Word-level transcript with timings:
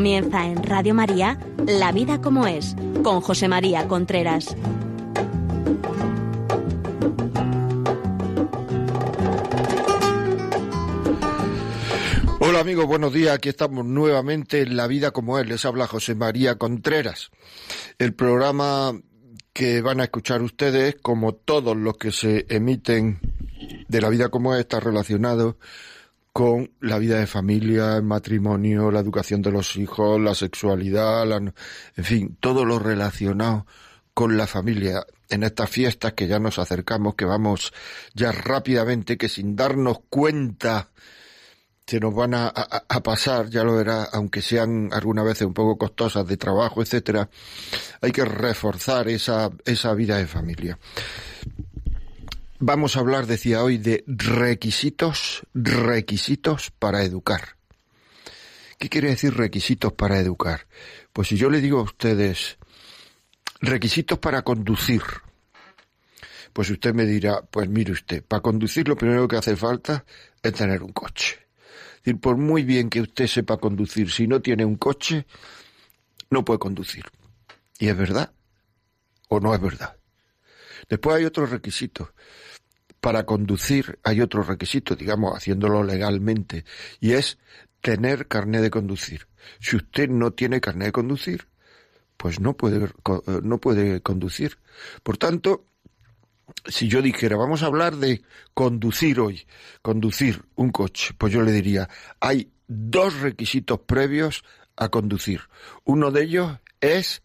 Comienza 0.00 0.46
en 0.46 0.62
Radio 0.62 0.94
María 0.94 1.38
La 1.66 1.92
vida 1.92 2.22
como 2.22 2.46
es, 2.46 2.74
con 3.02 3.20
José 3.20 3.48
María 3.48 3.86
Contreras. 3.86 4.56
Hola 12.38 12.60
amigos, 12.60 12.86
buenos 12.86 13.12
días. 13.12 13.34
Aquí 13.34 13.50
estamos 13.50 13.84
nuevamente 13.84 14.62
en 14.62 14.74
La 14.74 14.86
vida 14.86 15.10
como 15.10 15.38
es. 15.38 15.46
Les 15.46 15.66
habla 15.66 15.86
José 15.86 16.14
María 16.14 16.56
Contreras. 16.56 17.30
El 17.98 18.14
programa 18.14 18.98
que 19.52 19.82
van 19.82 20.00
a 20.00 20.04
escuchar 20.04 20.40
ustedes, 20.40 20.96
como 21.02 21.34
todos 21.34 21.76
los 21.76 21.98
que 21.98 22.10
se 22.10 22.46
emiten 22.48 23.20
de 23.86 24.00
La 24.00 24.08
vida 24.08 24.30
como 24.30 24.54
es, 24.54 24.60
está 24.60 24.80
relacionado 24.80 25.58
con 26.32 26.72
la 26.80 26.98
vida 26.98 27.18
de 27.18 27.26
familia, 27.26 27.96
el 27.96 28.02
matrimonio, 28.02 28.90
la 28.90 29.00
educación 29.00 29.42
de 29.42 29.50
los 29.50 29.76
hijos, 29.76 30.20
la 30.20 30.34
sexualidad, 30.34 31.30
en 31.36 31.52
fin, 32.04 32.36
todo 32.40 32.64
lo 32.64 32.78
relacionado 32.78 33.66
con 34.14 34.36
la 34.36 34.46
familia 34.46 35.04
en 35.28 35.42
estas 35.42 35.70
fiestas 35.70 36.12
que 36.12 36.26
ya 36.26 36.38
nos 36.38 36.58
acercamos, 36.58 37.14
que 37.14 37.24
vamos 37.24 37.72
ya 38.14 38.32
rápidamente, 38.32 39.16
que 39.16 39.28
sin 39.28 39.56
darnos 39.56 40.00
cuenta 40.08 40.90
se 41.86 41.98
nos 41.98 42.14
van 42.14 42.34
a, 42.34 42.52
pasar, 43.02 43.50
ya 43.50 43.64
lo 43.64 43.74
verá, 43.74 44.04
aunque 44.12 44.42
sean 44.42 44.90
algunas 44.92 45.24
veces 45.24 45.44
un 45.44 45.54
poco 45.54 45.76
costosas 45.76 46.24
de 46.24 46.36
trabajo, 46.36 46.82
etcétera, 46.82 47.28
hay 48.00 48.12
que 48.12 48.24
reforzar 48.24 49.08
esa, 49.08 49.50
esa 49.64 49.92
vida 49.94 50.16
de 50.16 50.28
familia. 50.28 50.78
Vamos 52.62 52.94
a 52.94 53.00
hablar, 53.00 53.26
decía 53.26 53.64
hoy, 53.64 53.78
de 53.78 54.04
requisitos, 54.06 55.46
requisitos 55.54 56.70
para 56.70 57.02
educar. 57.02 57.56
¿Qué 58.78 58.90
quiere 58.90 59.08
decir 59.08 59.34
requisitos 59.34 59.94
para 59.94 60.18
educar? 60.18 60.66
Pues 61.14 61.28
si 61.28 61.38
yo 61.38 61.48
le 61.48 61.62
digo 61.62 61.78
a 61.78 61.84
ustedes 61.84 62.58
requisitos 63.62 64.18
para 64.18 64.42
conducir, 64.42 65.00
pues 66.52 66.68
usted 66.68 66.92
me 66.92 67.06
dirá, 67.06 67.40
pues 67.40 67.66
mire 67.70 67.92
usted, 67.92 68.22
para 68.22 68.42
conducir 68.42 68.86
lo 68.88 68.96
primero 68.96 69.26
que 69.26 69.38
hace 69.38 69.56
falta 69.56 70.04
es 70.42 70.52
tener 70.52 70.82
un 70.82 70.92
coche. 70.92 71.38
Es 71.96 72.04
decir, 72.04 72.20
por 72.20 72.36
muy 72.36 72.62
bien 72.64 72.90
que 72.90 73.00
usted 73.00 73.26
sepa 73.26 73.56
conducir, 73.56 74.10
si 74.10 74.26
no 74.26 74.42
tiene 74.42 74.66
un 74.66 74.76
coche, 74.76 75.24
no 76.28 76.44
puede 76.44 76.58
conducir. 76.58 77.06
¿Y 77.78 77.88
es 77.88 77.96
verdad? 77.96 78.34
¿O 79.28 79.40
no 79.40 79.54
es 79.54 79.60
verdad? 79.62 79.96
Después 80.90 81.16
hay 81.16 81.24
otros 81.24 81.48
requisitos 81.48 82.10
para 83.00 83.24
conducir 83.24 83.98
hay 84.02 84.20
otro 84.20 84.42
requisito, 84.42 84.94
digamos, 84.94 85.34
haciéndolo 85.34 85.82
legalmente, 85.82 86.64
y 87.00 87.12
es 87.12 87.38
tener 87.80 88.28
carnet 88.28 88.62
de 88.62 88.70
conducir. 88.70 89.26
Si 89.58 89.76
usted 89.76 90.08
no 90.08 90.32
tiene 90.32 90.60
carnet 90.60 90.88
de 90.88 90.92
conducir, 90.92 91.48
pues 92.16 92.40
no 92.40 92.54
puede, 92.56 92.84
eh, 92.84 93.40
no 93.42 93.58
puede 93.58 94.02
conducir. 94.02 94.58
Por 95.02 95.16
tanto, 95.16 95.64
si 96.66 96.88
yo 96.88 97.00
dijera, 97.00 97.36
vamos 97.36 97.62
a 97.62 97.66
hablar 97.66 97.96
de 97.96 98.22
conducir 98.52 99.20
hoy, 99.20 99.46
conducir 99.80 100.42
un 100.56 100.70
coche, 100.70 101.14
pues 101.16 101.32
yo 101.32 101.42
le 101.42 101.52
diría, 101.52 101.88
hay 102.20 102.50
dos 102.66 103.20
requisitos 103.20 103.80
previos 103.80 104.44
a 104.76 104.88
conducir. 104.88 105.42
Uno 105.84 106.10
de 106.10 106.22
ellos 106.22 106.58
es 106.80 107.22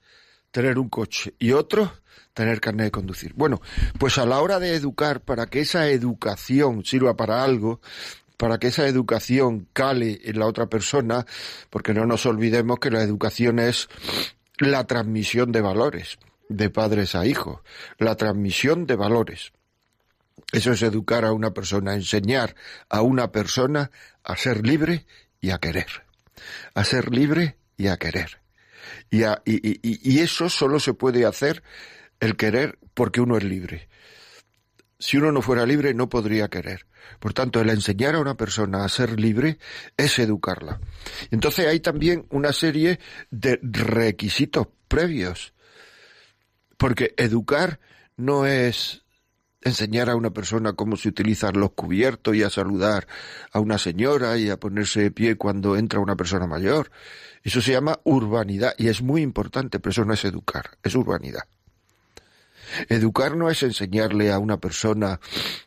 tener 0.55 0.79
un 0.79 0.87
coche 0.87 1.35
y 1.37 1.51
otro 1.51 1.91
tener 2.33 2.61
carnet 2.61 2.85
de 2.85 2.91
conducir. 2.91 3.33
Bueno, 3.33 3.59
pues 3.99 4.17
a 4.17 4.25
la 4.25 4.39
hora 4.39 4.57
de 4.57 4.73
educar, 4.73 5.19
para 5.19 5.47
que 5.47 5.59
esa 5.59 5.89
educación 5.89 6.85
sirva 6.85 7.17
para 7.17 7.43
algo, 7.43 7.81
para 8.37 8.57
que 8.57 8.67
esa 8.67 8.88
educación 8.88 9.67
cale 9.73 10.21
en 10.23 10.39
la 10.39 10.45
otra 10.45 10.67
persona, 10.67 11.25
porque 11.69 11.94
no 11.94 12.05
nos 12.05 12.25
olvidemos 12.25 12.79
que 12.79 12.89
la 12.89 13.03
educación 13.03 13.59
es 13.59 13.89
la 14.57 14.88
transmisión 14.88 15.51
de 15.51 15.59
valores, 15.59 16.19
de 16.47 16.69
padres 16.69 17.15
a 17.15 17.25
hijos, 17.25 17.59
la 17.97 18.15
transmisión 18.15 18.88
de 18.88 18.95
valores. 18.95 19.51
Eso 20.53 20.71
es 20.71 20.81
educar 20.83 21.25
a 21.25 21.33
una 21.33 21.51
persona, 21.51 21.95
enseñar 21.95 22.55
a 22.88 23.01
una 23.01 23.29
persona 23.33 23.91
a 24.23 24.38
ser 24.38 24.65
libre 24.65 25.05
y 25.41 25.49
a 25.49 25.57
querer. 25.57 26.05
A 26.73 26.85
ser 26.85 27.13
libre 27.13 27.57
y 27.75 27.88
a 27.88 27.97
querer. 27.97 28.44
Y, 29.09 29.23
y, 29.23 29.79
y 29.83 30.19
eso 30.19 30.49
solo 30.49 30.79
se 30.79 30.93
puede 30.93 31.25
hacer 31.25 31.63
el 32.19 32.35
querer 32.35 32.77
porque 32.93 33.21
uno 33.21 33.38
es 33.38 33.43
libre. 33.43 33.88
Si 34.97 35.17
uno 35.17 35.31
no 35.31 35.41
fuera 35.41 35.66
libre 35.66 35.93
no 35.93 36.09
podría 36.09 36.47
querer. 36.47 36.85
Por 37.19 37.33
tanto, 37.33 37.61
el 37.61 37.69
enseñar 37.69 38.15
a 38.15 38.19
una 38.19 38.35
persona 38.35 38.83
a 38.83 38.89
ser 38.89 39.19
libre 39.19 39.59
es 39.97 40.17
educarla. 40.19 40.79
Entonces 41.31 41.67
hay 41.67 41.79
también 41.79 42.25
una 42.29 42.53
serie 42.53 42.99
de 43.29 43.59
requisitos 43.61 44.67
previos. 44.88 45.53
Porque 46.77 47.13
educar 47.17 47.79
no 48.17 48.45
es 48.45 49.03
enseñar 49.61 50.09
a 50.09 50.15
una 50.15 50.31
persona 50.31 50.73
cómo 50.73 50.95
se 50.95 51.09
utilizan 51.09 51.59
los 51.59 51.71
cubiertos 51.71 52.35
y 52.35 52.44
a 52.44 52.49
saludar 52.49 53.07
a 53.51 53.59
una 53.59 53.77
señora 53.77 54.38
y 54.38 54.49
a 54.49 54.59
ponerse 54.59 55.01
de 55.01 55.11
pie 55.11 55.35
cuando 55.35 55.75
entra 55.75 55.99
una 55.99 56.15
persona 56.15 56.47
mayor. 56.47 56.91
Eso 57.45 57.61
se 57.61 57.73
llama 57.73 58.00
urbanidad 58.06 58.73
y 58.75 58.88
es 58.88 59.03
muy 59.03 59.22
importante, 59.22 59.79
pero 59.79 59.91
eso 59.91 60.03
no 60.03 60.13
es 60.13 60.25
educar, 60.25 60.79
es 60.81 60.95
urbanidad. 60.95 61.44
Educar 62.89 63.38
no 63.38 63.51
es 63.51 63.61
enseñarle 63.61 64.31
a 64.31 64.39
una 64.39 64.59
persona 64.59 65.19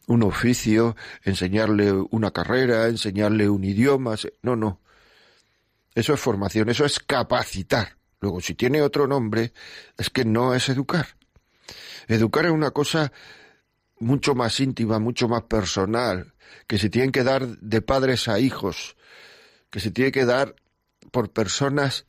un 0.08 0.24
oficio, 0.24 0.96
enseñarle 1.22 1.92
una 1.92 2.32
carrera, 2.32 2.88
enseñarle 2.88 3.48
un 3.48 3.62
idioma. 3.62 4.16
No, 4.42 4.56
no. 4.56 4.80
Eso 5.94 6.14
es 6.14 6.20
formación, 6.20 6.68
eso 6.68 6.84
es 6.84 6.98
capacitar. 6.98 7.96
Luego, 8.20 8.40
si 8.40 8.54
tiene 8.54 8.82
otro 8.82 9.06
nombre, 9.06 9.52
es 9.96 10.10
que 10.10 10.24
no 10.24 10.54
es 10.54 10.68
educar. 10.68 11.06
Educar 12.08 12.46
es 12.46 12.50
una 12.50 12.72
cosa 12.72 13.12
mucho 14.00 14.34
más 14.34 14.58
íntima, 14.58 14.98
mucho 14.98 15.28
más 15.28 15.42
personal, 15.42 16.34
que 16.66 16.76
se 16.76 16.90
tiene 16.90 17.12
que 17.12 17.22
dar 17.22 17.46
de 17.46 17.82
padres 17.82 18.26
a 18.26 18.40
hijos, 18.40 18.96
que 19.70 19.78
se 19.78 19.92
tiene 19.92 20.10
que 20.10 20.24
dar 20.24 20.56
por 21.10 21.32
personas 21.32 22.06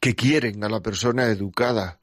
que 0.00 0.14
quieren 0.14 0.62
a 0.64 0.68
la 0.68 0.80
persona 0.80 1.26
educada, 1.26 2.00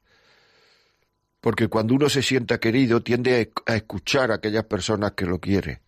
porque 1.41 1.67
cuando 1.67 1.93
uno 1.93 2.09
se 2.09 2.21
sienta 2.21 2.59
querido 2.59 3.01
tiende 3.01 3.51
a 3.65 3.75
escuchar 3.75 4.31
a 4.31 4.35
aquellas 4.35 4.65
personas 4.65 5.13
que 5.13 5.25
lo 5.25 5.39
quieren. 5.39 5.79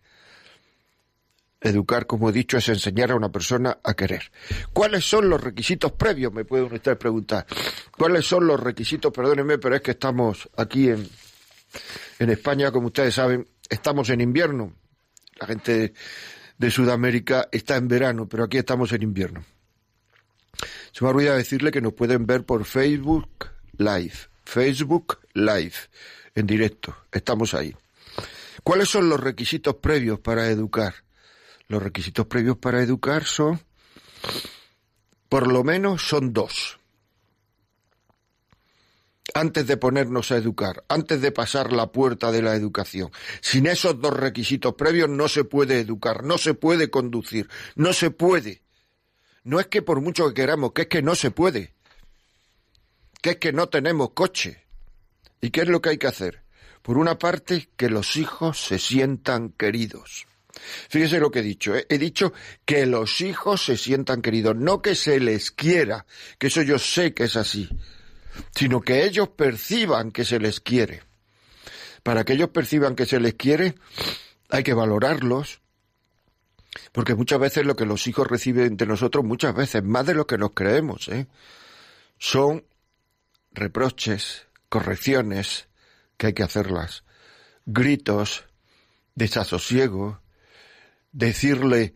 Educar, 1.60 2.06
como 2.06 2.28
he 2.28 2.32
dicho, 2.32 2.56
es 2.56 2.68
enseñar 2.68 3.12
a 3.12 3.14
una 3.14 3.30
persona 3.30 3.78
a 3.84 3.94
querer. 3.94 4.32
¿Cuáles 4.72 5.04
son 5.04 5.28
los 5.28 5.40
requisitos 5.40 5.92
previos? 5.92 6.32
Me 6.32 6.44
puede 6.44 6.64
usted 6.64 6.98
preguntar. 6.98 7.46
¿Cuáles 7.96 8.26
son 8.26 8.48
los 8.48 8.58
requisitos? 8.58 9.12
Perdónenme, 9.12 9.58
pero 9.58 9.76
es 9.76 9.80
que 9.82 9.92
estamos 9.92 10.50
aquí 10.56 10.88
en, 10.88 11.08
en 12.18 12.30
España, 12.30 12.72
como 12.72 12.88
ustedes 12.88 13.14
saben, 13.14 13.46
estamos 13.70 14.10
en 14.10 14.20
invierno. 14.20 14.74
La 15.36 15.46
gente 15.46 15.94
de 16.58 16.70
Sudamérica 16.70 17.48
está 17.52 17.76
en 17.76 17.86
verano, 17.86 18.28
pero 18.28 18.44
aquí 18.44 18.58
estamos 18.58 18.92
en 18.92 19.02
invierno. 19.02 19.44
Se 20.92 21.04
me 21.04 21.08
ha 21.08 21.14
olvidado 21.14 21.38
decirle 21.38 21.70
que 21.70 21.80
nos 21.80 21.94
pueden 21.94 22.26
ver 22.26 22.44
por 22.44 22.64
Facebook 22.64 23.46
Live. 23.78 24.12
Facebook 24.44 25.18
Live, 25.32 25.74
en 26.34 26.46
directo. 26.46 26.94
Estamos 27.10 27.54
ahí. 27.54 27.74
¿Cuáles 28.62 28.90
son 28.90 29.08
los 29.08 29.18
requisitos 29.18 29.76
previos 29.76 30.20
para 30.20 30.48
educar? 30.48 30.94
Los 31.68 31.82
requisitos 31.82 32.26
previos 32.26 32.58
para 32.58 32.82
educar 32.82 33.24
son, 33.24 33.60
por 35.28 35.50
lo 35.50 35.64
menos, 35.64 36.06
son 36.06 36.32
dos. 36.32 36.78
Antes 39.34 39.66
de 39.66 39.78
ponernos 39.78 40.30
a 40.30 40.36
educar, 40.36 40.84
antes 40.88 41.22
de 41.22 41.32
pasar 41.32 41.72
la 41.72 41.90
puerta 41.90 42.30
de 42.30 42.42
la 42.42 42.54
educación. 42.54 43.10
Sin 43.40 43.66
esos 43.66 43.98
dos 43.98 44.14
requisitos 44.14 44.74
previos 44.74 45.08
no 45.08 45.28
se 45.28 45.44
puede 45.44 45.80
educar, 45.80 46.22
no 46.22 46.36
se 46.36 46.52
puede 46.52 46.90
conducir, 46.90 47.48
no 47.74 47.94
se 47.94 48.10
puede. 48.10 48.61
No 49.44 49.60
es 49.60 49.66
que 49.66 49.82
por 49.82 50.00
mucho 50.00 50.28
que 50.28 50.34
queramos, 50.34 50.72
que 50.72 50.82
es 50.82 50.88
que 50.88 51.02
no 51.02 51.14
se 51.14 51.30
puede 51.30 51.72
que 53.22 53.30
es 53.30 53.36
que 53.36 53.52
no 53.52 53.68
tenemos 53.68 54.10
coche. 54.10 54.66
¿Y 55.40 55.50
qué 55.50 55.62
es 55.62 55.68
lo 55.68 55.80
que 55.80 55.90
hay 55.90 55.98
que 55.98 56.08
hacer? 56.08 56.42
Por 56.82 56.98
una 56.98 57.18
parte, 57.18 57.70
que 57.76 57.88
los 57.88 58.16
hijos 58.16 58.60
se 58.60 58.78
sientan 58.78 59.50
queridos. 59.50 60.26
Fíjese 60.90 61.20
lo 61.20 61.30
que 61.30 61.38
he 61.38 61.42
dicho. 61.42 61.74
¿eh? 61.74 61.86
He 61.88 61.98
dicho 61.98 62.32
que 62.66 62.84
los 62.84 63.20
hijos 63.20 63.64
se 63.64 63.76
sientan 63.76 64.20
queridos, 64.20 64.56
no 64.56 64.82
que 64.82 64.96
se 64.96 65.20
les 65.20 65.52
quiera, 65.52 66.04
que 66.38 66.48
eso 66.48 66.62
yo 66.62 66.78
sé 66.78 67.14
que 67.14 67.24
es 67.24 67.36
así, 67.36 67.68
sino 68.54 68.80
que 68.80 69.04
ellos 69.04 69.28
perciban 69.28 70.10
que 70.10 70.24
se 70.24 70.40
les 70.40 70.60
quiere. 70.60 71.02
Para 72.02 72.24
que 72.24 72.32
ellos 72.32 72.48
perciban 72.50 72.96
que 72.96 73.06
se 73.06 73.20
les 73.20 73.34
quiere, 73.34 73.76
hay 74.50 74.64
que 74.64 74.74
valorarlos, 74.74 75.60
porque 76.92 77.14
muchas 77.14 77.38
veces 77.38 77.66
lo 77.66 77.76
que 77.76 77.86
los 77.86 78.06
hijos 78.06 78.26
reciben 78.26 78.76
de 78.76 78.86
nosotros, 78.86 79.24
muchas 79.24 79.54
veces, 79.54 79.82
más 79.82 80.06
de 80.06 80.14
lo 80.14 80.26
que 80.26 80.38
nos 80.38 80.52
creemos, 80.52 81.08
¿eh? 81.08 81.26
son 82.18 82.64
reproches, 83.52 84.46
correcciones, 84.68 85.68
que 86.16 86.28
hay 86.28 86.32
que 86.32 86.42
hacerlas, 86.42 87.04
gritos, 87.66 88.44
desasosiego, 89.14 90.20
decirle 91.12 91.94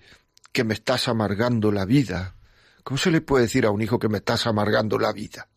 que 0.52 0.64
me 0.64 0.74
estás 0.74 1.08
amargando 1.08 1.72
la 1.72 1.84
vida, 1.84 2.36
¿Cómo 2.86 2.98
se 2.98 3.10
le 3.10 3.20
puede 3.20 3.46
decir 3.46 3.66
a 3.66 3.72
un 3.72 3.82
hijo 3.82 3.98
que 3.98 4.08
me 4.08 4.18
estás 4.18 4.46
amargando 4.46 4.96
la 4.96 5.12
vida? 5.12 5.48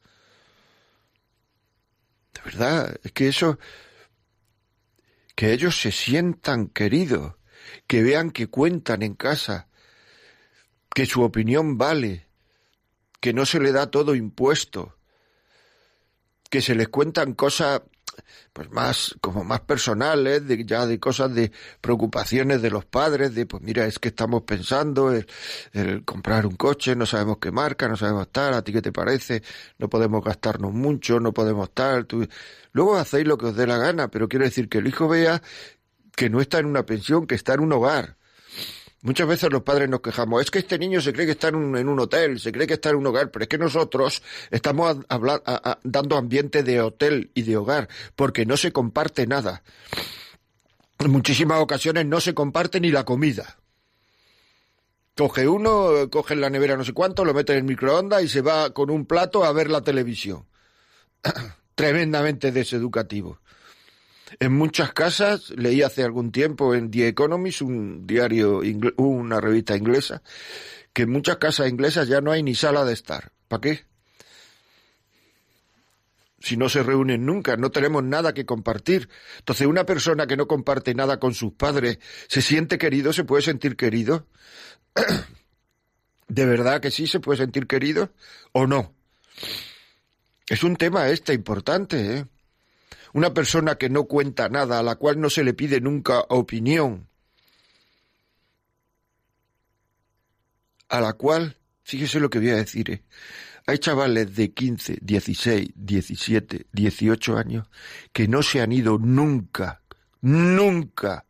De 2.33 2.42
verdad, 2.42 3.00
es 3.04 3.12
que 3.12 3.27
eso, 3.27 3.60
que 5.36 5.54
ellos 5.54 5.80
se 5.80 5.92
sientan 5.92 6.69
queridos, 6.69 7.36
que 7.88 8.04
vean 8.04 8.31
que 8.31 8.48
cuentan 8.48 9.04
en 9.04 9.16
casa, 9.16 9.68
que 10.94 11.06
su 11.06 11.21
opinión 11.21 11.77
vale, 11.77 12.27
que 13.19 13.33
no 13.33 13.45
se 13.45 13.60
le 13.60 13.71
da 13.71 13.92
todo 13.92 14.16
impuesto, 14.16 14.95
que 16.50 16.62
se 16.62 16.75
les 16.75 16.89
cuentan 16.89 17.33
cosas 17.33 17.81
pues 18.54 18.69
más 18.71 19.16
como 19.21 19.44
más 19.44 19.62
personales 19.62 20.48
de 20.48 20.66
ya 20.66 20.86
de 20.86 21.00
cosas 21.00 21.33
de 21.33 21.51
preocupaciones 21.81 22.62
de 22.62 22.69
los 22.69 22.86
padres 22.86 23.36
de 23.36 23.45
pues 23.45 23.63
mira 23.63 23.86
es 23.86 24.00
que 24.00 24.10
estamos 24.10 24.44
pensando 24.44 25.12
el, 25.12 25.25
comprar 26.06 26.45
un 26.45 26.56
coche 26.56 26.95
no 26.95 27.06
sabemos 27.06 27.38
qué 27.39 27.51
marca 27.51 27.88
no 27.88 27.95
sabemos 27.95 28.30
tal 28.31 28.54
a 28.54 28.63
ti 28.63 28.74
qué 28.74 28.81
te 28.81 28.92
parece 28.92 29.44
no 29.77 29.89
podemos 29.89 30.24
gastarnos 30.24 30.74
mucho 30.74 31.19
no 31.19 31.33
podemos 31.33 31.74
tal 31.74 32.06
tú... 32.06 32.27
luego 32.72 32.98
hacéis 32.98 33.27
lo 33.27 33.38
que 33.38 33.48
os 33.48 33.56
dé 33.56 33.68
la 33.68 33.77
gana 33.77 34.10
pero 34.10 34.27
quiero 34.27 34.45
decir 34.45 34.69
que 34.69 34.80
el 34.80 34.88
hijo 34.88 35.07
vea 35.07 35.42
que 36.19 36.30
no 36.30 36.42
está 36.42 36.60
en 36.60 36.66
una 36.66 36.86
pensión 36.86 37.25
que 37.25 37.36
está 37.36 37.54
en 37.54 37.62
un 37.62 37.71
hogar 37.71 38.18
Muchas 39.01 39.25
veces 39.25 39.50
los 39.50 39.63
padres 39.63 39.88
nos 39.88 40.01
quejamos, 40.01 40.42
es 40.42 40.51
que 40.51 40.60
este 40.60 40.77
niño 40.77 41.00
se 41.00 41.13
cree 41.13 41.25
que 41.25 41.31
está 41.31 41.48
en 41.48 41.56
un, 41.56 41.77
en 41.77 41.88
un 41.88 41.98
hotel, 42.01 42.38
se 42.38 42.51
cree 42.51 42.68
que 42.68 42.74
está 42.74 42.89
en 42.89 42.98
un 42.98 43.07
hogar, 43.07 43.31
pero 43.31 43.44
es 43.44 43.48
que 43.48 43.57
nosotros 43.57 44.21
estamos 44.51 44.98
dando 45.83 46.18
ambiente 46.18 46.63
de 46.63 46.81
hotel 46.81 47.31
y 47.33 47.44
de 47.44 47.56
hogar, 47.56 47.88
porque 48.18 48.45
no 48.45 48.57
se 48.57 48.74
comparte 48.74 49.25
nada. 49.25 49.63
En 50.98 51.12
muchísimas 51.12 51.62
ocasiones 51.62 52.06
no 52.06 52.19
se 52.19 52.33
comparte 52.33 52.81
ni 52.81 52.92
la 52.92 53.06
comida. 53.06 53.57
Coge 55.15 55.48
uno, 55.48 56.10
coge 56.12 56.33
en 56.33 56.42
la 56.42 56.50
nevera 56.50 56.75
no 56.75 56.83
sé 56.83 56.92
cuánto, 56.92 57.24
lo 57.24 57.33
mete 57.33 57.54
en 57.54 57.60
el 57.60 57.63
microondas 57.63 58.22
y 58.22 58.27
se 58.27 58.42
va 58.42 58.74
con 58.74 58.89
un 58.89 59.06
plato 59.06 59.45
a 59.45 59.54
ver 59.54 59.69
la 59.69 59.80
televisión. 59.80 60.45
Tremendamente 61.75 62.51
deseducativo. 62.51 63.39
En 64.39 64.53
muchas 64.53 64.93
casas, 64.93 65.49
leí 65.51 65.81
hace 65.81 66.03
algún 66.03 66.31
tiempo 66.31 66.75
en 66.75 66.91
The 66.91 67.07
Economist, 67.07 67.61
un 67.61 68.05
diario, 68.05 68.61
una 68.97 69.41
revista 69.41 69.75
inglesa, 69.75 70.21
que 70.93 71.03
en 71.03 71.11
muchas 71.11 71.37
casas 71.37 71.69
inglesas 71.69 72.07
ya 72.07 72.21
no 72.21 72.31
hay 72.31 72.43
ni 72.43 72.55
sala 72.55 72.85
de 72.85 72.93
estar. 72.93 73.31
¿Para 73.47 73.61
qué? 73.61 73.85
Si 76.41 76.55
no 76.55 76.69
se 76.69 76.83
reúnen 76.83 77.25
nunca, 77.25 77.57
no 77.57 77.69
tenemos 77.69 78.03
nada 78.03 78.33
que 78.33 78.45
compartir. 78.45 79.09
Entonces, 79.39 79.67
una 79.67 79.85
persona 79.85 80.25
que 80.27 80.37
no 80.37 80.47
comparte 80.47 80.93
nada 80.95 81.19
con 81.19 81.33
sus 81.33 81.53
padres, 81.53 81.99
¿se 82.27 82.41
siente 82.41 82.77
querido? 82.77 83.11
¿Se 83.11 83.25
puede 83.25 83.41
sentir 83.41 83.75
querido? 83.75 84.27
¿De 86.27 86.45
verdad 86.45 86.79
que 86.79 86.91
sí 86.91 87.07
se 87.07 87.19
puede 87.19 87.39
sentir 87.39 87.67
querido 87.67 88.13
o 88.53 88.67
no? 88.67 88.93
Es 90.47 90.63
un 90.63 90.77
tema 90.77 91.09
este 91.09 91.33
importante, 91.33 92.17
¿eh? 92.17 92.25
Una 93.13 93.33
persona 93.33 93.75
que 93.75 93.89
no 93.89 94.06
cuenta 94.06 94.50
nada, 94.50 94.79
a 94.79 94.83
la 94.83 94.95
cual 94.95 95.19
no 95.19 95.29
se 95.29 95.44
le 95.44 95.53
pide 95.53 95.81
nunca 95.81 96.21
opinión, 96.29 97.07
a 100.89 101.01
la 101.01 101.13
cual, 101.13 101.57
fíjese 101.83 102.19
lo 102.19 102.29
que 102.29 102.39
voy 102.39 102.50
a 102.50 102.56
decir, 102.56 102.91
¿eh? 102.91 103.03
hay 103.65 103.77
chavales 103.77 104.35
de 104.35 104.51
15, 104.51 105.00
16, 105.01 105.69
17, 105.75 106.67
18 106.71 107.38
años 107.38 107.67
que 108.11 108.27
no 108.27 108.41
se 108.41 108.61
han 108.61 108.71
ido 108.71 108.97
nunca, 108.97 109.81
nunca 110.21 111.25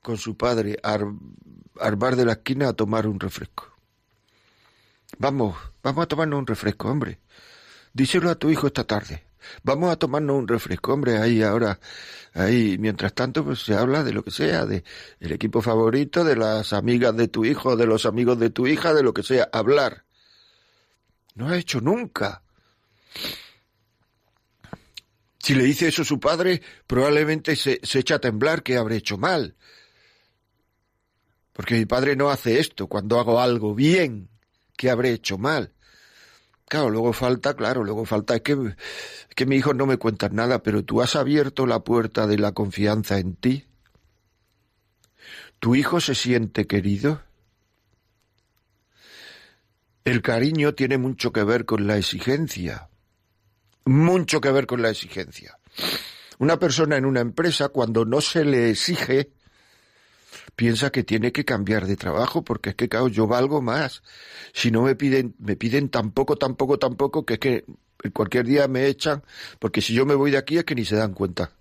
con 0.00 0.16
su 0.16 0.36
padre 0.36 0.78
al 0.82 1.96
bar 1.96 2.14
de 2.14 2.24
la 2.24 2.32
esquina 2.32 2.68
a 2.68 2.72
tomar 2.74 3.06
un 3.06 3.18
refresco. 3.18 3.74
Vamos, 5.18 5.56
vamos 5.82 6.04
a 6.04 6.06
tomarnos 6.06 6.38
un 6.38 6.46
refresco, 6.46 6.88
hombre. 6.88 7.20
Díselo 7.92 8.30
a 8.30 8.34
tu 8.34 8.50
hijo 8.50 8.66
esta 8.66 8.84
tarde. 8.84 9.24
Vamos 9.62 9.92
a 9.92 9.96
tomarnos 9.96 10.36
un 10.36 10.48
refresco, 10.48 10.92
hombre, 10.92 11.18
ahí 11.18 11.42
ahora, 11.42 11.78
ahí, 12.32 12.76
mientras 12.78 13.12
tanto, 13.14 13.44
pues 13.44 13.60
se 13.60 13.74
habla 13.74 14.02
de 14.02 14.12
lo 14.12 14.22
que 14.22 14.30
sea, 14.30 14.66
de 14.66 14.84
el 15.20 15.32
equipo 15.32 15.62
favorito, 15.62 16.24
de 16.24 16.36
las 16.36 16.72
amigas 16.72 17.16
de 17.16 17.28
tu 17.28 17.44
hijo, 17.44 17.76
de 17.76 17.86
los 17.86 18.06
amigos 18.06 18.38
de 18.38 18.50
tu 18.50 18.66
hija, 18.66 18.94
de 18.94 19.02
lo 19.02 19.14
que 19.14 19.22
sea, 19.22 19.48
hablar. 19.52 20.04
No 21.34 21.48
ha 21.48 21.56
hecho 21.56 21.80
nunca. 21.80 22.42
Si 25.38 25.54
le 25.54 25.64
dice 25.64 25.88
eso 25.88 26.04
su 26.04 26.18
padre, 26.18 26.62
probablemente 26.86 27.54
se, 27.56 27.80
se 27.82 27.98
echa 27.98 28.14
a 28.14 28.20
temblar 28.20 28.62
que 28.62 28.76
habré 28.76 28.96
hecho 28.96 29.18
mal. 29.18 29.56
Porque 31.52 31.76
mi 31.76 31.86
padre 31.86 32.16
no 32.16 32.30
hace 32.30 32.58
esto 32.58 32.86
cuando 32.88 33.20
hago 33.20 33.40
algo 33.40 33.74
bien, 33.74 34.28
que 34.76 34.90
habré 34.90 35.12
hecho 35.12 35.38
mal. 35.38 35.72
Claro, 36.74 36.90
luego 36.90 37.12
falta, 37.12 37.54
claro, 37.54 37.84
luego 37.84 38.04
falta, 38.04 38.34
es 38.34 38.40
que, 38.42 38.74
que 39.36 39.46
mi 39.46 39.54
hijo 39.54 39.74
no 39.74 39.86
me 39.86 39.96
cuenta 39.96 40.28
nada, 40.28 40.64
pero 40.64 40.84
tú 40.84 41.02
has 41.02 41.14
abierto 41.14 41.66
la 41.66 41.84
puerta 41.84 42.26
de 42.26 42.36
la 42.36 42.50
confianza 42.50 43.20
en 43.20 43.36
ti. 43.36 43.68
¿Tu 45.60 45.76
hijo 45.76 46.00
se 46.00 46.16
siente 46.16 46.66
querido? 46.66 47.22
El 50.04 50.20
cariño 50.20 50.74
tiene 50.74 50.98
mucho 50.98 51.32
que 51.32 51.44
ver 51.44 51.64
con 51.64 51.86
la 51.86 51.96
exigencia, 51.96 52.88
mucho 53.84 54.40
que 54.40 54.50
ver 54.50 54.66
con 54.66 54.82
la 54.82 54.90
exigencia. 54.90 55.60
Una 56.40 56.58
persona 56.58 56.96
en 56.96 57.04
una 57.04 57.20
empresa, 57.20 57.68
cuando 57.68 58.04
no 58.04 58.20
se 58.20 58.44
le 58.44 58.70
exige, 58.70 59.30
piensa 60.56 60.90
que 60.90 61.04
tiene 61.04 61.32
que 61.32 61.44
cambiar 61.44 61.86
de 61.86 61.96
trabajo 61.96 62.44
porque 62.44 62.70
es 62.70 62.76
que, 62.76 62.88
claro, 62.88 63.08
yo 63.08 63.26
valgo 63.26 63.62
más. 63.62 64.02
Si 64.52 64.70
no 64.70 64.82
me 64.82 64.94
piden, 64.94 65.34
me 65.38 65.56
piden 65.56 65.88
tan 65.88 66.12
poco, 66.12 66.36
tan 66.36 66.56
poco, 66.56 66.78
tan 66.78 66.96
poco, 66.96 67.24
que 67.24 67.34
es 67.34 67.40
que 67.40 67.64
cualquier 68.12 68.46
día 68.46 68.68
me 68.68 68.86
echan, 68.86 69.22
porque 69.58 69.80
si 69.80 69.94
yo 69.94 70.06
me 70.06 70.14
voy 70.14 70.30
de 70.30 70.38
aquí 70.38 70.58
es 70.58 70.64
que 70.64 70.74
ni 70.74 70.84
se 70.84 70.96
dan 70.96 71.14
cuenta. 71.14 71.52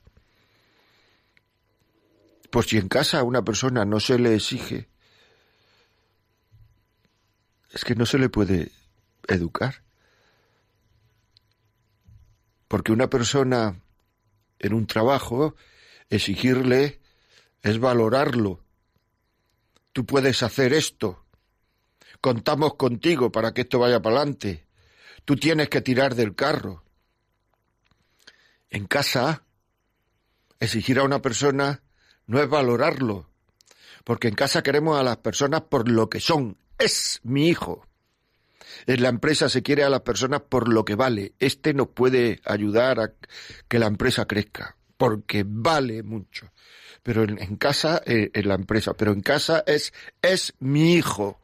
Pues 2.50 2.68
si 2.68 2.78
en 2.78 2.88
casa 2.88 3.20
a 3.20 3.24
una 3.24 3.44
persona 3.44 3.86
no 3.86 4.00
se 4.00 4.20
le 4.20 4.36
exige, 4.36 4.88
es 7.72 7.84
que 7.84 7.96
no 7.96 8.06
se 8.06 8.20
le 8.20 8.30
puede 8.30 8.72
educar. 9.28 9.82
Porque 12.68 12.92
una 12.92 13.10
persona 13.10 13.80
en 14.60 14.74
un 14.74 14.88
trabajo, 14.88 15.56
exigirle 16.10 17.00
es 17.64 17.80
valorarlo 17.80 18.64
tú 19.94 20.06
puedes 20.06 20.44
hacer 20.44 20.74
esto. 20.74 21.24
Contamos 22.20 22.76
contigo 22.76 23.32
para 23.32 23.54
que 23.54 23.62
esto 23.62 23.80
vaya 23.80 24.02
para 24.02 24.18
adelante. 24.18 24.66
Tú 25.24 25.38
tienes 25.38 25.70
que 25.70 25.82
tirar 25.82 26.16
del 26.16 26.36
carro. 26.36 26.84
En 28.70 28.86
casa, 28.88 29.44
exigir 30.60 31.00
a 31.00 31.04
una 31.04 31.22
persona 31.22 31.84
no 32.26 32.42
es 32.42 32.50
valorarlo, 32.50 33.30
porque 34.04 34.28
en 34.28 34.36
casa 34.36 34.64
queremos 34.64 35.00
a 35.00 35.04
las 35.04 35.18
personas 35.18 35.62
por 35.62 35.88
lo 35.88 36.10
que 36.10 36.20
son. 36.20 36.58
Es 36.80 37.20
mi 37.24 37.48
hijo. 37.48 37.88
En 38.88 39.04
la 39.04 39.10
empresa 39.10 39.48
se 39.50 39.62
quiere 39.62 39.84
a 39.84 39.90
las 39.90 40.02
personas 40.02 40.42
por 40.42 40.68
lo 40.68 40.84
que 40.84 40.96
vale. 40.96 41.34
Este 41.38 41.74
nos 41.74 41.90
puede 41.90 42.42
ayudar 42.46 43.00
a 43.00 43.14
que 43.68 43.80
la 43.80 43.86
empresa 43.86 44.26
crezca, 44.26 44.76
porque 44.98 45.44
vale 45.46 46.02
mucho 46.02 46.52
pero 47.04 47.24
en, 47.24 47.56
casa, 47.58 48.02
eh, 48.06 48.32
en 48.34 48.48
la 48.48 48.56
empresa, 48.56 48.94
pero 48.94 49.12
en 49.12 49.22
casa 49.22 49.64
es, 49.68 49.94
es 50.22 50.54
mi 50.60 50.96
hijo. 50.96 51.40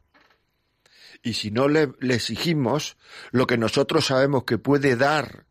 Y 1.22 1.34
si 1.34 1.50
no 1.50 1.68
le, 1.68 1.92
le 2.00 2.14
exigimos 2.14 2.96
lo 3.30 3.46
que 3.46 3.58
nosotros 3.58 4.06
sabemos 4.06 4.44
que 4.44 4.56
puede 4.56 4.96
dar, 4.96 5.44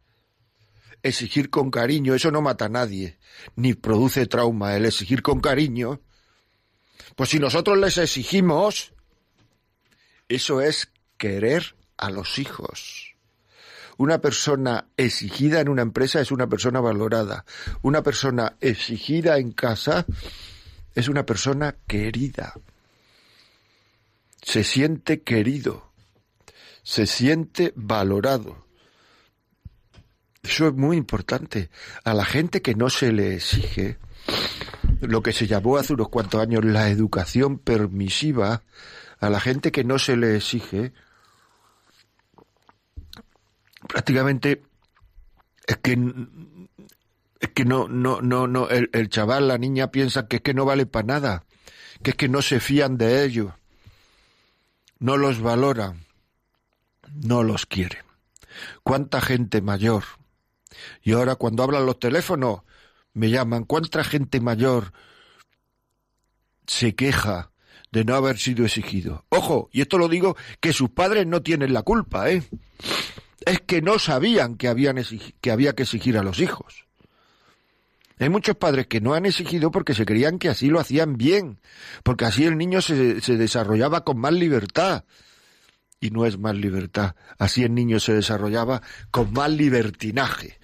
exigir 1.04 1.52
con 1.52 1.70
cariño, 1.72 2.16
eso 2.16 2.32
no 2.32 2.42
mata 2.42 2.66
a 2.66 2.70
nadie, 2.70 3.20
ni 3.56 3.76
produce 3.76 4.26
trauma. 4.26 4.76
El 4.76 4.86
exigir 4.86 5.22
con 5.22 5.40
cariño, 5.40 6.02
pues 7.16 7.30
si 7.30 7.40
nosotros 7.40 7.78
les 7.78 7.98
exigimos, 7.98 8.94
eso 10.28 10.62
es 10.62 10.92
querer 11.18 11.76
a 11.98 12.10
los 12.10 12.40
hijos. 12.40 13.09
Una 14.00 14.22
persona 14.22 14.88
exigida 14.96 15.60
en 15.60 15.68
una 15.68 15.82
empresa 15.82 16.22
es 16.22 16.32
una 16.32 16.48
persona 16.48 16.80
valorada. 16.80 17.44
Una 17.82 18.02
persona 18.02 18.56
exigida 18.62 19.38
en 19.40 19.52
casa 19.52 20.06
es 20.96 21.10
una 21.10 21.26
persona 21.26 21.76
querida. 21.86 22.54
Se 24.42 24.64
siente 24.64 25.22
querido. 25.22 25.92
Se 26.82 27.06
siente 27.08 27.74
valorado. 27.76 28.66
Eso 30.44 30.70
es 30.70 30.74
muy 30.76 30.96
importante. 30.96 31.70
A 32.06 32.14
la 32.14 32.24
gente 32.24 32.62
que 32.62 32.76
no 32.76 32.90
se 32.90 33.12
le 33.12 33.36
exige, 33.36 33.98
lo 35.02 35.22
que 35.22 35.34
se 35.34 35.46
llamó 35.46 35.76
hace 35.76 35.92
unos 35.92 36.08
cuantos 36.08 36.42
años 36.42 36.64
la 36.64 36.90
educación 36.90 37.60
permisiva, 37.60 38.64
a 39.20 39.30
la 39.30 39.42
gente 39.42 39.74
que 39.74 39.84
no 39.84 40.00
se 40.00 40.16
le 40.16 40.38
exige, 40.38 40.94
prácticamente 43.90 44.64
es 45.68 45.78
que 45.78 45.98
es 47.42 47.50
que 47.50 47.66
no 47.66 47.90
no 47.90 48.22
no 48.22 48.48
no 48.48 48.70
el, 48.70 48.90
el, 48.94 49.10
chaval 49.10 49.50
la 49.50 49.58
niña 49.58 49.92
piensa 49.92 50.28
que 50.28 50.38
es 50.38 50.42
que 50.42 50.54
no 50.54 50.64
vale 50.64 50.86
para 50.86 51.08
nada 51.08 51.44
que 52.02 52.12
es 52.12 52.16
que 52.16 52.30
no 52.30 52.42
se 52.42 52.62
fían 52.62 52.98
de 52.98 53.26
ellos 53.26 53.52
no 55.00 55.18
los 55.18 55.42
valoran 55.42 56.10
no 57.14 57.44
los 57.44 57.66
quiere. 57.66 58.00
¿Cuánta 58.84 59.22
gente 59.22 59.62
mayor? 59.62 60.04
Y 61.02 61.14
ahora 61.14 61.36
cuando 61.36 61.64
hablan 61.64 61.86
los 61.86 62.00
teléfonos, 62.00 62.62
me 63.14 63.30
llaman, 63.30 63.64
¿cuánta 63.64 64.04
gente 64.04 64.40
mayor 64.40 64.94
se 66.68 66.96
queja 66.96 67.52
de 67.92 68.06
no 68.06 68.16
haber 68.16 68.38
sido 68.38 68.66
exigido? 68.66 69.26
Ojo, 69.30 69.70
y 69.72 69.82
esto 69.82 69.98
lo 69.98 70.08
digo, 70.08 70.36
que 70.60 70.74
sus 70.74 70.90
padres 70.90 71.26
no 71.26 71.42
tienen 71.42 71.74
la 71.74 71.84
culpa, 71.84 72.30
¿eh? 72.30 72.44
Es 73.46 73.62
que 73.62 73.82
no 73.82 74.00
sabían 74.00 74.56
que, 74.56 74.68
habían 74.68 74.98
que 75.42 75.52
había 75.52 75.74
que 75.74 75.84
exigir 75.84 76.18
a 76.18 76.24
los 76.24 76.40
hijos. 76.40 76.86
Hay 78.20 78.30
muchos 78.30 78.58
padres 78.58 78.88
que 78.88 79.00
no 79.00 79.14
han 79.14 79.26
exigido 79.26 79.72
porque 79.72 79.94
se 79.94 80.06
creían 80.06 80.40
que 80.40 80.50
así 80.50 80.68
lo 80.68 80.82
hacían 80.82 81.16
bien, 81.16 81.62
porque 82.04 82.26
así 82.26 82.44
el 82.44 82.58
niño 82.58 82.82
se, 82.82 83.22
se 83.22 83.38
desarrollaba 83.38 84.04
con 84.04 84.20
más 84.20 84.34
libertad 84.34 85.06
y 86.02 86.12
no 86.12 86.26
es 86.26 86.38
más 86.38 86.56
libertad. 86.56 87.16
Así 87.38 87.64
el 87.64 87.74
niño 87.74 88.00
se 88.00 88.14
desarrollaba 88.14 88.82
con 89.12 89.32
más 89.32 89.50
libertinaje, 89.50 90.60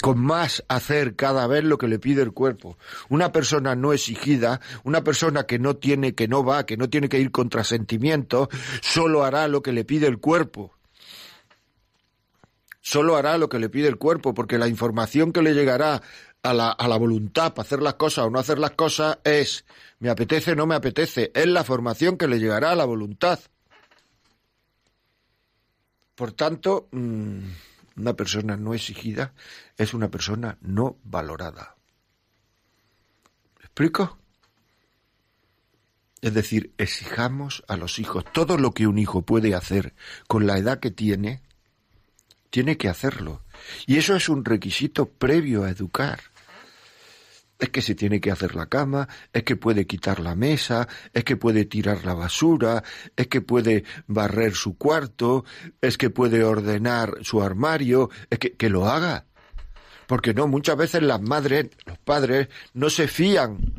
con 0.00 0.18
más 0.18 0.64
hacer 0.68 1.14
cada 1.14 1.46
vez 1.46 1.62
lo 1.62 1.78
que 1.78 1.86
le 1.86 2.00
pide 2.00 2.22
el 2.22 2.32
cuerpo. 2.32 2.76
Una 3.08 3.30
persona 3.30 3.76
no 3.76 3.92
exigida, 3.92 4.60
una 4.82 5.04
persona 5.04 5.44
que 5.44 5.60
no 5.60 5.76
tiene, 5.76 6.16
que 6.16 6.26
no 6.26 6.44
va, 6.44 6.66
que 6.66 6.76
no 6.76 6.90
tiene 6.90 7.08
que 7.08 7.20
ir 7.20 7.30
contra 7.30 7.62
sentimientos, 7.62 8.48
solo 8.80 9.24
hará 9.24 9.46
lo 9.46 9.62
que 9.62 9.72
le 9.72 9.84
pide 9.84 10.08
el 10.08 10.18
cuerpo. 10.18 10.76
Solo 12.90 13.16
hará 13.16 13.38
lo 13.38 13.48
que 13.48 13.60
le 13.60 13.68
pide 13.68 13.86
el 13.86 13.98
cuerpo, 13.98 14.34
porque 14.34 14.58
la 14.58 14.66
información 14.66 15.32
que 15.32 15.42
le 15.42 15.54
llegará 15.54 16.02
a 16.42 16.52
la, 16.52 16.72
a 16.72 16.88
la 16.88 16.96
voluntad 16.96 17.54
para 17.54 17.64
hacer 17.64 17.80
las 17.80 17.94
cosas 17.94 18.24
o 18.24 18.30
no 18.30 18.40
hacer 18.40 18.58
las 18.58 18.72
cosas 18.72 19.20
es 19.22 19.64
me 20.00 20.10
apetece, 20.10 20.56
no 20.56 20.66
me 20.66 20.74
apetece, 20.74 21.30
es 21.32 21.46
la 21.46 21.62
formación 21.62 22.16
que 22.16 22.26
le 22.26 22.40
llegará 22.40 22.72
a 22.72 22.74
la 22.74 22.84
voluntad. 22.84 23.38
Por 26.16 26.32
tanto, 26.32 26.88
mm, 26.90 27.38
una 27.98 28.14
persona 28.14 28.56
no 28.56 28.74
exigida 28.74 29.34
es 29.76 29.94
una 29.94 30.10
persona 30.10 30.58
no 30.60 30.96
valorada. 31.04 31.76
¿Me 33.60 33.66
explico? 33.66 34.18
Es 36.22 36.34
decir, 36.34 36.72
exijamos 36.76 37.62
a 37.68 37.76
los 37.76 38.00
hijos 38.00 38.24
todo 38.32 38.58
lo 38.58 38.72
que 38.72 38.88
un 38.88 38.98
hijo 38.98 39.22
puede 39.22 39.54
hacer 39.54 39.94
con 40.26 40.48
la 40.48 40.58
edad 40.58 40.80
que 40.80 40.90
tiene, 40.90 41.40
tiene 42.50 42.76
que 42.76 42.88
hacerlo. 42.88 43.44
Y 43.86 43.96
eso 43.96 44.14
es 44.14 44.28
un 44.28 44.44
requisito 44.44 45.08
previo 45.08 45.64
a 45.64 45.70
educar 45.70 46.20
es 47.60 47.68
que 47.68 47.82
se 47.82 47.94
tiene 47.94 48.20
que 48.20 48.30
hacer 48.30 48.56
la 48.56 48.66
cama, 48.66 49.08
es 49.32 49.42
que 49.44 49.54
puede 49.54 49.86
quitar 49.86 50.18
la 50.18 50.34
mesa, 50.34 50.88
es 51.12 51.24
que 51.24 51.36
puede 51.36 51.66
tirar 51.66 52.04
la 52.04 52.14
basura, 52.14 52.82
es 53.16 53.28
que 53.28 53.42
puede 53.42 53.84
barrer 54.06 54.54
su 54.54 54.76
cuarto, 54.76 55.44
es 55.80 55.98
que 55.98 56.10
puede 56.10 56.42
ordenar 56.42 57.18
su 57.20 57.42
armario, 57.42 58.10
es 58.30 58.38
que, 58.38 58.70
lo 58.70 58.86
haga. 58.88 59.26
Porque 60.10 60.34
no, 60.34 60.48
muchas 60.48 60.76
veces 60.76 61.04
las 61.04 61.22
madres, 61.22 61.68
los 61.86 61.96
padres, 61.98 62.48
no 62.74 62.90
se 62.90 63.06
fían. 63.06 63.74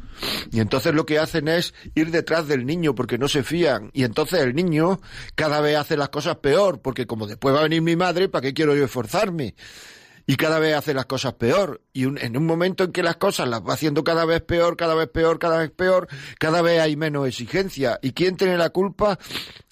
Y 0.49 0.61
entonces 0.61 0.95
lo 0.95 1.05
que 1.05 1.19
hacen 1.19 1.49
es 1.49 1.73
ir 1.93 2.09
detrás 2.09 2.47
del 2.47 2.65
niño 2.65 2.95
porque 2.95 3.17
no 3.17 3.27
se 3.27 3.43
fían. 3.43 3.89
Y 3.91 4.05
entonces 4.05 4.39
el 4.39 4.55
niño 4.55 5.01
cada 5.35 5.59
vez 5.59 5.75
hace 5.75 5.97
las 5.97 6.07
cosas 6.07 6.37
peor, 6.37 6.81
porque 6.81 7.05
como 7.05 7.27
después 7.27 7.53
va 7.53 7.59
a 7.59 7.63
venir 7.63 7.81
mi 7.81 7.97
madre, 7.97 8.29
¿para 8.29 8.43
qué 8.43 8.53
quiero 8.53 8.77
yo 8.77 8.85
esforzarme? 8.85 9.55
y 10.25 10.37
cada 10.37 10.59
vez 10.59 10.73
hace 10.73 10.93
las 10.93 11.05
cosas 11.05 11.33
peor. 11.33 11.81
Y 11.91 12.03
en 12.03 12.37
un 12.37 12.45
momento 12.45 12.85
en 12.85 12.93
que 12.93 13.03
las 13.03 13.17
cosas 13.17 13.49
las 13.49 13.61
va 13.61 13.73
haciendo 13.73 14.05
cada 14.05 14.23
vez 14.23 14.39
peor, 14.41 14.77
cada 14.77 14.95
vez 14.95 15.09
peor, 15.09 15.37
cada 15.37 15.57
vez 15.57 15.71
peor, 15.71 16.07
cada 16.39 16.61
vez 16.61 16.79
hay 16.79 16.95
menos 16.95 17.27
exigencia. 17.27 17.99
¿Y 18.01 18.13
quién 18.13 18.37
tiene 18.37 18.55
la 18.55 18.69
culpa? 18.69 19.19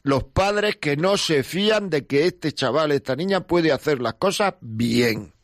Los 0.04 0.26
padres 0.26 0.76
que 0.76 0.98
no 0.98 1.16
se 1.16 1.44
fían 1.44 1.90
de 1.90 2.06
que 2.06 2.26
este 2.26 2.52
chaval, 2.52 2.92
esta 2.92 3.16
niña 3.16 3.48
puede 3.48 3.72
hacer 3.72 4.02
las 4.02 4.16
cosas 4.16 4.56
bien. 4.60 5.39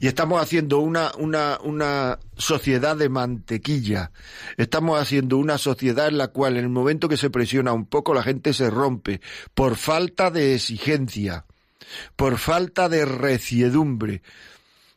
Y 0.00 0.06
estamos 0.06 0.40
haciendo 0.40 0.78
una, 0.78 1.12
una, 1.18 1.58
una 1.62 2.18
sociedad 2.36 2.96
de 2.96 3.08
mantequilla. 3.08 4.12
Estamos 4.56 5.00
haciendo 5.00 5.38
una 5.38 5.58
sociedad 5.58 6.08
en 6.08 6.18
la 6.18 6.28
cual 6.28 6.56
en 6.56 6.64
el 6.64 6.70
momento 6.70 7.08
que 7.08 7.16
se 7.16 7.30
presiona 7.30 7.72
un 7.72 7.86
poco 7.86 8.14
la 8.14 8.22
gente 8.22 8.52
se 8.52 8.70
rompe 8.70 9.20
por 9.54 9.76
falta 9.76 10.30
de 10.30 10.54
exigencia 10.54 11.44
por 12.16 12.38
falta 12.38 12.88
de 12.88 13.04
reciedumbre, 13.04 14.22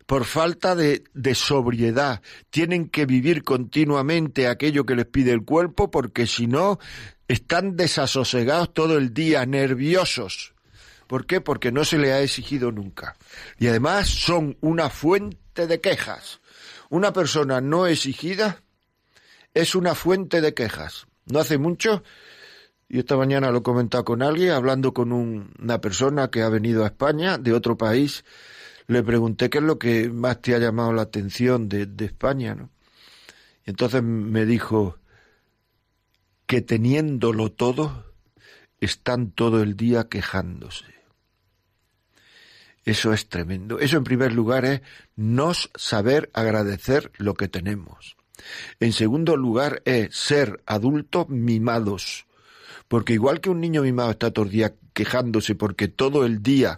por 0.05 0.25
falta 0.25 0.75
de, 0.75 1.03
de, 1.13 1.35
sobriedad. 1.35 2.21
Tienen 2.49 2.89
que 2.89 3.05
vivir 3.05 3.43
continuamente 3.43 4.47
aquello 4.47 4.85
que 4.85 4.95
les 4.95 5.05
pide 5.05 5.31
el 5.31 5.43
cuerpo 5.43 5.89
porque 5.89 6.27
si 6.27 6.47
no 6.47 6.79
están 7.27 7.77
desasosegados 7.77 8.73
todo 8.73 8.97
el 8.97 9.13
día, 9.13 9.45
nerviosos. 9.45 10.53
¿Por 11.11 11.25
qué? 11.25 11.41
Porque 11.41 11.73
no 11.73 11.83
se 11.83 11.97
le 11.97 12.13
ha 12.13 12.21
exigido 12.21 12.71
nunca. 12.71 13.17
Y 13.59 13.67
además 13.67 14.07
son 14.07 14.55
una 14.61 14.89
fuente 14.89 15.67
de 15.67 15.81
quejas. 15.81 16.39
Una 16.89 17.11
persona 17.11 17.59
no 17.59 17.85
exigida 17.85 18.63
es 19.53 19.75
una 19.75 19.93
fuente 19.93 20.39
de 20.39 20.53
quejas. 20.53 21.07
No 21.25 21.39
hace 21.39 21.57
mucho 21.57 22.01
y 22.87 22.99
esta 22.99 23.17
mañana 23.17 23.51
lo 23.51 23.57
he 23.57 23.61
comentado 23.61 24.05
con 24.05 24.21
alguien, 24.21 24.51
hablando 24.51 24.93
con 24.93 25.11
una 25.11 25.81
persona 25.81 26.31
que 26.31 26.43
ha 26.43 26.47
venido 26.47 26.85
a 26.85 26.87
España 26.87 27.37
de 27.37 27.51
otro 27.51 27.77
país. 27.77 28.23
Le 28.87 29.03
pregunté 29.03 29.49
qué 29.49 29.57
es 29.57 29.65
lo 29.65 29.77
que 29.77 30.07
más 30.07 30.41
te 30.41 30.55
ha 30.55 30.59
llamado 30.59 30.93
la 30.93 31.01
atención 31.01 31.67
de, 31.67 31.87
de 31.87 32.05
España, 32.05 32.55
¿no? 32.55 32.69
Y 33.65 33.71
entonces 33.71 34.01
me 34.01 34.45
dijo 34.45 34.97
que 36.45 36.61
teniéndolo 36.61 37.51
todo, 37.51 38.05
están 38.79 39.31
todo 39.31 39.61
el 39.61 39.75
día 39.75 40.07
quejándose. 40.07 41.00
Eso 42.85 43.13
es 43.13 43.29
tremendo. 43.29 43.79
Eso 43.79 43.97
en 43.97 44.03
primer 44.03 44.33
lugar 44.33 44.65
es 44.65 44.81
no 45.15 45.53
saber 45.53 46.29
agradecer 46.33 47.11
lo 47.17 47.35
que 47.35 47.47
tenemos. 47.47 48.17
En 48.79 48.91
segundo 48.91 49.37
lugar 49.37 49.81
es 49.85 50.15
ser 50.15 50.63
adultos 50.65 51.29
mimados 51.29 52.25
porque 52.91 53.13
igual 53.13 53.39
que 53.39 53.49
un 53.49 53.61
niño 53.61 53.83
mimado 53.83 54.11
está 54.11 54.31
todo 54.31 54.43
el 54.43 54.51
día 54.51 54.73
quejándose 54.91 55.55
porque 55.55 55.87
todo 55.87 56.25
el 56.25 56.43
día 56.43 56.77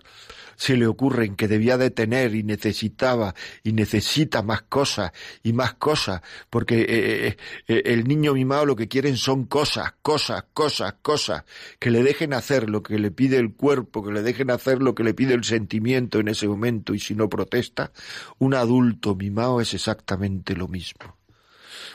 se 0.63 0.77
le 0.77 0.87
ocurren 0.87 1.35
que 1.35 1.49
debía 1.49 1.77
de 1.77 1.89
tener 1.89 2.33
y 2.35 2.43
necesitaba 2.43 3.35
y 3.63 3.73
necesita 3.73 4.41
más 4.43 4.61
cosas 4.61 5.11
y 5.43 5.51
más 5.51 5.73
cosas, 5.73 6.21
porque 6.49 6.83
eh, 6.83 6.87
eh, 6.87 7.37
eh, 7.67 7.81
el 7.87 8.07
niño 8.07 8.33
mimado 8.33 8.65
lo 8.65 8.77
que 8.77 8.87
quieren 8.87 9.17
son 9.17 9.43
cosas, 9.43 9.95
cosas, 10.01 10.45
cosas, 10.53 10.93
cosas, 11.01 11.43
que 11.79 11.91
le 11.91 12.01
dejen 12.01 12.31
hacer 12.33 12.69
lo 12.69 12.81
que 12.81 12.97
le 12.97 13.11
pide 13.11 13.39
el 13.39 13.55
cuerpo, 13.55 14.05
que 14.05 14.13
le 14.13 14.21
dejen 14.21 14.51
hacer 14.51 14.81
lo 14.81 14.95
que 14.95 15.03
le 15.03 15.13
pide 15.13 15.33
el 15.33 15.43
sentimiento 15.43 16.21
en 16.21 16.29
ese 16.29 16.47
momento 16.47 16.93
y 16.93 16.99
si 16.99 17.13
no 17.13 17.27
protesta, 17.27 17.91
un 18.39 18.53
adulto 18.53 19.15
mimado 19.15 19.59
es 19.59 19.73
exactamente 19.73 20.55
lo 20.55 20.69
mismo. 20.69 21.17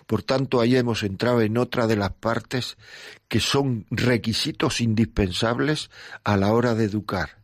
Por 0.07 0.23
tanto, 0.23 0.61
ahí 0.61 0.77
hemos 0.77 1.05
entrado 1.05 1.41
en 1.41 1.57
otra 1.57 1.87
de 1.87 1.97
las 1.97 2.13
partes 2.13 2.77
que 3.29 3.41
son 3.41 3.87
requisitos 3.91 4.83
indispensables 4.83 5.89
a 6.23 6.37
la 6.37 6.53
hora 6.53 6.75
de 6.75 6.85
educar. 6.85 7.39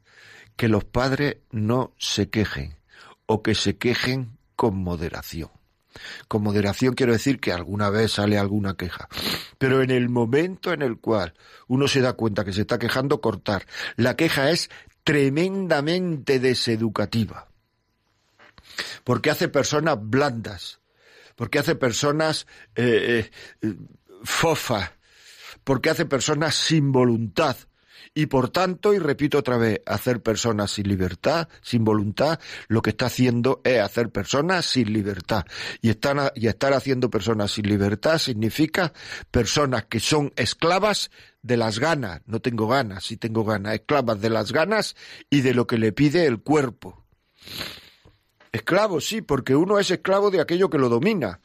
Que 0.57 0.69
los 0.69 0.85
padres 0.85 1.39
no 1.51 1.95
se 1.99 2.31
quejen 2.31 2.77
o 3.27 3.43
que 3.43 3.55
se 3.55 3.77
quejen 3.77 4.39
con 4.57 4.77
moderación. 4.77 5.51
Con 6.29 6.43
moderación 6.43 6.95
quiero 6.95 7.13
decir 7.13 7.41
que 7.41 7.53
alguna 7.53 7.91
vez 7.91 8.13
sale 8.13 8.39
alguna 8.39 8.77
queja. 8.77 9.09
Pero 9.59 9.83
en 9.83 9.91
el 9.91 10.09
momento 10.09 10.73
en 10.73 10.83
el 10.83 10.99
cual 10.99 11.35
uno 11.69 11.89
se 11.89 12.01
da 12.01 12.15
cuenta 12.15 12.45
que 12.45 12.53
se 12.53 12.63
está 12.63 12.79
quejando, 12.79 13.21
cortar. 13.21 13.67
La 13.97 14.17
queja 14.17 14.51
es 14.51 14.71
tremendamente 15.05 16.41
deseducativa. 16.41 17.49
Porque 19.05 19.31
hace 19.31 19.49
personas 19.49 19.99
blandas, 20.01 20.81
porque 21.37 21.59
hace 21.59 21.77
personas 21.77 22.47
eh, 22.75 23.31
eh, 23.63 23.77
fofas, 24.25 24.91
porque 25.63 25.91
hace 25.91 26.07
personas 26.07 26.55
sin 26.55 26.91
voluntad. 26.91 27.57
Y 28.17 28.27
por 28.27 28.51
tanto, 28.51 28.95
y 28.95 29.01
repito 29.01 29.39
otra 29.39 29.57
vez, 29.57 29.81
hacer 29.87 30.23
personas 30.23 30.71
sin 30.71 30.87
libertad, 30.87 31.49
sin 31.63 31.85
voluntad, 31.85 32.39
lo 32.69 32.81
que 32.81 32.91
está 32.91 33.07
haciendo 33.07 33.61
es 33.65 33.81
hacer 33.81 34.11
personas 34.11 34.67
sin 34.67 34.93
libertad. 34.93 35.45
Y, 35.83 35.89
estar 35.89 36.73
haciendo 36.73 37.11
personas 37.11 37.51
sin 37.51 37.69
libertad 37.69 38.19
significa 38.19 38.93
personas 39.33 39.87
que 39.87 39.99
son 39.99 40.33
esclavas 40.37 41.11
de 41.43 41.57
las 41.57 41.81
ganas. 41.81 42.23
No 42.27 42.39
tengo 42.39 42.69
ganas, 42.69 43.03
sí 43.03 43.17
tengo 43.17 43.45
ganas. 43.45 43.75
Esclavas 43.75 44.21
de 44.21 44.31
las 44.31 44.53
ganas 44.53 44.95
y 45.29 45.41
de 45.41 45.53
lo 45.53 45.67
que 45.67 45.79
le 45.79 45.91
pide 45.91 46.25
el 46.27 46.39
cuerpo. 46.39 47.05
Esclavo, 48.53 49.01
sí, 49.01 49.23
porque 49.23 49.57
uno 49.57 49.81
es 49.81 49.91
esclavo 49.91 50.31
de 50.31 50.41
aquello 50.41 50.71
que 50.71 50.79
lo 50.79 50.89
domina. 50.89 51.41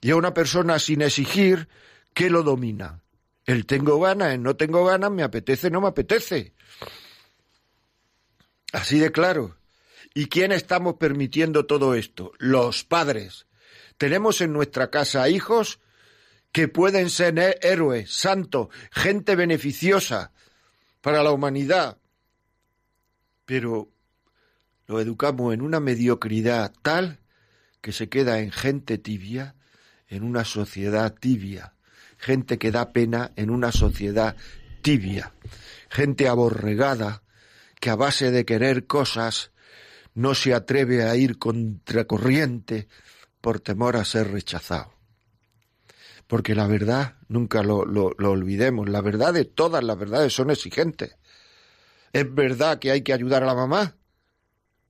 Y 0.00 0.12
a 0.12 0.16
una 0.16 0.32
persona 0.34 0.78
sin 0.78 1.02
exigir, 1.02 1.68
¿qué 2.14 2.30
lo 2.30 2.44
domina? 2.44 3.02
El 3.46 3.66
tengo 3.66 3.98
ganas, 4.00 4.34
el 4.34 4.42
no 4.42 4.56
tengo 4.56 4.84
ganas, 4.84 5.10
me 5.10 5.22
apetece, 5.22 5.70
no 5.70 5.80
me 5.80 5.88
apetece. 5.88 6.54
Así 8.72 8.98
de 8.98 9.10
claro. 9.10 9.56
¿Y 10.14 10.26
quién 10.26 10.52
estamos 10.52 10.94
permitiendo 10.94 11.66
todo 11.66 11.94
esto? 11.94 12.32
Los 12.38 12.84
padres. 12.84 13.46
Tenemos 13.96 14.40
en 14.40 14.52
nuestra 14.52 14.90
casa 14.90 15.28
hijos 15.28 15.80
que 16.52 16.68
pueden 16.68 17.10
ser 17.10 17.58
héroes, 17.62 18.12
santos, 18.12 18.68
gente 18.90 19.36
beneficiosa, 19.36 20.32
para 21.00 21.22
la 21.22 21.32
humanidad, 21.32 21.98
pero 23.44 23.90
lo 24.86 25.00
educamos 25.00 25.54
en 25.54 25.62
una 25.62 25.80
mediocridad 25.80 26.72
tal 26.82 27.20
que 27.80 27.92
se 27.92 28.08
queda 28.08 28.40
en 28.40 28.50
gente 28.50 28.98
tibia, 28.98 29.54
en 30.08 30.24
una 30.24 30.44
sociedad 30.44 31.14
tibia, 31.14 31.74
gente 32.20 32.58
que 32.58 32.70
da 32.70 32.92
pena 32.92 33.32
en 33.36 33.50
una 33.50 33.72
sociedad 33.72 34.36
tibia, 34.82 35.32
gente 35.88 36.28
aborregada 36.28 37.22
que 37.80 37.90
a 37.90 37.96
base 37.96 38.30
de 38.30 38.44
querer 38.44 38.86
cosas 38.86 39.50
no 40.14 40.34
se 40.34 40.54
atreve 40.54 41.04
a 41.04 41.16
ir 41.16 41.38
contracorriente 41.38 42.88
por 43.40 43.60
temor 43.60 43.96
a 43.96 44.04
ser 44.04 44.30
rechazado. 44.30 44.92
Porque 46.26 46.54
la 46.54 46.66
verdad, 46.66 47.16
nunca 47.28 47.62
lo, 47.62 47.84
lo, 47.84 48.12
olvidemos, 48.30 48.88
la 48.88 49.00
verdad 49.00 49.32
de 49.32 49.46
todas 49.46 49.82
las 49.82 49.98
verdades 49.98 50.32
son 50.32 50.50
exigentes. 50.50 51.16
¿Es 52.12 52.32
verdad 52.32 52.78
que 52.78 52.90
hay 52.90 53.02
que 53.02 53.12
ayudar 53.12 53.42
a 53.42 53.46
la 53.46 53.54
mamá? 53.54 53.96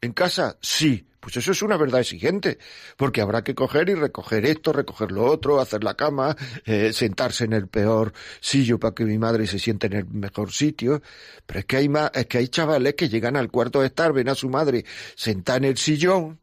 ¿En 0.00 0.12
casa? 0.12 0.58
Sí. 0.60 1.06
Pues 1.20 1.36
eso 1.36 1.52
es 1.52 1.60
una 1.60 1.76
verdad 1.76 2.00
exigente, 2.00 2.58
porque 2.96 3.20
habrá 3.20 3.44
que 3.44 3.54
coger 3.54 3.90
y 3.90 3.94
recoger 3.94 4.46
esto, 4.46 4.72
recoger 4.72 5.12
lo 5.12 5.26
otro, 5.26 5.60
hacer 5.60 5.84
la 5.84 5.94
cama, 5.94 6.34
eh, 6.64 6.94
sentarse 6.94 7.44
en 7.44 7.52
el 7.52 7.68
peor 7.68 8.14
sitio 8.40 8.80
para 8.80 8.94
que 8.94 9.04
mi 9.04 9.18
madre 9.18 9.46
se 9.46 9.58
siente 9.58 9.86
en 9.88 9.92
el 9.92 10.06
mejor 10.06 10.50
sitio. 10.50 11.02
Pero 11.46 11.60
es 11.60 11.66
que 11.66 11.76
hay 11.76 11.90
es 12.14 12.26
que 12.26 12.38
hay 12.38 12.48
chavales 12.48 12.94
que 12.94 13.10
llegan 13.10 13.36
al 13.36 13.50
cuarto 13.50 13.80
de 13.80 13.88
estar, 13.88 14.12
ven 14.14 14.30
a 14.30 14.34
su 14.34 14.48
madre 14.48 14.84
sentada 15.14 15.58
en 15.58 15.64
el 15.64 15.76
sillón 15.76 16.40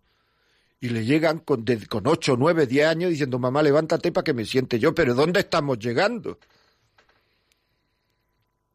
y 0.80 0.90
le 0.90 1.06
llegan 1.06 1.40
con, 1.40 1.66
con 1.90 2.06
ocho, 2.06 2.36
nueve, 2.38 2.68
diez 2.68 2.88
años 2.88 3.10
diciendo 3.10 3.40
mamá 3.40 3.64
levántate 3.64 4.12
para 4.12 4.24
que 4.24 4.34
me 4.34 4.46
siente 4.46 4.78
yo. 4.78 4.94
Pero 4.94 5.16
¿dónde 5.16 5.40
estamos 5.40 5.80
llegando? 5.80 6.38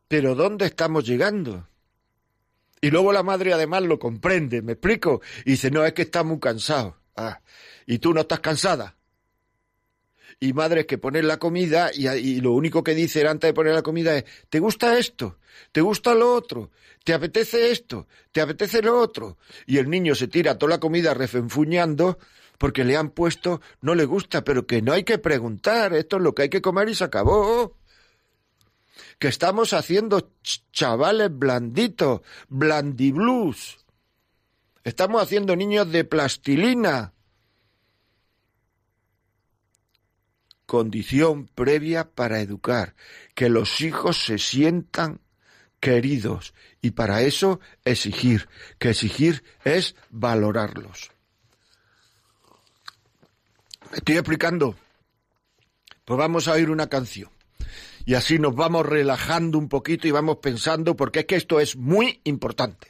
Pero 0.08 0.34
¿dónde 0.34 0.66
estamos 0.66 1.06
llegando? 1.06 1.68
Y 2.84 2.90
luego 2.90 3.12
la 3.12 3.22
madre 3.22 3.52
además 3.52 3.84
lo 3.84 4.00
comprende, 4.00 4.60
¿me 4.60 4.72
explico? 4.72 5.22
Y 5.44 5.52
dice, 5.52 5.70
no, 5.70 5.84
es 5.84 5.92
que 5.92 6.02
está 6.02 6.24
muy 6.24 6.40
cansado. 6.40 6.98
Ah, 7.16 7.40
y 7.86 8.00
tú 8.00 8.12
no 8.12 8.22
estás 8.22 8.40
cansada. 8.40 8.96
Y 10.40 10.52
madres 10.52 10.86
que 10.86 10.98
ponen 10.98 11.28
la 11.28 11.38
comida 11.38 11.92
y, 11.94 12.40
lo 12.40 12.50
único 12.50 12.82
que 12.82 12.96
dice 12.96 13.24
antes 13.28 13.48
de 13.48 13.54
poner 13.54 13.74
la 13.74 13.82
comida 13.82 14.16
es, 14.16 14.24
¿te 14.50 14.58
gusta 14.58 14.98
esto? 14.98 15.38
¿Te 15.70 15.80
gusta 15.80 16.12
lo 16.14 16.34
otro? 16.34 16.72
¿Te 17.04 17.14
apetece 17.14 17.70
esto? 17.70 18.08
¿Te 18.32 18.40
apetece 18.40 18.82
lo 18.82 18.98
otro? 18.98 19.38
Y 19.64 19.78
el 19.78 19.88
niño 19.88 20.16
se 20.16 20.26
tira 20.26 20.58
toda 20.58 20.70
la 20.70 20.80
comida 20.80 21.14
refenfuñando 21.14 22.18
porque 22.58 22.82
le 22.82 22.96
han 22.96 23.10
puesto, 23.10 23.60
no 23.80 23.94
le 23.94 24.06
gusta, 24.06 24.42
pero 24.42 24.66
que 24.66 24.82
no 24.82 24.92
hay 24.92 25.04
que 25.04 25.18
preguntar, 25.18 25.94
esto 25.94 26.16
es 26.16 26.22
lo 26.22 26.34
que 26.34 26.42
hay 26.42 26.48
que 26.48 26.62
comer 26.62 26.88
y 26.88 26.96
se 26.96 27.04
acabó 27.04 27.76
que 29.22 29.28
estamos 29.28 29.72
haciendo 29.72 30.32
chavales 30.72 31.30
blanditos, 31.30 32.22
blandiblues. 32.48 33.78
Estamos 34.82 35.22
haciendo 35.22 35.54
niños 35.54 35.92
de 35.92 36.02
plastilina. 36.02 37.12
Condición 40.66 41.46
previa 41.46 42.10
para 42.10 42.40
educar, 42.40 42.96
que 43.36 43.48
los 43.48 43.80
hijos 43.80 44.24
se 44.24 44.38
sientan 44.38 45.20
queridos 45.78 46.52
y 46.80 46.90
para 46.90 47.22
eso 47.22 47.60
exigir, 47.84 48.48
que 48.80 48.90
exigir 48.90 49.44
es 49.62 49.94
valorarlos. 50.10 51.12
¿Me 53.92 53.98
estoy 53.98 54.16
explicando? 54.16 54.74
Pues 56.04 56.18
vamos 56.18 56.48
a 56.48 56.54
oír 56.54 56.70
una 56.70 56.88
canción 56.88 57.31
y 58.04 58.14
así 58.14 58.38
nos 58.38 58.54
vamos 58.54 58.86
relajando 58.86 59.58
un 59.58 59.68
poquito 59.68 60.08
y 60.08 60.10
vamos 60.10 60.38
pensando, 60.38 60.96
porque 60.96 61.20
es 61.20 61.26
que 61.26 61.36
esto 61.36 61.60
es 61.60 61.76
muy 61.76 62.20
importante. 62.24 62.88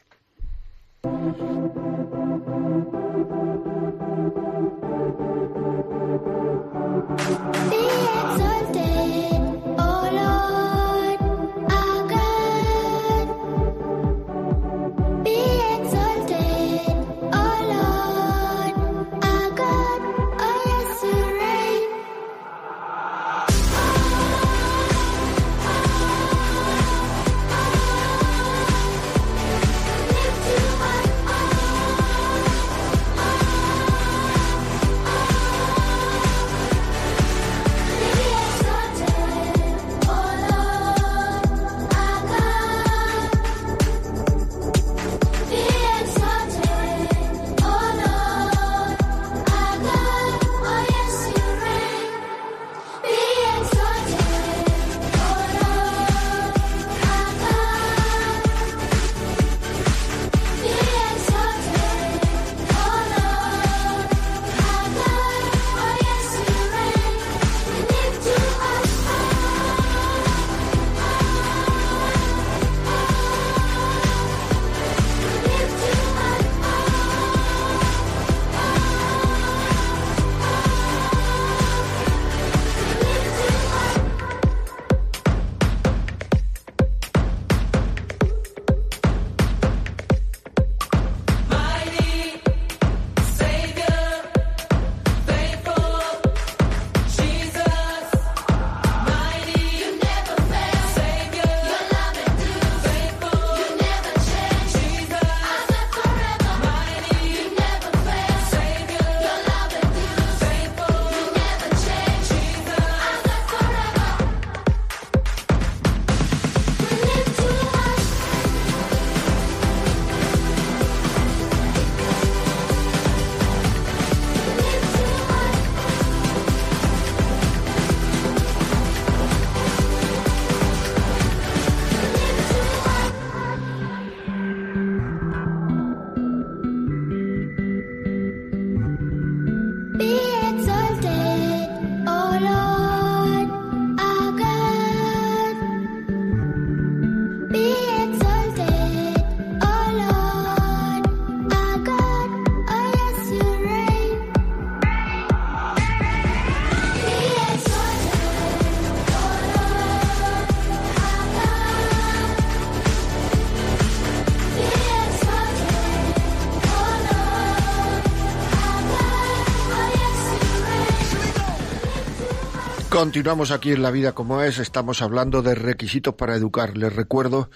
Continuamos 173.03 173.51
aquí 173.51 173.73
en 173.73 173.83
La 173.83 173.91
Vida 173.91 174.13
como 174.13 174.43
es, 174.43 174.61
estamos 174.61 175.03
hablando 175.03 175.43
de 175.43 175.57
requisitos 175.57 176.15
para 176.15 176.37
educar. 176.37 176.77
Les 176.77 176.95
recuerdo 176.95 177.51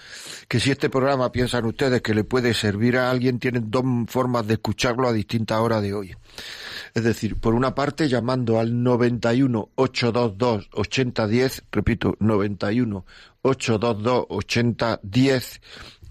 que 0.49 0.59
si 0.59 0.71
este 0.71 0.89
programa 0.89 1.31
piensan 1.31 1.63
ustedes 1.63 2.01
que 2.01 2.13
le 2.13 2.25
puede 2.25 2.53
servir 2.53 2.97
a 2.97 3.09
alguien, 3.09 3.39
tienen 3.39 3.71
dos 3.71 3.85
formas 4.07 4.45
de 4.45 4.55
escucharlo 4.55 5.07
a 5.07 5.13
distintas 5.13 5.59
horas 5.59 5.81
de 5.81 5.93
hoy. 5.93 6.13
Es 6.93 7.05
decir, 7.05 7.37
por 7.37 7.53
una 7.53 7.73
parte 7.73 8.09
llamando 8.09 8.59
al 8.59 8.83
91 8.83 9.69
822 9.75 10.69
8010, 10.73 11.63
repito, 11.71 12.17
91 12.19 13.05
822 13.41 14.25
8010 14.27 15.61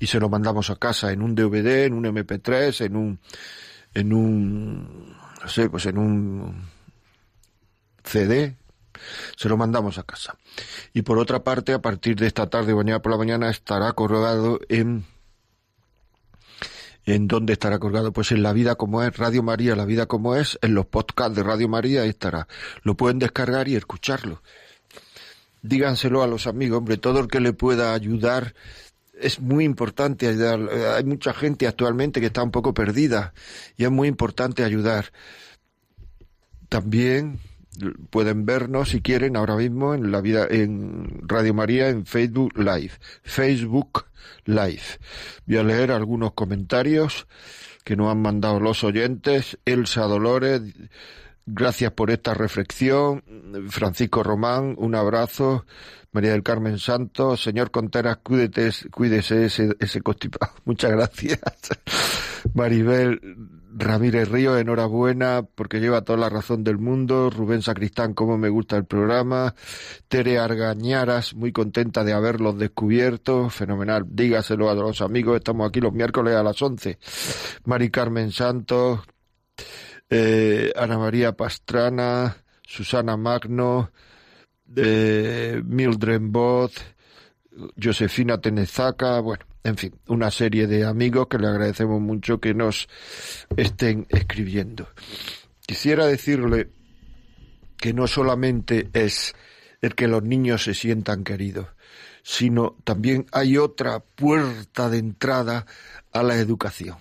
y 0.01 0.07
se 0.07 0.19
lo 0.19 0.31
mandamos 0.31 0.71
a 0.71 0.77
casa 0.77 1.13
en 1.13 1.21
un 1.21 1.35
DVD, 1.35 1.85
en 1.85 1.93
un 1.93 2.05
MP3, 2.05 2.87
en 2.87 2.97
un 2.97 3.21
en 3.93 4.15
un 4.15 5.15
no 5.43 5.47
sé, 5.47 5.69
pues 5.69 5.85
en 5.85 5.99
un 5.99 6.63
CD, 8.03 8.57
se 9.37 9.49
lo 9.49 9.57
mandamos 9.57 9.99
a 9.99 10.03
casa. 10.03 10.37
Y 10.93 11.03
por 11.03 11.19
otra 11.19 11.43
parte, 11.43 11.73
a 11.73 11.81
partir 11.81 12.17
de 12.17 12.27
esta 12.27 12.49
tarde, 12.49 12.75
mañana 12.75 13.01
por 13.01 13.13
la 13.13 13.19
mañana, 13.19 13.51
estará 13.51 13.93
colgado 13.93 14.61
en 14.69 15.05
¿En 17.07 17.29
dónde 17.29 17.53
estará 17.53 17.79
colgado? 17.79 18.13
Pues 18.13 18.33
en 18.33 18.43
La 18.43 18.53
Vida 18.53 18.75
como 18.75 19.01
es, 19.05 19.17
Radio 19.17 19.45
María, 19.45 19.77
La 19.77 19.85
Vida 19.85 20.07
como 20.07 20.35
es, 20.35 20.59
en 20.61 20.75
los 20.75 20.87
podcasts 20.87 21.37
de 21.37 21.45
Radio 21.45 21.69
María 21.69 22.05
estará. 22.05 22.49
Lo 22.83 22.97
pueden 22.97 23.21
descargar 23.21 23.69
y 23.69 23.77
escucharlo. 23.77 24.43
Díganselo 25.63 26.25
a 26.25 26.27
los 26.27 26.49
amigos, 26.49 26.79
hombre, 26.79 26.97
todo 26.97 27.21
el 27.21 27.29
que 27.29 27.39
le 27.39 27.53
pueda 27.53 27.95
ayudar 27.95 28.55
es 29.21 29.41
muy 29.41 29.65
importante 29.65 30.27
ayudar. 30.27 30.69
Hay 30.97 31.05
mucha 31.05 31.33
gente 31.33 31.69
actualmente 31.69 32.21
que 32.21 32.27
está 32.27 32.43
un 32.43 32.51
poco 32.51 32.75
perdida 32.75 33.35
y 33.77 33.85
es 33.85 33.91
muy 33.91 34.09
importante 34.09 34.65
ayudar. 34.65 35.13
También 36.69 37.39
pueden 38.11 38.47
vernos 38.47 38.91
si 38.91 39.01
quieren 39.01 39.37
ahora 39.37 39.57
mismo 39.57 39.95
en 39.95 40.11
la 40.11 40.21
vida 40.21 40.47
en 40.49 41.23
Radio 41.27 41.55
María 41.55 41.89
en 41.89 42.07
Facebook 42.07 42.57
Live. 42.59 42.93
Facebook 43.23 44.07
Live. 44.45 44.83
Voy 45.47 45.57
a 45.57 45.63
leer 45.63 45.93
algunos 45.93 46.33
comentarios 46.33 47.27
que 47.85 47.97
nos 47.97 48.11
han 48.11 48.21
mandado 48.23 48.61
los 48.61 48.85
oyentes. 48.85 49.59
Elsa 49.65 50.03
Dolores, 50.03 50.63
gracias 51.47 51.93
por 51.93 52.11
esta 52.11 52.35
reflexión. 52.35 53.23
Francisco 53.69 54.23
Román, 54.23 54.75
un 54.79 54.95
abrazo. 54.95 55.65
María 56.13 56.33
del 56.33 56.43
Carmen 56.43 56.79
Santos, 56.79 57.43
señor 57.43 57.71
Conteras, 57.71 58.19
cuídete, 58.23 58.71
cuídese 58.91 59.45
ese, 59.45 59.77
ese 59.79 60.01
constipado. 60.01 60.55
Muchas 60.65 60.91
gracias. 60.93 61.41
Maribel 62.55 63.21
Ramírez 63.79 64.31
Río, 64.31 64.57
enhorabuena 64.57 65.47
porque 65.55 65.81
lleva 65.81 66.01
toda 66.01 66.19
la 66.19 66.31
razón 66.31 66.65
del 66.65 66.79
mundo. 66.79 67.29
Rubén 67.29 67.61
Sacristán, 67.61 68.15
cómo 68.15 68.39
me 68.39 68.49
gusta 68.49 68.77
el 68.77 68.87
programa. 68.87 69.55
Tere 70.09 70.39
Argañaras, 70.39 71.35
muy 71.35 71.53
contenta 71.53 72.03
de 72.03 72.15
haberlos 72.15 72.59
descubierto. 72.59 73.51
Fenomenal. 73.51 74.05
Dígaselo 74.09 74.71
a 74.71 74.75
los 74.75 75.03
amigos, 75.03 75.37
estamos 75.37 75.69
aquí 75.69 75.81
los 75.81 75.93
miércoles 75.93 76.35
a 76.35 76.43
las 76.43 76.61
11. 76.61 76.99
Mari 77.67 77.91
Carmen 77.91 78.33
Santos, 78.33 79.01
eh, 80.09 80.73
Ana 80.75 80.97
María 80.97 81.33
Pastrana, 81.33 82.35
Susana 82.63 83.19
Magno, 83.19 83.91
eh, 84.75 85.61
Mildred 85.63 86.23
Both, 86.23 86.79
Josefina 87.83 88.39
Tenezaca, 88.39 89.21
bueno, 89.21 89.45
en 89.67 89.77
fin, 89.77 89.99
una 90.07 90.31
serie 90.31 90.69
de 90.69 90.85
amigos 90.85 91.27
que 91.27 91.39
le 91.39 91.49
agradecemos 91.49 92.01
mucho 92.01 92.39
que 92.39 92.55
nos 92.55 92.89
estén 93.57 94.07
escribiendo. 94.11 94.89
Quisiera 95.67 96.07
decirle 96.07 96.71
que 97.77 97.93
no 97.93 98.07
solamente 98.07 98.89
es 98.93 99.35
el 99.83 99.97
que 99.97 100.07
los 100.07 100.23
niños 100.23 100.63
se 100.63 100.73
sientan 100.73 101.25
queridos, 101.25 101.67
sino 102.23 102.77
también 102.85 103.27
hay 103.33 103.59
otra 103.59 103.99
puerta 103.99 104.89
de 104.89 104.99
entrada 104.99 105.67
a 106.13 106.23
la 106.23 106.37
educación, 106.37 106.99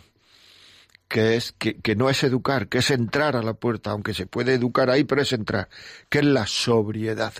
que 1.07 1.35
es 1.35 1.51
que, 1.51 1.95
no 1.95 2.09
es 2.09 2.23
educar, 2.23 2.67
que 2.67 2.79
es 2.79 2.89
entrar 2.89 3.35
a 3.35 3.43
la 3.43 3.53
puerta, 3.53 3.91
aunque 3.91 4.15
se 4.15 4.25
puede 4.25 4.55
educar 4.55 4.89
ahí, 4.89 5.03
pero 5.03 5.21
es 5.21 5.33
entrar, 5.33 5.69
que 6.09 6.17
es 6.17 6.25
la 6.25 6.47
sobriedad. 6.47 7.33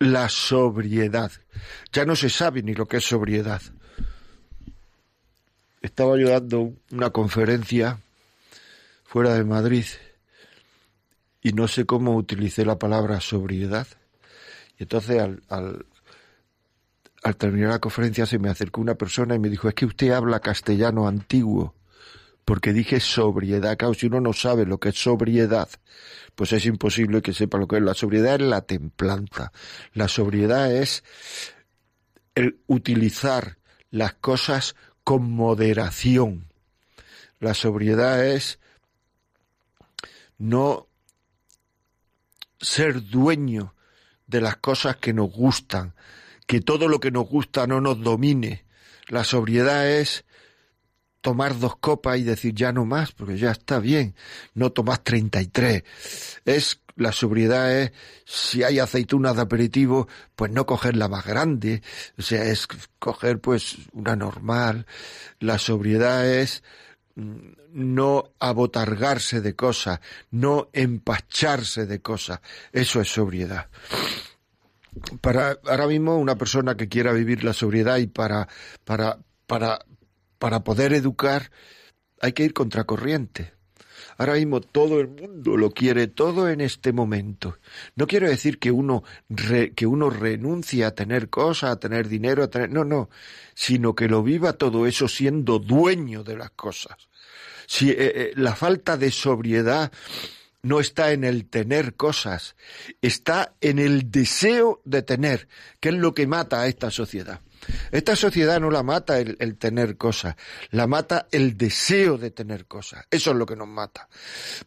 La 0.00 0.28
sobriedad. 0.28 1.30
Ya 1.92 2.04
no 2.04 2.16
se 2.16 2.30
sabe 2.30 2.64
ni 2.64 2.74
lo 2.74 2.86
que 2.86 2.96
es 2.96 3.04
sobriedad 3.04 3.62
estaba 5.82 6.18
yo 6.18 6.30
dando 6.30 6.72
una 6.90 7.10
conferencia 7.10 8.00
fuera 9.04 9.34
de 9.34 9.44
Madrid 9.44 9.86
y 11.42 11.52
no 11.52 11.68
sé 11.68 11.86
cómo 11.86 12.16
utilicé 12.16 12.64
la 12.64 12.78
palabra 12.78 13.20
sobriedad. 13.20 13.86
Y 14.78 14.84
entonces 14.84 15.20
al, 15.20 15.42
al, 17.22 17.36
terminar 17.36 17.70
la 17.70 17.78
conferencia 17.78 18.26
se 18.26 18.38
me 18.38 18.50
acercó 18.50 18.80
una 18.80 18.96
persona 18.96 19.34
y 19.34 19.38
me 19.38 19.48
dijo, 19.48 19.68
es 19.68 19.74
que 19.74 19.86
usted 19.86 20.10
habla 20.10 20.40
castellano 20.40 21.06
antiguo, 21.06 21.74
porque 22.44 22.72
dije 22.72 23.00
sobriedad. 23.00 23.76
Claro, 23.76 23.94
si 23.94 24.06
uno 24.06 24.20
no 24.20 24.32
sabe 24.32 24.66
lo 24.66 24.78
que 24.78 24.90
es 24.90 24.96
sobriedad, 24.96 25.68
pues 26.34 26.52
es 26.52 26.66
imposible 26.66 27.22
que 27.22 27.32
sepa 27.32 27.58
lo 27.58 27.66
que 27.66 27.76
es. 27.76 27.82
La 27.82 27.94
sobriedad 27.94 28.34
es 28.36 28.42
la 28.42 28.62
templanza. 28.62 29.52
La 29.92 30.08
sobriedad 30.08 30.72
es 30.74 31.04
el 32.34 32.60
utilizar 32.66 33.58
las 33.90 34.14
cosas 34.14 34.76
con 35.08 35.30
moderación. 35.32 36.52
La 37.40 37.54
sobriedad 37.54 38.26
es 38.26 38.58
no 40.36 40.86
ser 42.60 43.08
dueño 43.08 43.74
de 44.26 44.42
las 44.42 44.58
cosas 44.58 44.96
que 44.96 45.14
nos 45.14 45.32
gustan, 45.32 45.94
que 46.46 46.60
todo 46.60 46.88
lo 46.88 47.00
que 47.00 47.10
nos 47.10 47.26
gusta 47.26 47.66
no 47.66 47.80
nos 47.80 48.02
domine. 48.02 48.66
La 49.06 49.24
sobriedad 49.24 49.88
es 49.90 50.26
tomar 51.22 51.58
dos 51.58 51.78
copas 51.78 52.18
y 52.18 52.24
decir 52.24 52.54
ya 52.54 52.72
no 52.72 52.84
más, 52.84 53.12
porque 53.12 53.38
ya 53.38 53.52
está 53.52 53.78
bien, 53.78 54.14
no 54.52 54.72
tomas 54.72 55.02
33. 55.04 55.84
Es 56.44 56.82
la 56.98 57.12
sobriedad 57.12 57.72
es, 57.72 57.92
si 58.24 58.64
hay 58.64 58.80
aceitunas 58.80 59.36
de 59.36 59.42
aperitivo, 59.42 60.08
pues 60.34 60.50
no 60.50 60.66
coger 60.66 60.96
la 60.96 61.08
más 61.08 61.24
grande, 61.24 61.82
o 62.18 62.22
sea, 62.22 62.44
es 62.44 62.66
coger 62.98 63.40
pues 63.40 63.76
una 63.92 64.16
normal. 64.16 64.86
La 65.38 65.58
sobriedad 65.58 66.26
es 66.26 66.62
mm, 67.14 67.36
no 67.72 68.32
abotargarse 68.40 69.40
de 69.40 69.54
cosas, 69.54 70.00
no 70.30 70.68
empacharse 70.72 71.86
de 71.86 72.02
cosas. 72.02 72.40
Eso 72.72 73.00
es 73.00 73.08
sobriedad. 73.08 73.68
Para 75.20 75.56
ahora 75.64 75.86
mismo 75.86 76.18
una 76.18 76.36
persona 76.36 76.76
que 76.76 76.88
quiera 76.88 77.12
vivir 77.12 77.44
la 77.44 77.52
sobriedad 77.52 77.98
y 77.98 78.08
para 78.08 78.48
para 78.84 79.18
para 79.46 79.78
para 80.40 80.64
poder 80.64 80.92
educar 80.92 81.52
hay 82.20 82.32
que 82.32 82.44
ir 82.44 82.52
contracorriente. 82.52 83.57
Ahora 84.18 84.34
mismo 84.34 84.60
todo 84.60 85.00
el 85.00 85.08
mundo 85.08 85.56
lo 85.56 85.70
quiere 85.70 86.08
todo 86.08 86.48
en 86.48 86.60
este 86.60 86.92
momento. 86.92 87.58
No 87.94 88.08
quiero 88.08 88.28
decir 88.28 88.58
que 88.58 88.72
uno 88.72 89.04
que 89.74 89.86
uno 89.86 90.10
renuncie 90.10 90.84
a 90.84 90.94
tener 90.94 91.30
cosas, 91.30 91.70
a 91.70 91.80
tener 91.80 92.08
dinero, 92.08 92.42
a 92.42 92.50
tener 92.50 92.70
no, 92.70 92.84
no, 92.84 93.10
sino 93.54 93.94
que 93.94 94.08
lo 94.08 94.24
viva 94.24 94.54
todo 94.54 94.86
eso 94.86 95.06
siendo 95.06 95.60
dueño 95.60 96.24
de 96.24 96.36
las 96.36 96.50
cosas. 96.50 96.96
Si 97.66 97.90
eh, 97.90 97.96
eh, 97.98 98.32
la 98.34 98.56
falta 98.56 98.96
de 98.96 99.12
sobriedad 99.12 99.92
no 100.62 100.80
está 100.80 101.12
en 101.12 101.22
el 101.22 101.48
tener 101.48 101.94
cosas, 101.94 102.56
está 103.00 103.54
en 103.60 103.78
el 103.78 104.10
deseo 104.10 104.82
de 104.84 105.02
tener, 105.02 105.46
que 105.78 105.90
es 105.90 105.94
lo 105.94 106.12
que 106.12 106.26
mata 106.26 106.60
a 106.60 106.66
esta 106.66 106.90
sociedad. 106.90 107.40
Esta 107.90 108.16
sociedad 108.16 108.60
no 108.60 108.70
la 108.70 108.82
mata 108.82 109.18
el, 109.18 109.56
tener 109.58 109.96
cosas, 109.96 110.36
la 110.70 110.86
mata 110.86 111.26
el 111.32 111.56
deseo 111.56 112.18
de 112.18 112.30
tener 112.30 112.66
cosas. 112.66 113.04
Eso 113.10 113.30
es 113.30 113.36
lo 113.36 113.46
que 113.46 113.56
nos 113.56 113.68
mata. 113.68 114.08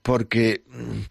Porque, 0.01 0.63
mm, 0.67 1.01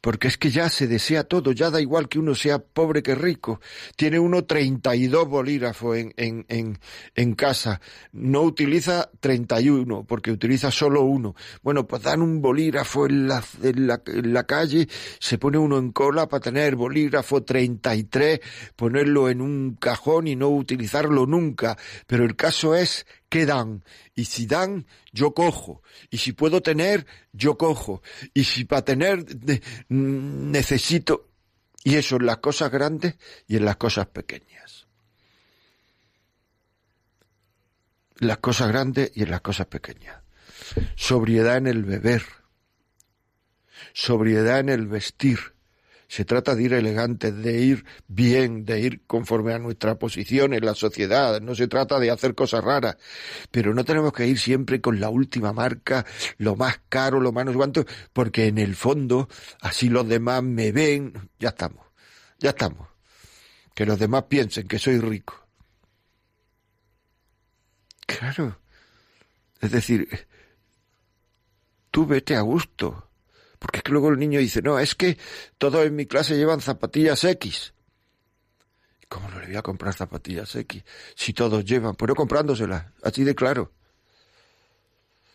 porque 0.00 0.28
es 0.28 0.36
que 0.36 0.50
ya 0.50 0.68
se 0.68 0.86
desea 0.86 1.24
todo, 1.24 1.52
ya 1.52 1.70
da 1.70 1.80
igual 1.80 2.08
que 2.08 2.18
uno 2.18 2.34
sea 2.34 2.58
pobre 2.58 3.02
que 3.02 3.14
rico. 3.14 3.60
Tiene 3.96 4.18
uno 4.18 4.44
32 4.44 5.28
bolígrafos 5.28 5.96
en, 5.96 6.12
en, 6.16 6.44
en, 6.48 6.78
en 7.14 7.34
casa, 7.34 7.80
no 8.12 8.42
utiliza 8.42 9.10
31 9.20 10.04
porque 10.04 10.30
utiliza 10.30 10.70
solo 10.70 11.02
uno. 11.02 11.34
Bueno, 11.62 11.86
pues 11.86 12.02
dan 12.02 12.22
un 12.22 12.40
bolígrafo 12.40 13.06
en 13.06 13.28
la, 13.28 13.44
en 13.62 13.86
la, 13.86 14.02
en 14.06 14.32
la 14.32 14.44
calle, 14.44 14.88
se 15.18 15.38
pone 15.38 15.58
uno 15.58 15.78
en 15.78 15.92
cola 15.92 16.28
para 16.28 16.40
tener 16.40 16.76
bolígrafo 16.76 17.42
33, 17.42 18.40
ponerlo 18.76 19.28
en 19.28 19.40
un 19.40 19.76
cajón 19.78 20.26
y 20.26 20.36
no 20.36 20.48
utilizarlo 20.48 21.26
nunca, 21.30 21.78
pero 22.06 22.24
el 22.24 22.36
caso 22.36 22.74
es 22.74 23.06
que 23.28 23.46
dan, 23.46 23.84
y 24.14 24.24
si 24.24 24.46
dan, 24.46 24.86
yo 25.12 25.32
cojo, 25.32 25.82
y 26.10 26.18
si 26.18 26.32
puedo 26.32 26.60
tener, 26.60 27.06
yo 27.32 27.56
cojo, 27.56 28.02
y 28.34 28.44
si 28.44 28.64
para 28.64 28.84
tener 28.84 29.24
necesito, 29.88 31.30
y 31.82 31.96
eso 31.96 32.16
en 32.16 32.26
las 32.26 32.38
cosas 32.38 32.70
grandes 32.70 33.16
y 33.46 33.56
en 33.56 33.64
las 33.64 33.76
cosas 33.76 34.06
pequeñas. 34.08 34.86
Las 38.16 38.38
cosas 38.38 38.68
grandes 38.68 39.12
y 39.14 39.22
en 39.22 39.30
las 39.30 39.40
cosas 39.40 39.66
pequeñas. 39.66 40.22
Sobriedad 40.94 41.56
en 41.56 41.66
el 41.66 41.84
beber, 41.84 42.22
sobriedad 43.94 44.60
en 44.60 44.68
el 44.68 44.86
vestir, 44.86 45.54
Se 46.10 46.24
trata 46.24 46.56
de 46.56 46.64
ir 46.64 46.72
elegantes, 46.72 47.36
de 47.36 47.60
ir 47.60 47.84
bien, 48.08 48.64
de 48.64 48.80
ir 48.80 49.06
conforme 49.06 49.54
a 49.54 49.60
nuestra 49.60 49.96
posición 49.96 50.52
en 50.54 50.64
la 50.64 50.74
sociedad. 50.74 51.40
No 51.40 51.54
se 51.54 51.68
trata 51.68 52.00
de 52.00 52.10
hacer 52.10 52.34
cosas 52.34 52.64
raras. 52.64 52.96
Pero 53.52 53.74
no 53.74 53.84
tenemos 53.84 54.12
que 54.12 54.26
ir 54.26 54.36
siempre 54.36 54.80
con 54.80 54.98
la 54.98 55.08
última 55.08 55.52
marca, 55.52 56.04
lo 56.36 56.56
más 56.56 56.80
caro, 56.88 57.20
lo 57.20 57.30
más 57.30 57.46
no 57.46 57.84
porque 58.12 58.48
en 58.48 58.58
el 58.58 58.74
fondo, 58.74 59.28
así 59.60 59.88
los 59.88 60.08
demás 60.08 60.42
me 60.42 60.72
ven. 60.72 61.30
Ya 61.38 61.50
estamos. 61.50 61.86
Ya 62.40 62.50
estamos. 62.50 62.88
Que 63.72 63.86
los 63.86 63.96
demás 63.96 64.24
piensen 64.24 64.66
que 64.66 64.80
soy 64.80 64.98
rico. 64.98 65.46
Claro. 68.06 68.58
Es 69.60 69.70
decir, 69.70 70.08
tú 71.92 72.04
vete 72.04 72.34
a 72.34 72.40
gusto. 72.40 73.09
Porque 73.60 73.78
es 73.78 73.84
que 73.84 73.92
luego 73.92 74.08
el 74.08 74.18
niño 74.18 74.40
dice, 74.40 74.62
no, 74.62 74.78
es 74.78 74.96
que 74.96 75.18
todos 75.58 75.86
en 75.86 75.94
mi 75.94 76.06
clase 76.06 76.36
llevan 76.36 76.60
zapatillas 76.60 77.22
X. 77.22 77.74
¿Cómo 79.08 79.28
no 79.28 79.38
le 79.38 79.48
voy 79.48 79.56
a 79.56 79.62
comprar 79.62 79.94
zapatillas 79.94 80.56
X? 80.56 80.82
Si 81.14 81.34
todos 81.34 81.64
llevan, 81.64 81.94
pues 81.94 82.08
no 82.08 82.14
comprándoselas, 82.14 82.86
así 83.02 83.22
de 83.22 83.34
claro. 83.34 83.70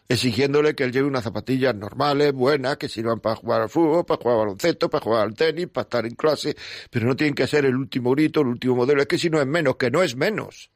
Exigiéndole 0.09 0.75
que 0.75 0.83
él 0.83 0.91
lleve 0.91 1.07
unas 1.07 1.23
zapatillas 1.23 1.75
normales, 1.75 2.33
buenas, 2.33 2.77
que 2.77 2.89
sirvan 2.89 3.19
para 3.19 3.35
jugar 3.35 3.61
al 3.61 3.69
fútbol, 3.69 4.05
para 4.05 4.21
jugar 4.21 4.33
al 4.33 4.45
baloncesto, 4.45 4.89
para 4.89 5.03
jugar 5.03 5.21
al 5.21 5.35
tenis, 5.35 5.67
para 5.67 5.83
estar 5.83 6.05
en 6.05 6.15
clase, 6.15 6.55
pero 6.89 7.05
no 7.05 7.15
tienen 7.15 7.35
que 7.35 7.45
ser 7.47 7.65
el 7.65 7.75
último 7.75 8.11
grito, 8.11 8.41
el 8.41 8.47
último 8.47 8.75
modelo. 8.75 9.01
Es 9.01 9.07
que 9.07 9.19
si 9.19 9.29
no 9.29 9.39
es 9.39 9.47
menos, 9.47 9.77
que 9.77 9.91
no 9.91 10.01
es 10.01 10.15
menos 10.15 10.71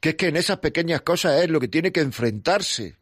que 0.00 0.10
es 0.10 0.14
que 0.16 0.28
en 0.28 0.36
esas 0.36 0.58
pequeñas 0.58 1.02
cosas 1.02 1.42
es 1.42 1.50
lo 1.50 1.60
que 1.60 1.68
tiene 1.68 1.92
que 1.92 2.00
enfrentarse. 2.00 2.97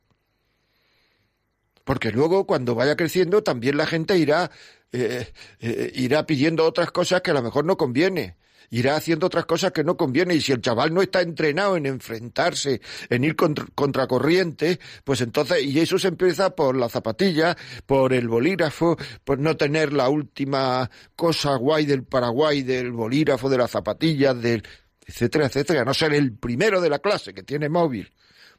Porque 1.86 2.10
luego 2.10 2.46
cuando 2.46 2.74
vaya 2.74 2.96
creciendo 2.96 3.44
también 3.44 3.76
la 3.76 3.86
gente 3.86 4.18
irá, 4.18 4.50
eh, 4.90 5.32
eh, 5.60 5.92
irá 5.94 6.26
pidiendo 6.26 6.64
otras 6.64 6.90
cosas 6.90 7.22
que 7.22 7.30
a 7.30 7.34
lo 7.34 7.42
mejor 7.42 7.64
no 7.64 7.76
conviene 7.76 8.36
irá 8.70 8.96
haciendo 8.96 9.28
otras 9.28 9.46
cosas 9.46 9.70
que 9.70 9.84
no 9.84 9.96
conviene 9.96 10.34
y 10.34 10.40
si 10.40 10.50
el 10.50 10.60
chaval 10.60 10.92
no 10.92 11.00
está 11.00 11.20
entrenado 11.20 11.76
en 11.76 11.86
enfrentarse, 11.86 12.80
en 13.08 13.22
ir 13.22 13.36
contra, 13.36 13.64
contracorriente, 13.76 14.80
pues 15.04 15.20
entonces, 15.20 15.62
y 15.62 15.78
eso 15.78 16.00
se 16.00 16.08
empieza 16.08 16.50
por 16.50 16.76
la 16.76 16.88
zapatilla, 16.88 17.56
por 17.86 18.12
el 18.12 18.26
bolígrafo, 18.26 18.96
por 19.22 19.38
no 19.38 19.56
tener 19.56 19.92
la 19.92 20.08
última 20.08 20.90
cosa 21.14 21.54
guay 21.54 21.86
del 21.86 22.02
Paraguay, 22.02 22.62
del 22.62 22.90
bolígrafo, 22.90 23.48
de 23.48 23.58
la 23.58 23.68
zapatilla, 23.68 24.34
del 24.34 24.64
etcétera, 25.06 25.46
etcétera. 25.46 25.84
No 25.84 25.94
ser 25.94 26.12
el 26.14 26.36
primero 26.36 26.80
de 26.80 26.90
la 26.90 26.98
clase 26.98 27.32
que 27.32 27.44
tiene 27.44 27.68
móvil. 27.68 28.12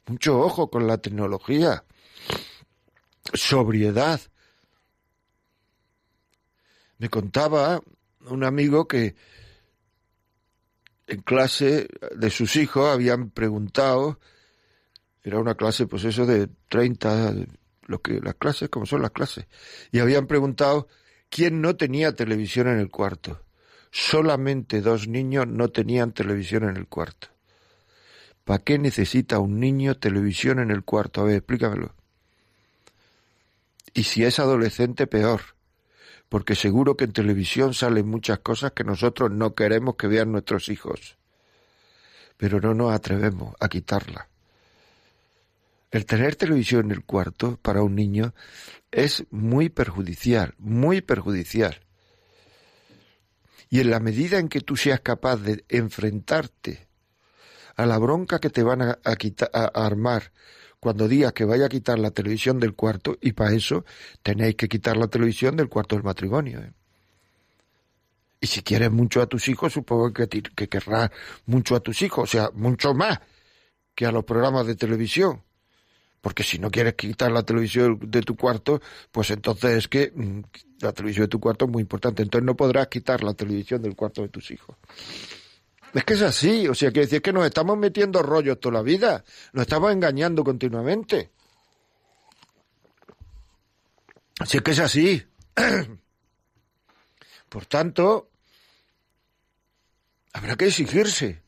Mucho 0.05 0.39
ojo 0.39 0.69
con 0.69 0.87
la 0.87 0.97
tecnología. 0.97 1.83
Sobriedad. 3.33 4.21
Me 6.97 7.09
contaba 7.09 7.81
un 8.29 8.43
amigo 8.43 8.87
que 8.87 9.15
en 11.07 11.21
clase 11.21 11.87
de 12.15 12.29
sus 12.29 12.55
hijos 12.55 12.87
habían 12.89 13.29
preguntado, 13.29 14.19
era 15.23 15.39
una 15.39 15.55
clase 15.55 15.87
pues 15.87 16.03
eso 16.03 16.25
de 16.25 16.49
30, 16.69 17.33
lo 17.83 18.01
que 18.01 18.19
las 18.19 18.35
clases, 18.35 18.69
como 18.69 18.85
son 18.85 19.01
las 19.01 19.11
clases, 19.11 19.45
y 19.91 19.99
habían 19.99 20.27
preguntado 20.27 20.87
quién 21.29 21.61
no 21.61 21.75
tenía 21.75 22.15
televisión 22.15 22.67
en 22.67 22.79
el 22.79 22.89
cuarto 22.89 23.41
solamente 23.91 24.81
dos 24.81 25.07
niños 25.07 25.47
no 25.47 25.69
tenían 25.69 26.11
televisión 26.11 26.63
en 26.63 26.77
el 26.77 26.87
cuarto. 26.87 27.29
¿Para 28.43 28.63
qué 28.63 28.77
necesita 28.77 29.39
un 29.39 29.59
niño 29.59 29.97
televisión 29.97 30.59
en 30.59 30.71
el 30.71 30.83
cuarto? 30.83 31.21
A 31.21 31.23
ver, 31.25 31.37
explícamelo. 31.37 31.93
Y 33.93 34.03
si 34.03 34.23
es 34.23 34.39
adolescente, 34.39 35.07
peor, 35.07 35.41
porque 36.29 36.55
seguro 36.55 36.97
que 36.97 37.05
en 37.05 37.13
televisión 37.13 37.73
salen 37.73 38.07
muchas 38.07 38.39
cosas 38.39 38.73
que 38.73 38.83
nosotros 38.83 39.31
no 39.31 39.55
queremos 39.55 39.95
que 39.95 40.07
vean 40.07 40.31
nuestros 40.31 40.69
hijos, 40.69 41.17
pero 42.37 42.59
no 42.59 42.73
nos 42.73 42.93
atrevemos 42.93 43.55
a 43.59 43.69
quitarla. 43.69 44.29
El 45.89 46.05
tener 46.05 46.35
televisión 46.35 46.85
en 46.85 46.91
el 46.91 47.05
cuarto 47.05 47.57
para 47.61 47.81
un 47.81 47.95
niño 47.95 48.33
es 48.91 49.25
muy 49.31 49.69
perjudicial, 49.69 50.53
muy 50.57 51.01
perjudicial. 51.01 51.79
Y 53.69 53.79
en 53.79 53.89
la 53.89 53.99
medida 53.99 54.37
en 54.37 54.49
que 54.49 54.61
tú 54.61 54.75
seas 54.75 54.99
capaz 54.99 55.37
de 55.37 55.65
enfrentarte 55.69 56.87
a 57.75 57.85
la 57.85 57.97
bronca 57.97 58.39
que 58.39 58.49
te 58.49 58.63
van 58.63 58.81
a, 58.81 58.99
armar 59.73 60.31
cuando 60.79 61.07
digas 61.07 61.33
que 61.33 61.45
vaya 61.45 61.65
a 61.65 61.69
quitar 61.69 61.99
la 61.99 62.11
televisión 62.11 62.59
del 62.59 62.75
cuarto, 62.75 63.17
y 63.21 63.33
para 63.33 63.53
eso 63.53 63.85
tenéis 64.21 64.55
que 64.55 64.67
quitar 64.67 64.97
la 64.97 65.07
televisión 65.07 65.55
del 65.55 65.69
cuarto 65.69 65.95
del 65.95 66.03
matrimonio. 66.03 66.61
¿eh? 66.61 66.71
Y 68.39 68.47
si 68.47 68.61
quieres 68.61 68.91
mucho 68.91 69.21
a 69.21 69.27
tus 69.27 69.47
hijos, 69.47 69.73
supongo 69.73 70.13
que, 70.13 70.27
que 70.27 70.69
querrás 70.69 71.09
mucho 71.45 71.75
a 71.75 71.79
tus 71.79 72.01
hijos, 72.01 72.23
o 72.23 72.27
sea, 72.27 72.51
mucho 72.53 72.93
más 72.93 73.19
que 73.95 74.05
a 74.05 74.11
los 74.11 74.25
programas 74.25 74.67
de 74.67 74.75
televisión. 74.75 75.43
Porque 76.21 76.43
si 76.43 76.59
no 76.59 76.69
quieres 76.69 76.95
quitar 76.95 77.31
la 77.31 77.43
televisión 77.43 77.99
de 78.01 78.21
tu 78.21 78.35
cuarto, 78.35 78.81
pues 79.11 79.31
entonces 79.31 79.77
es 79.77 79.87
que 79.87 80.11
mm, 80.13 80.41
la 80.81 80.91
televisión 80.91 81.23
de 81.23 81.29
tu 81.29 81.39
cuarto 81.39 81.65
es 81.65 81.71
muy 81.71 81.81
importante. 81.81 82.21
Entonces 82.21 82.45
no 82.45 82.55
podrás 82.55 82.87
quitar 82.87 83.23
la 83.23 83.33
televisión 83.33 83.81
del 83.81 83.95
cuarto 83.95 84.21
de 84.21 84.29
tus 84.29 84.51
hijos. 84.51 84.75
Es 85.93 86.03
que 86.03 86.13
es 86.13 86.21
así, 86.21 86.67
o 86.67 86.75
sea, 86.75 86.91
quiere 86.91 87.05
decir 87.05 87.21
que 87.21 87.33
nos 87.33 87.45
estamos 87.45 87.77
metiendo 87.77 88.21
rollos 88.21 88.59
toda 88.59 88.75
la 88.75 88.81
vida, 88.81 89.23
nos 89.53 89.63
estamos 89.63 89.91
engañando 89.91 90.43
continuamente. 90.43 91.31
Así 94.39 94.57
es 94.57 94.63
que 94.63 94.71
es 94.71 94.79
así. 94.79 95.25
Por 97.49 97.65
tanto, 97.65 98.29
habrá 100.33 100.55
que 100.55 100.67
exigirse 100.67 101.41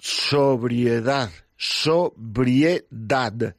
sobriedad, 0.00 1.30
sobriedad 1.56 3.54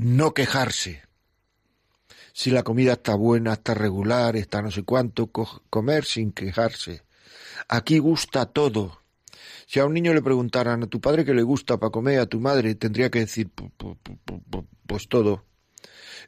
no 0.00 0.32
quejarse. 0.32 1.02
Si 2.40 2.50
la 2.50 2.62
comida 2.62 2.94
está 2.94 3.16
buena, 3.16 3.52
está 3.52 3.74
regular, 3.74 4.34
está 4.34 4.62
no 4.62 4.70
sé 4.70 4.82
cuánto, 4.82 5.26
comer 5.26 6.06
sin 6.06 6.32
quejarse. 6.32 7.02
Aquí 7.68 7.98
gusta 7.98 8.46
todo. 8.46 9.02
Si 9.66 9.78
a 9.78 9.84
un 9.84 9.92
niño 9.92 10.14
le 10.14 10.22
preguntaran 10.22 10.82
a 10.82 10.86
tu 10.86 11.02
padre 11.02 11.26
qué 11.26 11.34
le 11.34 11.42
gusta 11.42 11.76
para 11.76 11.90
comer, 11.90 12.18
a 12.18 12.24
tu 12.24 12.40
madre 12.40 12.74
tendría 12.76 13.10
que 13.10 13.18
decir 13.18 13.50
pues 13.50 15.06
todo. 15.10 15.44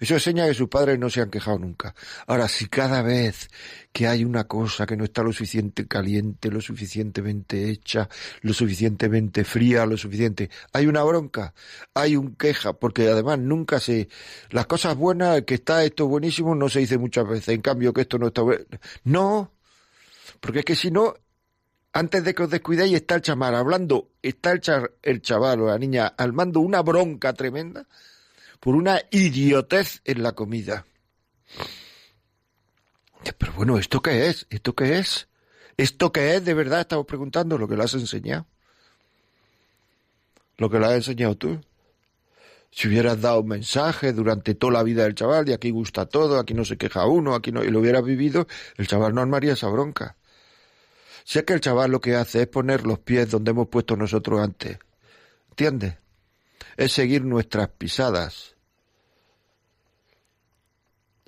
Eso 0.00 0.14
enseña 0.14 0.46
que 0.46 0.54
sus 0.54 0.68
padres 0.68 0.98
no 0.98 1.10
se 1.10 1.20
han 1.20 1.30
quejado 1.30 1.58
nunca. 1.58 1.94
Ahora, 2.26 2.48
si 2.48 2.66
cada 2.68 3.02
vez 3.02 3.48
que 3.92 4.06
hay 4.06 4.24
una 4.24 4.44
cosa 4.44 4.86
que 4.86 4.96
no 4.96 5.04
está 5.04 5.22
lo 5.22 5.32
suficiente 5.32 5.86
caliente, 5.86 6.50
lo 6.50 6.60
suficientemente 6.60 7.68
hecha, 7.70 8.08
lo 8.40 8.54
suficientemente 8.54 9.44
fría, 9.44 9.84
lo 9.86 9.96
suficiente, 9.96 10.50
hay 10.72 10.86
una 10.86 11.02
bronca, 11.02 11.54
hay 11.94 12.16
un 12.16 12.34
queja, 12.36 12.72
porque 12.72 13.08
además 13.08 13.38
nunca 13.38 13.80
se, 13.80 14.08
las 14.50 14.66
cosas 14.66 14.96
buenas, 14.96 15.42
que 15.42 15.54
está 15.54 15.84
esto 15.84 16.06
buenísimo, 16.08 16.54
no 16.54 16.68
se 16.68 16.80
dice 16.80 16.98
muchas 16.98 17.28
veces, 17.28 17.48
en 17.54 17.60
cambio 17.60 17.92
que 17.92 18.02
esto 18.02 18.18
no 18.18 18.28
está 18.28 18.42
bueno. 18.42 18.64
No, 19.04 19.52
porque 20.40 20.60
es 20.60 20.64
que 20.64 20.76
si 20.76 20.90
no, 20.90 21.14
antes 21.92 22.24
de 22.24 22.34
que 22.34 22.44
os 22.44 22.50
descuidéis 22.50 22.94
está 22.94 23.16
el 23.16 23.22
chamar 23.22 23.54
hablando, 23.54 24.12
está 24.22 24.52
el, 24.52 24.62
el 25.02 25.22
chaval 25.22 25.60
o 25.60 25.66
la 25.66 25.78
niña 25.78 26.14
armando 26.16 26.60
una 26.60 26.80
bronca 26.80 27.34
tremenda, 27.34 27.86
por 28.62 28.76
una 28.76 29.02
idiotez 29.10 30.02
en 30.04 30.22
la 30.22 30.32
comida. 30.32 30.86
Pero 33.36 33.52
bueno, 33.54 33.76
¿esto 33.76 34.00
qué 34.00 34.28
es? 34.28 34.46
¿Esto 34.50 34.72
qué 34.72 35.00
es? 35.00 35.26
¿Esto 35.76 36.12
qué 36.12 36.36
es 36.36 36.44
de 36.44 36.54
verdad? 36.54 36.82
Estamos 36.82 37.04
preguntando 37.04 37.58
lo 37.58 37.66
que 37.66 37.76
le 37.76 37.82
has 37.82 37.94
enseñado. 37.94 38.46
Lo 40.58 40.70
que 40.70 40.78
le 40.78 40.86
has 40.86 40.92
enseñado 40.92 41.36
tú. 41.36 41.60
Si 42.70 42.86
hubieras 42.86 43.20
dado 43.20 43.40
un 43.40 43.48
mensaje 43.48 44.12
durante 44.12 44.54
toda 44.54 44.74
la 44.74 44.84
vida 44.84 45.02
del 45.02 45.16
chaval, 45.16 45.44
de 45.44 45.54
aquí 45.54 45.70
gusta 45.70 46.06
todo, 46.06 46.38
aquí 46.38 46.54
no 46.54 46.64
se 46.64 46.76
queja 46.76 47.04
uno, 47.06 47.34
aquí 47.34 47.50
no, 47.50 47.64
y 47.64 47.68
lo 47.68 47.80
hubieras 47.80 48.04
vivido, 48.04 48.46
el 48.76 48.86
chaval 48.86 49.12
no 49.12 49.22
armaría 49.22 49.54
esa 49.54 49.68
bronca. 49.70 50.16
Si 51.24 51.40
es 51.40 51.44
que 51.44 51.54
el 51.54 51.60
chaval 51.60 51.90
lo 51.90 52.00
que 52.00 52.14
hace 52.14 52.42
es 52.42 52.46
poner 52.46 52.86
los 52.86 53.00
pies 53.00 53.28
donde 53.28 53.50
hemos 53.50 53.66
puesto 53.66 53.96
nosotros 53.96 54.40
antes. 54.40 54.78
¿Entiendes? 55.50 55.96
Es 56.76 56.92
seguir 56.92 57.24
nuestras 57.24 57.68
pisadas 57.70 58.51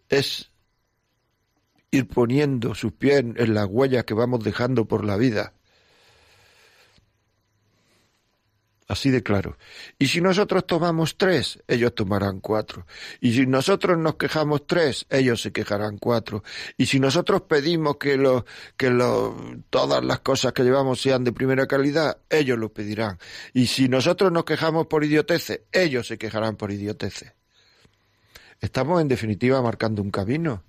es 0.09 0.51
ir 1.91 2.09
poniendo 2.09 2.75
sus 2.75 2.93
pies 2.93 3.25
en 3.37 3.55
las 3.55 3.67
huellas 3.67 4.05
que 4.05 4.15
vamos 4.15 4.43
dejando 4.43 4.87
por 4.87 5.05
la 5.05 5.17
vida. 5.17 5.55
Así 8.87 9.11
de 9.11 9.23
claro. 9.23 9.57
Y 9.99 10.09
si 10.09 10.21
nosotros 10.21 10.67
tomamos 10.67 11.17
tres, 11.17 11.59
ellos 11.67 11.95
tomarán 11.95 12.41
cuatro. 12.41 12.87
Y 13.19 13.33
si 13.33 13.47
nosotros 13.47 13.97
nos 13.97 14.17
quejamos 14.17 14.67
tres, 14.67 15.07
ellos 15.09 15.41
se 15.41 15.53
quejarán 15.53 15.97
cuatro. 15.97 16.45
Y 16.77 16.87
si 16.87 17.01
nosotros 17.01 17.43
pedimos 17.43 17.97
que, 17.97 18.19
lo, 18.19 18.45
que 18.77 18.91
lo, 18.91 19.37
todas 19.71 20.05
las 20.05 20.21
cosas 20.21 20.53
que 20.53 20.65
llevamos 20.65 21.01
sean 21.01 21.25
de 21.25 21.33
primera 21.33 21.67
calidad, 21.67 22.19
ellos 22.29 22.59
lo 22.59 22.73
pedirán. 22.75 23.19
Y 23.55 23.69
si 23.69 23.89
nosotros 23.89 24.31
nos 24.31 24.45
quejamos 24.45 24.87
por 24.87 25.03
idioteces, 25.03 25.63
ellos 25.73 26.07
se 26.07 26.19
quejarán 26.19 26.57
por 26.57 26.71
idioteces. 26.71 27.33
Estamos 28.61 29.01
en 29.01 29.09
definitiva 29.09 29.61
marcando 29.63 30.03
un 30.03 30.11
camino. 30.11 30.65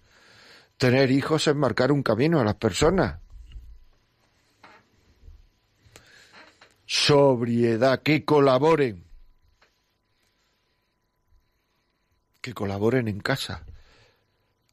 Tener 0.77 1.11
hijos 1.11 1.47
es 1.47 1.55
marcar 1.55 1.91
un 1.91 2.03
camino 2.03 2.39
a 2.39 2.43
las 2.43 2.55
personas. 2.55 3.19
Sobriedad, 6.85 8.01
que 8.01 8.25
colaboren. 8.25 9.05
Que 12.41 12.53
colaboren 12.53 13.07
en 13.07 13.19
casa. 13.19 13.63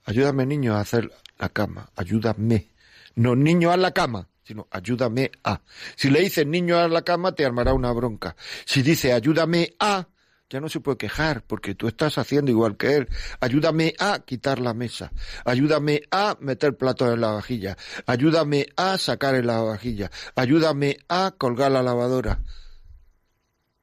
Ayúdame, 0.05 0.45
niño, 0.45 0.75
a 0.75 0.81
hacer 0.81 1.11
la 1.39 1.49
cama. 1.49 1.91
Ayúdame. 1.97 2.69
No, 3.15 3.37
niño, 3.37 3.71
a 3.71 3.77
la 3.77 3.93
cama 3.93 4.29
sino 4.45 4.67
ayúdame 4.71 5.31
a. 5.45 5.61
Si 5.97 6.11
le 6.11 6.21
dices 6.21 6.47
niño 6.47 6.79
a 6.79 6.89
la 6.89 7.03
cama, 7.03 7.33
te 7.33 7.45
armará 7.45 7.75
una 7.75 7.93
bronca. 7.93 8.37
Si 8.65 8.83
dice 8.83 9.13
ayúdame 9.13 9.75
a, 9.79 10.09
ya 10.53 10.61
no 10.61 10.69
se 10.69 10.81
puede 10.81 10.99
quejar 10.99 11.43
porque 11.47 11.75
tú 11.75 11.89
estás 11.89 12.19
haciendo 12.19 12.51
igual 12.51 12.77
que 12.77 12.97
él. 12.97 13.09
Ayúdame 13.41 13.95
a 13.99 14.19
quitar 14.19 14.61
la 14.61 14.75
mesa. 14.75 15.11
Ayúdame 15.47 16.03
a 16.11 16.37
meter 16.41 16.77
platos 16.77 17.15
en 17.15 17.23
la 17.23 17.31
vajilla. 17.31 17.79
Ayúdame 18.07 18.67
a 18.77 18.99
sacar 18.99 19.35
en 19.35 19.47
la 19.47 19.63
vajilla. 19.63 20.11
Ayúdame 20.37 20.99
a 21.09 21.33
colgar 21.39 21.73
la 21.73 21.83
lavadora. 21.83 22.43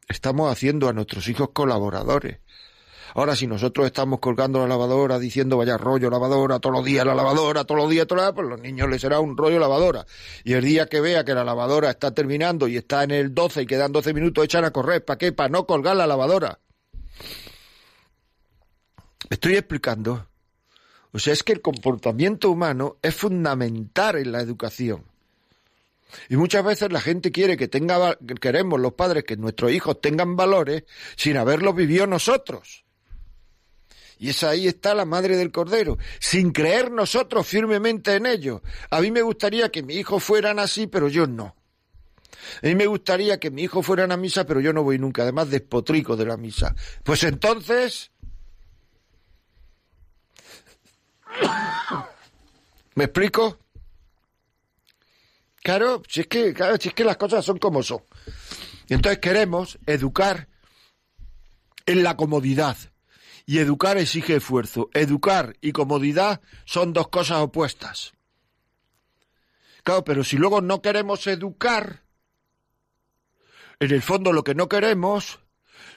Estamos 0.08 0.52
haciendo 0.52 0.88
a 0.88 0.94
nuestros 0.94 1.28
hijos 1.28 1.50
colaboradores. 1.54 2.40
Ahora, 3.16 3.36
si 3.36 3.48
nosotros 3.48 3.86
estamos 3.86 4.20
colgando 4.20 4.60
la 4.60 4.68
lavadora 4.68 5.20
diciendo 5.20 5.58
vaya 5.58 5.78
rollo 5.78 6.10
lavadora, 6.10 6.60
todos 6.60 6.76
los 6.76 6.86
días 6.86 7.06
la 7.06 7.16
lavadora, 7.16 7.64
todos 7.64 7.82
los 7.82 7.90
días, 7.90 8.08
todos 8.08 8.24
los 8.24 8.34
pues 8.34 8.48
los 8.48 8.62
niños 8.62 8.90
les 8.90 9.02
será 9.02 9.20
un 9.20 9.36
rollo 9.36 9.60
lavadora. 9.60 10.06
Y 10.44 10.54
el 10.54 10.64
día 10.64 10.88
que 10.88 11.02
vea 11.02 11.24
que 11.24 11.34
la 11.34 11.44
lavadora 11.44 11.90
está 11.90 12.14
terminando 12.14 12.68
y 12.68 12.78
está 12.78 13.04
en 13.04 13.12
el 13.12 13.34
12 13.34 13.64
y 13.64 13.66
quedan 13.66 13.92
12 13.92 14.14
minutos, 14.14 14.44
echan 14.44 14.66
a 14.66 14.72
correr. 14.72 15.04
¿Para 15.04 15.18
qué? 15.18 15.32
Para 15.32 15.50
no 15.50 15.66
colgar 15.66 15.96
la 15.96 16.08
lavadora. 16.08 16.60
Estoy 19.30 19.56
explicando. 19.56 20.28
O 21.12 21.20
sea, 21.20 21.34
es 21.34 21.44
que 21.44 21.54
el 21.54 21.62
comportamiento 21.62 22.50
humano 22.52 22.98
es 23.02 23.16
fundamental 23.16 24.18
en 24.18 24.32
la 24.32 24.42
educación. 24.42 25.04
Y 26.28 26.38
muchas 26.38 26.64
veces 26.64 26.92
la 26.92 27.02
gente 27.02 27.32
quiere 27.32 27.58
que 27.58 27.68
tenga, 27.68 28.18
queremos 28.42 28.80
los 28.80 28.94
padres 28.94 29.24
que 29.24 29.38
nuestros 29.38 29.72
hijos 29.72 30.02
tengan 30.02 30.36
valores 30.36 30.84
sin 31.16 31.38
haberlos 31.38 31.76
vivido 31.76 32.08
nosotros. 32.08 32.86
Y 34.20 34.30
es 34.30 34.44
ahí 34.44 34.68
está 34.68 34.94
la 34.94 35.06
madre 35.06 35.38
del 35.38 35.52
cordero, 35.52 35.98
sin 36.20 36.52
creer 36.52 36.92
nosotros 36.92 37.48
firmemente 37.48 38.16
en 38.16 38.26
ello. 38.26 38.62
A 38.92 39.00
mí 39.00 39.12
me 39.12 39.22
gustaría 39.22 39.70
que 39.70 39.82
mis 39.82 39.98
hijos 39.98 40.22
fueran 40.22 40.60
así, 40.60 40.88
pero 40.88 41.08
yo 41.08 41.26
no. 41.26 41.56
A 42.62 42.68
mí 42.68 42.76
me 42.76 42.86
gustaría 42.86 43.40
que 43.40 43.50
mi 43.50 43.64
hijo 43.64 43.82
fueran 43.82 44.12
a 44.12 44.18
misa, 44.18 44.46
pero 44.46 44.60
yo 44.60 44.74
no 44.74 44.84
voy 44.84 45.00
nunca, 45.00 45.22
además 45.24 45.50
despotrico 45.50 46.18
de 46.18 46.26
la 46.26 46.36
misa. 46.36 46.76
Pues 47.04 47.24
entonces... 47.24 48.12
¿Me 52.96 53.06
explico? 53.06 53.58
Claro, 55.64 56.04
si 56.10 56.22
es 56.22 56.28
que, 56.28 56.54
claro, 56.54 56.76
si 56.78 56.90
es 56.90 56.94
que 56.94 57.06
las 57.06 57.16
cosas 57.16 57.46
son 57.46 57.58
como 57.58 57.84
son. 57.84 58.02
Y 58.88 58.96
entonces 58.96 59.20
queremos 59.20 59.80
educar 59.86 60.50
en 61.86 62.04
la 62.04 62.18
comodidad. 62.18 62.76
Y 63.50 63.58
educar 63.58 63.98
exige 63.98 64.36
esfuerzo. 64.36 64.92
Educar 64.94 65.58
y 65.60 65.72
comodidad 65.72 66.40
son 66.66 66.94
dos 66.94 67.08
cosas 67.08 67.40
opuestas. 67.40 68.14
Claro, 69.82 70.04
pero 70.04 70.24
si 70.24 70.38
luego 70.38 70.62
no 70.62 70.84
queremos 70.84 71.26
educar, 71.26 72.04
en 73.80 73.92
el 73.92 74.04
fondo 74.04 74.34
lo 74.34 74.44
que 74.44 74.54
no 74.54 74.70
queremos 74.70 75.40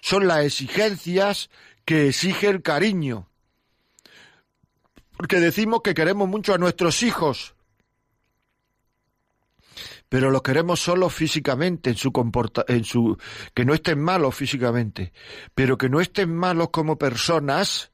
son 0.01 0.29
las 0.29 0.47
exigencias 0.47 1.51
que 1.85 2.09
exige 2.09 2.49
el 2.49 2.63
cariño. 2.63 3.29
Porque 5.19 5.39
decimos 5.39 5.83
que 5.85 5.93
queremos 5.93 6.27
mucho 6.31 6.55
a 6.55 6.59
nuestros 6.59 7.03
hijos, 7.03 7.55
pero 10.13 10.31
lo 10.31 10.43
queremos 10.43 10.79
solo 10.79 11.09
físicamente, 11.09 11.89
en 11.89 11.97
su 11.97 12.13
comporta 12.13 12.67
en 12.69 12.85
su 12.85 13.17
que 13.55 13.65
no 13.65 13.73
estén 13.73 13.99
malos 13.99 14.35
físicamente, 14.35 15.11
pero 15.55 15.79
que 15.79 15.89
no 15.89 16.03
estén 16.03 16.37
malos 16.37 16.69
como 16.69 16.99
personas 16.99 17.93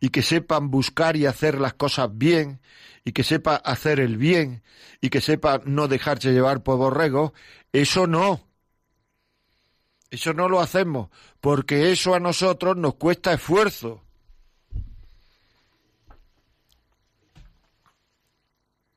y 0.00 0.08
que 0.08 0.22
sepan 0.22 0.68
buscar 0.68 1.16
y 1.16 1.26
hacer 1.26 1.60
las 1.60 1.74
cosas 1.74 2.08
bien 2.10 2.60
y 3.04 3.12
que 3.12 3.22
sepa 3.22 3.54
hacer 3.54 4.00
el 4.00 4.16
bien 4.16 4.64
y 5.00 5.10
que 5.10 5.20
sepa 5.20 5.60
no 5.64 5.86
dejarse 5.86 6.32
llevar 6.32 6.64
por 6.64 6.76
borrego, 6.76 7.34
eso 7.72 8.08
no. 8.08 8.44
Eso 10.10 10.34
no 10.34 10.48
lo 10.48 10.60
hacemos, 10.60 11.08
porque 11.40 11.92
eso 11.92 12.16
a 12.16 12.18
nosotros 12.18 12.76
nos 12.76 12.94
cuesta 12.94 13.32
esfuerzo. 13.32 14.02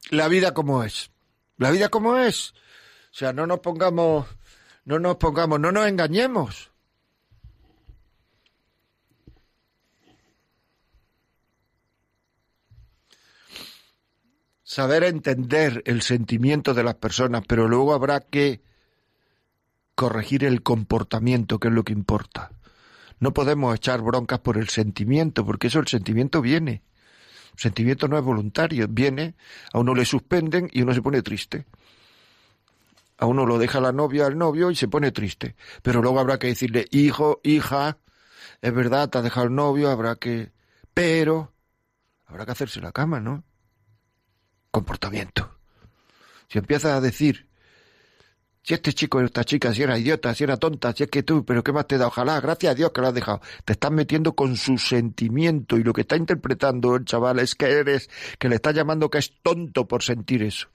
La 0.10 0.28
vida 0.28 0.52
como 0.56 0.84
es. 0.84 1.12
La 1.58 1.72
vida 1.72 1.90
como 1.90 2.18
es. 2.18 2.52
O 2.52 3.18
sea, 3.18 3.32
no 3.32 3.48
nos 3.48 3.60
pongamos, 3.60 4.28
no 4.84 5.00
nos 5.00 5.16
pongamos, 5.18 5.60
no 5.60 5.72
nos 5.72 5.88
engañemos. 5.88 6.72
Saber 14.64 15.04
entender 15.04 15.82
el 15.86 16.02
sentimiento 16.02 16.74
de 16.74 16.84
las 16.84 16.96
personas, 16.96 17.44
pero 17.48 17.68
luego 17.68 17.94
habrá 17.94 18.20
que 18.20 18.62
corregir 19.94 20.44
el 20.44 20.64
comportamiento, 20.64 21.60
que 21.60 21.70
es 21.70 21.74
lo 21.74 21.84
que 21.84 21.94
importa. 21.94 22.52
No 23.20 23.34
podemos 23.34 23.74
echar 23.74 24.02
broncas 24.02 24.40
por 24.40 24.58
el 24.58 24.68
sentimiento, 24.68 25.46
porque 25.46 25.68
eso 25.68 25.80
el 25.80 25.88
sentimiento 25.88 26.42
viene 26.42 26.84
sentimiento 27.58 28.08
no 28.08 28.18
es 28.18 28.24
voluntario, 28.24 28.88
viene, 28.90 29.36
a 29.74 29.80
uno 29.80 29.94
le 29.94 30.06
suspenden 30.06 30.70
y 30.72 30.82
uno 30.82 30.94
se 30.94 31.02
pone 31.02 31.22
triste. 31.22 31.66
A 33.18 33.26
uno 33.26 33.46
lo 33.46 33.58
deja 33.58 33.80
la 33.80 33.92
novia 33.92 34.26
al 34.26 34.38
novio 34.38 34.72
y 34.72 34.76
se 34.76 34.88
pone 34.88 35.12
triste. 35.12 35.56
Pero 35.82 36.02
luego 36.02 36.20
habrá 36.20 36.38
que 36.38 36.48
decirle, 36.48 36.88
hijo, 36.92 37.40
hija, 37.44 37.98
es 38.62 38.74
verdad, 38.74 39.10
te 39.10 39.18
ha 39.18 39.22
dejado 39.22 39.48
el 39.48 39.56
novio, 39.56 39.90
habrá 39.90 40.16
que... 40.16 40.52
Pero 40.94 41.54
habrá 42.26 42.46
que 42.46 42.52
hacerse 42.52 42.82
la 42.82 42.92
cama, 42.92 43.20
¿no? 43.20 43.44
Comportamiento. 44.72 45.58
Si 46.50 46.58
empiezas 46.58 46.92
a 46.92 47.02
decir, 47.02 47.48
si 48.66 48.74
este 48.74 48.94
chico 48.94 49.22
esta 49.22 49.44
chica, 49.44 49.72
si 49.72 49.84
era 49.84 49.96
idiota, 49.96 50.34
si 50.34 50.44
era 50.44 50.58
tonta, 50.58 50.92
si 50.92 51.04
es 51.04 51.10
que 51.12 51.22
tú, 51.22 51.46
pero 51.46 51.64
¿qué 51.64 51.72
más 51.72 51.86
te 51.86 52.00
da? 52.00 52.08
Ojalá, 52.08 52.42
gracias 52.42 52.72
a 52.72 52.76
Dios 52.76 52.92
que 52.92 53.00
lo 53.00 53.10
has 53.10 53.14
dejado. 53.14 53.40
Te 53.64 53.74
estás 53.74 53.92
metiendo 53.92 54.34
con 54.34 54.58
su 54.58 54.80
sentimiento 54.80 55.78
y 55.78 55.84
lo 55.84 55.94
que 55.94 56.02
está 56.02 56.16
interpretando 56.16 56.96
el 56.96 57.06
chaval 57.06 57.38
es 57.38 57.54
que 57.54 57.68
eres, 57.68 58.10
que 58.40 58.50
le 58.50 58.56
estás 58.56 58.74
llamando 58.74 59.12
que 59.12 59.20
es 59.20 59.34
tonto 59.44 59.88
por 59.88 60.02
sentir 60.02 60.42
eso. 60.42 60.70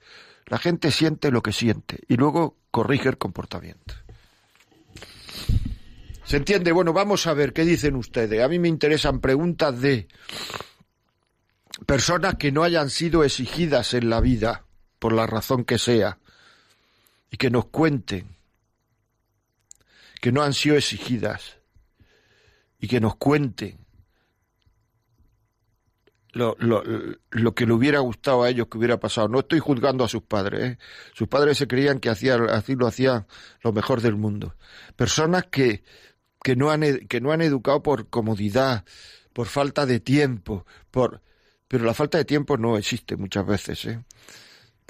La 0.45 0.57
gente 0.57 0.89
siente 0.89 1.31
lo 1.31 1.43
que 1.43 1.51
siente 1.51 1.99
y 2.07 2.15
luego 2.15 2.55
corrige 2.71 3.09
el 3.09 3.17
comportamiento. 3.17 3.93
¿Se 6.23 6.37
entiende? 6.37 6.71
Bueno, 6.71 6.93
vamos 6.93 7.27
a 7.27 7.33
ver 7.33 7.51
qué 7.51 7.65
dicen 7.65 7.97
ustedes. 7.97 8.41
A 8.41 8.47
mí 8.47 8.57
me 8.57 8.69
interesan 8.69 9.19
preguntas 9.19 9.81
de 9.81 10.07
personas 11.85 12.35
que 12.35 12.53
no 12.53 12.63
hayan 12.63 12.89
sido 12.89 13.25
exigidas 13.25 13.93
en 13.93 14.09
la 14.09 14.21
vida, 14.21 14.63
por 14.97 15.11
la 15.11 15.27
razón 15.27 15.65
que 15.65 15.77
sea 15.77 16.20
y 17.31 17.37
que 17.37 17.49
nos 17.49 17.65
cuenten 17.65 18.35
que 20.21 20.31
no 20.31 20.43
han 20.43 20.53
sido 20.53 20.75
exigidas 20.75 21.57
y 22.79 22.87
que 22.87 22.99
nos 22.99 23.15
cuenten 23.15 23.79
lo, 26.33 26.55
lo, 26.59 26.83
lo, 27.31 27.55
que 27.55 27.65
le 27.65 27.73
hubiera 27.73 27.99
gustado 27.99 28.43
a 28.43 28.49
ellos 28.49 28.67
que 28.67 28.77
hubiera 28.77 28.99
pasado. 28.99 29.27
No 29.27 29.39
estoy 29.39 29.59
juzgando 29.59 30.03
a 30.03 30.07
sus 30.07 30.21
padres. 30.21 30.61
¿eh? 30.61 30.77
Sus 31.13 31.27
padres 31.27 31.57
se 31.57 31.67
creían 31.67 31.99
que 31.99 32.09
hacían, 32.09 32.49
así 32.49 32.75
lo 32.75 32.87
hacían 32.87 33.25
lo 33.61 33.73
mejor 33.73 33.99
del 34.01 34.15
mundo. 34.15 34.55
Personas 34.95 35.47
que, 35.51 35.83
que, 36.41 36.55
no 36.55 36.69
han, 36.69 36.81
que 37.07 37.19
no 37.19 37.31
han 37.31 37.41
educado 37.41 37.83
por 37.83 38.07
comodidad, 38.09 38.85
por 39.33 39.47
falta 39.47 39.85
de 39.85 39.99
tiempo, 39.99 40.65
por... 40.89 41.21
pero 41.67 41.83
la 41.83 41.93
falta 41.93 42.17
de 42.17 42.25
tiempo 42.25 42.57
no 42.57 42.77
existe 42.77 43.17
muchas 43.17 43.45
veces. 43.45 43.85
¿eh? 43.85 44.03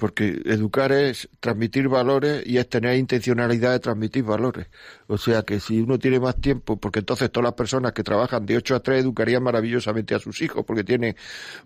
Porque 0.02 0.42
educar 0.46 0.90
es 0.90 1.28
transmitir 1.38 1.86
valores 1.86 2.44
y 2.44 2.58
es 2.58 2.68
tener 2.68 2.96
intencionalidad 2.96 3.70
de 3.70 3.78
transmitir 3.78 4.24
valores. 4.24 4.66
O 5.06 5.16
sea 5.16 5.42
que 5.42 5.60
si 5.60 5.80
uno 5.80 5.96
tiene 5.96 6.18
más 6.18 6.34
tiempo, 6.40 6.76
porque 6.76 6.98
entonces 6.98 7.30
todas 7.30 7.44
las 7.44 7.54
personas 7.54 7.92
que 7.92 8.02
trabajan 8.02 8.44
de 8.44 8.56
8 8.56 8.74
a 8.74 8.80
3 8.80 9.00
educarían 9.00 9.44
maravillosamente 9.44 10.16
a 10.16 10.18
sus 10.18 10.42
hijos, 10.42 10.64
porque 10.66 10.82
tienen 10.82 11.14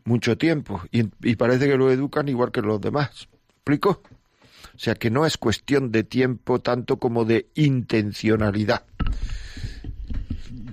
mucho 0.05 0.37
tiempo 0.37 0.82
y, 0.93 1.09
y 1.22 1.37
parece 1.37 1.66
que 1.66 1.78
lo 1.78 1.91
educan 1.91 2.28
igual 2.28 2.53
que 2.53 2.61
los 2.61 2.78
demás. 2.78 3.26
¿Explico? 3.55 4.03
O 4.74 4.78
sea 4.78 4.97
que 4.97 5.09
no 5.09 5.24
es 5.24 5.39
cuestión 5.39 5.91
de 5.91 6.05
tiempo 6.05 6.59
tanto 6.59 6.99
como 6.99 7.24
de 7.24 7.47
intencionalidad. 7.55 8.84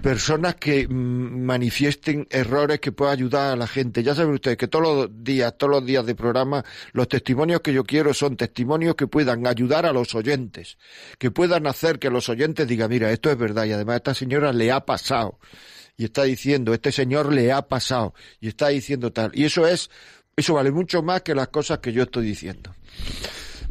Personas 0.03 0.55
que 0.55 0.85
mm, 0.85 1.45
manifiesten 1.45 2.27
errores 2.29 2.81
que 2.81 2.91
puedan 2.91 3.13
ayudar 3.13 3.53
a 3.53 3.55
la 3.55 3.65
gente. 3.65 4.03
Ya 4.03 4.13
saben 4.13 4.33
ustedes 4.33 4.57
que 4.57 4.67
todos 4.67 4.83
los 4.85 5.23
días, 5.23 5.57
todos 5.57 5.71
los 5.71 5.85
días 5.85 6.05
de 6.05 6.13
programa, 6.13 6.63
los 6.91 7.07
testimonios 7.07 7.61
que 7.61 7.73
yo 7.73 7.85
quiero 7.85 8.13
son 8.13 8.35
testimonios 8.35 8.95
que 8.95 9.07
puedan 9.07 9.47
ayudar 9.47 9.85
a 9.85 9.93
los 9.93 10.13
oyentes, 10.13 10.77
que 11.17 11.31
puedan 11.31 11.65
hacer 11.65 11.99
que 11.99 12.09
los 12.09 12.27
oyentes 12.27 12.67
digan, 12.67 12.89
mira, 12.89 13.11
esto 13.11 13.31
es 13.31 13.37
verdad 13.37 13.63
y 13.63 13.71
además 13.71 13.93
a 13.93 13.97
esta 13.97 14.13
señora 14.13 14.51
le 14.51 14.71
ha 14.71 14.85
pasado 14.85 15.39
y 15.95 16.03
está 16.03 16.23
diciendo, 16.23 16.73
este 16.73 16.91
señor 16.91 17.31
le 17.33 17.53
ha 17.53 17.61
pasado 17.63 18.13
y 18.41 18.49
está 18.49 18.67
diciendo 18.67 19.13
tal. 19.13 19.31
Y 19.33 19.45
eso 19.45 19.65
es, 19.65 19.89
eso 20.35 20.55
vale 20.55 20.71
mucho 20.71 21.01
más 21.01 21.21
que 21.21 21.33
las 21.33 21.47
cosas 21.47 21.79
que 21.79 21.93
yo 21.93 22.03
estoy 22.03 22.25
diciendo. 22.25 22.75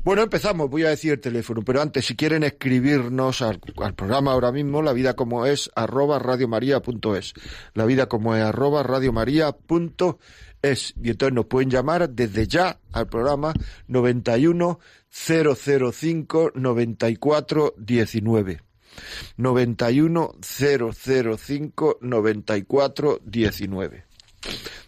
Bueno, 0.05 0.23
empezamos, 0.23 0.69
voy 0.69 0.85
a 0.85 0.89
decir 0.89 1.13
el 1.13 1.21
teléfono, 1.21 1.63
pero 1.63 1.81
antes, 1.81 2.07
si 2.07 2.17
quieren 2.17 2.43
escribirnos 2.43 3.41
al, 3.41 3.61
programa 3.95 4.33
ahora 4.33 4.51
mismo, 4.51 4.83
la 4.83 4.93
vida 4.93 5.15
como 5.15 5.47
es, 5.47 5.71
arroba 5.77 6.19
radiomaria.es. 6.19 7.35
La 7.75 7.85
vida 7.85 8.09
como 8.09 8.35
es, 8.35 8.43
arroba 8.43 8.83
radiomaria.es. 8.83 10.95
Y 11.01 11.11
entonces 11.11 11.33
nos 11.33 11.47
pueden 11.47 11.71
llamar 11.71 12.11
desde 12.11 12.49
ya 12.49 12.81
al 12.91 13.07
programa 13.07 13.55
91 13.87 14.81
005 15.09 16.53
94 16.57 17.75
19. 17.79 18.61
91 19.37 20.35
005 20.41 21.99
94 22.01 23.21
19. 23.25 24.05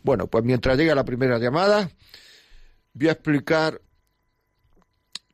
Bueno, 0.03 0.27
pues 0.27 0.43
mientras 0.43 0.77
llega 0.77 0.97
la 0.97 1.05
primera 1.05 1.39
llamada, 1.39 1.89
voy 2.95 3.09
a 3.09 3.13
explicar 3.13 3.81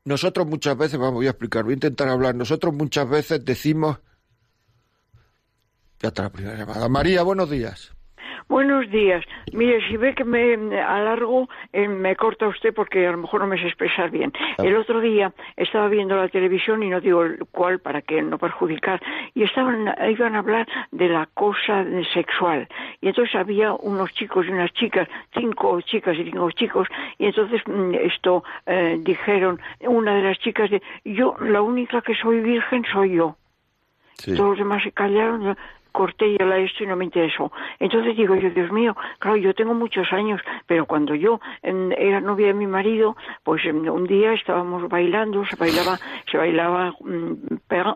nosotros 0.05 0.47
muchas 0.47 0.77
veces, 0.77 0.99
vamos, 0.99 1.15
voy 1.15 1.27
a 1.27 1.31
explicar, 1.31 1.65
voy 1.65 1.73
a 1.73 1.75
intentar 1.75 2.09
hablar, 2.09 2.35
nosotros 2.35 2.75
muchas 2.75 3.09
veces 3.09 3.45
decimos, 3.45 3.99
ya 6.01 6.09
está 6.09 6.23
la 6.23 6.33
primera 6.33 6.57
llamada. 6.57 6.89
María, 6.89 7.23
buenos 7.23 7.51
días. 7.51 7.93
Buenos 8.51 8.91
días. 8.91 9.25
Mire, 9.53 9.81
si 9.87 9.97
ve 9.97 10.13
que 10.13 10.25
me 10.25 10.81
alargo, 10.81 11.49
eh, 11.73 11.87
me 11.87 12.17
corta 12.17 12.49
usted 12.49 12.75
porque 12.75 13.07
a 13.07 13.13
lo 13.13 13.19
mejor 13.19 13.43
no 13.43 13.47
me 13.47 13.57
sé 13.57 13.69
expresar 13.69 14.11
bien. 14.11 14.33
El 14.59 14.75
otro 14.75 15.01
día 15.01 15.33
estaba 15.57 15.87
viendo 15.87 16.17
la 16.17 16.29
televisión 16.29 16.83
y 16.83 16.89
no 16.89 17.01
digo 17.01 17.23
cuál 17.53 17.79
para 17.79 18.03
que 18.03 18.21
no 18.21 18.39
perjudicar, 18.39 19.01
y 19.35 19.45
estaban, 19.45 19.95
iban 20.11 20.35
a 20.35 20.41
hablar 20.41 20.67
de 20.91 21.09
la 21.09 21.29
cosa 21.33 21.87
sexual. 22.13 22.67
Y 23.01 23.07
entonces 23.07 23.37
había 23.37 23.73
unos 23.73 24.13
chicos 24.15 24.45
y 24.49 24.51
unas 24.51 24.73
chicas, 24.73 25.07
cinco 25.33 25.81
chicas 25.83 26.19
y 26.19 26.25
cinco 26.25 26.51
chicos, 26.51 26.89
y 27.19 27.27
entonces 27.27 27.63
mm, 27.69 27.95
esto 27.95 28.43
eh, 28.67 28.99
dijeron, 28.99 29.61
una 29.79 30.17
de 30.17 30.23
las 30.23 30.41
chicas, 30.41 30.71
de, 30.71 30.83
yo, 31.05 31.37
la 31.41 31.63
única 31.63 32.03
que 32.03 32.17
soy 32.17 32.41
virgen 32.41 32.85
soy 32.93 33.13
yo. 33.15 33.37
Todos 34.25 34.51
los 34.51 34.59
demás 34.59 34.83
se 34.83 34.93
callaron 34.93 35.57
corté 35.93 36.37
ya 36.39 36.45
la 36.45 36.59
esto 36.59 36.85
y 36.85 36.87
no 36.87 36.97
me 36.97 37.05
interesó. 37.05 37.53
Entonces 37.79 38.17
digo 38.17 38.35
yo, 38.35 38.51
Dios 38.51 38.71
mío, 38.73 38.97
claro, 39.19 39.37
yo 39.37 39.55
tengo 39.55 39.75
muchos 39.75 40.13
años, 40.13 40.41
pero 40.67 40.87
cuando 40.87 41.15
yo 41.15 41.41
era 41.63 42.21
novia 42.21 42.49
de 42.49 42.55
mi 42.55 42.67
marido, 42.67 43.17
pues 43.45 43.65
un 43.67 44.07
día 44.07 44.33
estábamos 44.33 44.89
bailando, 44.89 45.45
se 45.47 45.57
bailaba, 45.57 45.99
se 46.31 46.39
bailaba, 46.39 46.93
mm, 47.01 47.35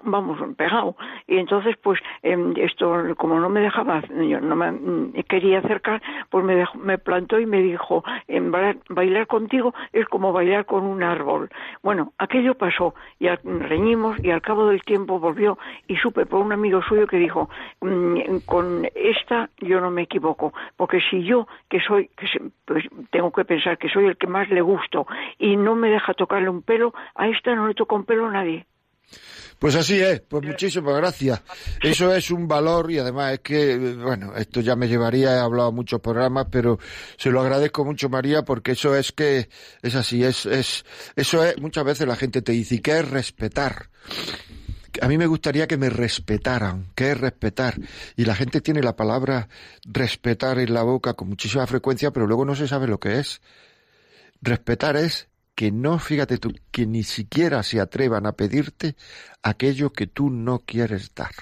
vamos, 0.05 0.39
pegado. 0.57 0.97
Y 1.27 1.39
entonces, 1.39 1.77
pues, 1.83 2.01
em, 2.23 2.55
esto, 2.57 3.15
como 3.17 3.39
no 3.41 3.49
me 3.49 3.61
dejaba, 3.61 4.03
yo 4.09 4.41
no 4.41 4.57
me 4.57 4.73
mm, 4.73 5.13
quería 5.29 5.59
acercar, 5.59 6.03
pues 6.31 6.45
me, 6.45 6.65
me 6.83 6.99
plantó 6.99 7.39
y 7.39 7.47
me 7.47 7.63
dijo, 7.63 8.05
bailar, 8.29 8.77
bailar 8.89 9.27
contigo 9.27 9.75
es 9.93 10.07
como 10.07 10.33
bailar 10.33 10.67
con 10.67 10.85
un 10.85 11.03
árbol. 11.03 11.51
Bueno, 11.83 12.13
aquello 12.19 12.55
pasó 12.55 12.95
y 13.19 13.29
reñimos 13.29 14.23
y 14.23 14.31
al 14.31 14.43
cabo 14.43 14.67
del 14.67 14.83
tiempo 14.83 15.19
volvió 15.19 15.59
y 15.87 15.97
supe 15.97 16.27
por 16.27 16.41
un 16.41 16.53
amigo 16.53 16.83
suyo 16.83 17.07
que 17.07 17.17
dijo, 17.17 17.49
con 18.45 18.89
esta 18.95 19.51
yo 19.59 19.81
no 19.81 19.91
me 19.91 20.03
equivoco, 20.03 20.53
porque 20.77 20.99
si 21.11 21.25
yo, 21.25 21.47
que 21.69 21.81
soy, 21.81 22.09
que 22.17 22.27
pues 22.65 22.85
tengo 23.11 23.33
que 23.33 23.45
pensar 23.45 23.79
que 23.79 23.89
soy 23.89 24.07
el 24.07 24.17
que 24.17 24.27
más 24.27 24.49
le 24.51 24.61
gusto 24.61 25.07
y 25.39 25.57
no 25.57 25.75
me 25.75 25.91
deja 25.91 26.15
tocarle 26.15 26.49
un 26.49 26.63
pelo, 26.63 26.95
a 27.15 27.29
esta 27.29 27.55
no 27.55 27.69
le 27.69 27.75
toca 27.75 27.95
un 27.97 28.05
pelo 28.05 28.27
a 28.27 28.33
nadie. 28.33 28.67
Pues 29.59 29.77
así 29.77 30.01
es, 30.01 30.21
pues 30.21 30.45
muchísimas 30.45 30.97
gracias. 30.97 31.43
Eso 31.83 32.13
es 32.15 32.31
un 32.31 32.49
valor 32.49 32.91
y 32.91 32.99
además 32.99 33.35
es 33.35 33.41
que, 33.41 33.95
bueno, 33.95 34.35
esto 34.37 34.61
ya 34.61 34.77
me 34.77 34.89
llevaría, 34.89 35.37
he 35.37 35.39
hablado 35.39 35.73
muchos 35.73 36.01
programas, 36.01 36.49
pero 36.51 36.79
se 37.17 37.31
lo 37.31 37.41
agradezco 37.41 37.85
mucho 37.85 38.09
María 38.09 38.43
porque 38.43 38.73
eso 38.73 38.95
es 38.95 39.13
que 39.13 39.49
es 39.83 39.95
así, 39.95 40.25
es, 40.25 40.47
es, 40.47 40.85
eso 41.17 41.45
es, 41.45 41.59
muchas 41.61 41.85
veces 41.85 42.07
la 42.07 42.17
gente 42.17 42.43
te 42.43 42.53
dice, 42.53 42.83
¿qué 42.83 42.99
es 42.99 43.11
respetar? 43.11 43.89
A 45.01 45.09
mí 45.09 45.19
me 45.19 45.27
gustaría 45.27 45.67
que 45.67 45.77
me 45.77 45.91
respetaran. 45.91 46.89
¿Qué 46.95 47.13
es 47.13 47.21
respetar? 47.21 47.77
Y 48.17 48.25
la 48.25 48.35
gente 48.35 48.61
tiene 48.61 48.83
la 48.83 48.97
palabra 48.97 49.49
respetar 49.85 50.59
en 50.59 50.75
la 50.75 50.83
boca 50.83 51.15
con 51.15 51.29
muchísima 51.29 51.67
frecuencia, 51.67 52.11
pero 52.11 52.27
luego 52.27 52.45
no 52.45 52.55
se 52.55 52.69
sabe 52.69 52.87
lo 52.87 53.01
que 53.01 53.19
es. 53.19 53.41
Respetar 54.41 54.97
es 54.97 55.29
que 55.55 55.71
no, 55.71 55.99
fíjate 55.99 56.39
tú, 56.39 56.55
que 56.71 56.87
ni 56.87 57.03
siquiera 57.03 57.63
se 57.63 57.81
atrevan 57.81 58.27
a 58.27 58.33
pedirte 58.33 58.97
aquello 59.43 59.93
que 59.93 60.07
tú 60.07 60.31
no 60.31 60.61
quieres 60.61 61.15
dar. 61.15 61.33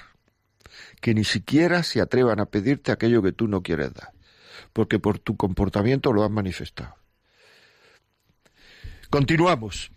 Que 1.00 1.14
ni 1.14 1.24
siquiera 1.24 1.82
se 1.82 2.00
atrevan 2.00 2.40
a 2.40 2.46
pedirte 2.46 2.92
aquello 2.92 3.22
que 3.22 3.32
tú 3.32 3.48
no 3.48 3.62
quieres 3.62 3.92
dar. 3.94 4.12
Porque 4.72 4.98
por 4.98 5.18
tu 5.18 5.36
comportamiento 5.36 6.12
lo 6.12 6.24
han 6.24 6.32
manifestado. 6.32 6.94
Continuamos. 9.10 9.90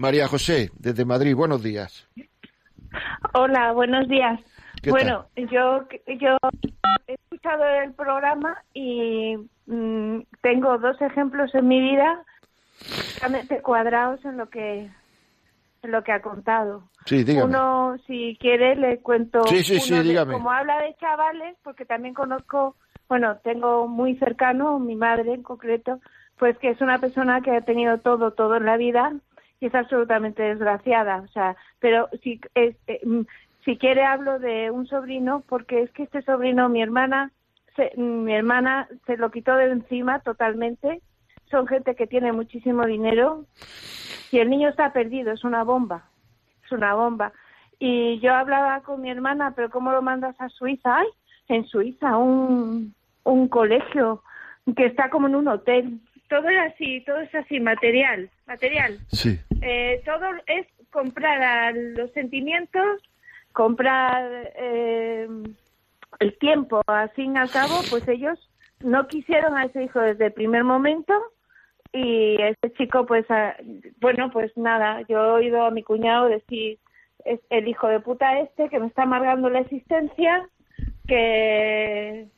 María 0.00 0.28
José, 0.28 0.70
desde 0.78 1.04
Madrid, 1.04 1.34
buenos 1.34 1.60
días. 1.60 2.08
Hola, 3.34 3.72
buenos 3.72 4.06
días. 4.06 4.38
Bueno, 4.88 5.26
yo 5.34 5.88
yo 6.06 6.36
he 7.08 7.14
escuchado 7.14 7.64
el 7.82 7.92
programa 7.94 8.62
y 8.72 9.36
mm, 9.66 10.20
tengo 10.40 10.78
dos 10.78 11.02
ejemplos 11.02 11.52
en 11.56 11.66
mi 11.66 11.80
vida 11.80 12.24
totalmente 13.14 13.60
cuadrados 13.60 14.24
en 14.24 14.36
lo 14.36 14.48
que 14.48 14.88
en 15.82 15.90
lo 15.90 16.04
que 16.04 16.12
ha 16.12 16.22
contado. 16.22 16.84
Sí, 17.04 17.24
dígame. 17.24 17.46
Uno, 17.46 17.96
si 18.06 18.38
quiere, 18.40 18.76
le 18.76 19.00
cuento. 19.00 19.42
Sí, 19.48 19.64
sí, 19.64 19.80
sí, 19.80 19.98
dígame. 19.98 20.34
Como 20.34 20.52
habla 20.52 20.80
de 20.80 20.94
chavales, 21.00 21.56
porque 21.64 21.84
también 21.84 22.14
conozco, 22.14 22.76
bueno, 23.08 23.38
tengo 23.42 23.88
muy 23.88 24.16
cercano, 24.18 24.78
mi 24.78 24.94
madre 24.94 25.34
en 25.34 25.42
concreto, 25.42 25.98
pues 26.38 26.56
que 26.58 26.70
es 26.70 26.80
una 26.80 27.00
persona 27.00 27.40
que 27.40 27.50
ha 27.50 27.62
tenido 27.62 27.98
todo, 27.98 28.30
todo 28.30 28.58
en 28.58 28.64
la 28.64 28.76
vida 28.76 29.12
y 29.60 29.66
es 29.66 29.74
absolutamente 29.74 30.42
desgraciada. 30.42 31.22
O 31.22 31.28
sea, 31.28 31.56
pero 31.80 32.08
si, 32.22 32.40
eh, 32.54 32.76
mm, 33.04 33.22
si 33.64 33.76
quiere 33.76 34.04
hablo 34.04 34.38
de 34.38 34.70
un 34.70 34.86
sobrino, 34.86 35.42
porque 35.48 35.82
es 35.82 35.90
que 35.92 36.04
este 36.04 36.22
sobrino, 36.22 36.68
mi 36.68 36.82
hermana, 36.82 37.32
se, 37.76 37.92
mi 37.96 38.34
hermana 38.34 38.88
se 39.06 39.16
lo 39.16 39.30
quitó 39.30 39.56
de 39.56 39.70
encima 39.70 40.20
totalmente. 40.20 41.00
Son 41.50 41.66
gente 41.66 41.94
que 41.94 42.06
tiene 42.06 42.32
muchísimo 42.32 42.84
dinero 42.86 43.44
y 44.30 44.38
el 44.38 44.50
niño 44.50 44.68
está 44.68 44.92
perdido, 44.92 45.32
es 45.32 45.44
una 45.44 45.64
bomba, 45.64 46.04
es 46.64 46.72
una 46.72 46.94
bomba. 46.94 47.32
Y 47.78 48.18
yo 48.20 48.34
hablaba 48.34 48.80
con 48.80 49.00
mi 49.00 49.10
hermana, 49.10 49.52
pero 49.54 49.70
¿cómo 49.70 49.92
lo 49.92 50.02
mandas 50.02 50.38
a 50.40 50.48
Suiza? 50.48 50.98
Ay, 50.98 51.06
en 51.48 51.64
Suiza, 51.66 52.16
un, 52.16 52.94
un 53.24 53.48
colegio 53.48 54.22
que 54.76 54.86
está 54.86 55.08
como 55.08 55.28
en 55.28 55.36
un 55.36 55.48
hotel 55.48 56.00
todo 56.28 56.48
es 56.48 56.72
así, 56.72 57.00
todo 57.02 57.18
es 57.20 57.34
así, 57.34 57.60
material, 57.60 58.30
material. 58.46 58.98
Sí. 59.08 59.38
Eh, 59.62 60.02
todo 60.04 60.26
es 60.46 60.66
comprar 60.90 61.74
los 61.74 62.10
sentimientos, 62.12 63.02
comprar 63.52 64.52
eh, 64.56 65.28
el 66.20 66.38
tiempo, 66.38 66.82
al 66.86 67.10
fin 67.10 67.34
y 67.34 67.38
al 67.38 67.50
cabo, 67.50 67.80
pues 67.90 68.06
ellos 68.08 68.38
no 68.80 69.06
quisieron 69.08 69.56
a 69.56 69.64
ese 69.64 69.84
hijo 69.84 70.00
desde 70.00 70.26
el 70.26 70.32
primer 70.32 70.64
momento 70.64 71.12
y 71.92 72.40
ese 72.40 72.72
chico, 72.76 73.06
pues, 73.06 73.26
bueno, 74.00 74.30
pues 74.30 74.56
nada, 74.56 75.02
yo 75.08 75.18
he 75.18 75.30
oído 75.30 75.64
a 75.64 75.70
mi 75.70 75.82
cuñado 75.82 76.28
decir, 76.28 76.78
es 77.24 77.40
el 77.50 77.66
hijo 77.66 77.88
de 77.88 78.00
puta 78.00 78.38
este 78.40 78.68
que 78.68 78.78
me 78.78 78.86
está 78.86 79.02
amargando 79.02 79.48
la 79.50 79.60
existencia, 79.60 80.48
que 81.06 82.28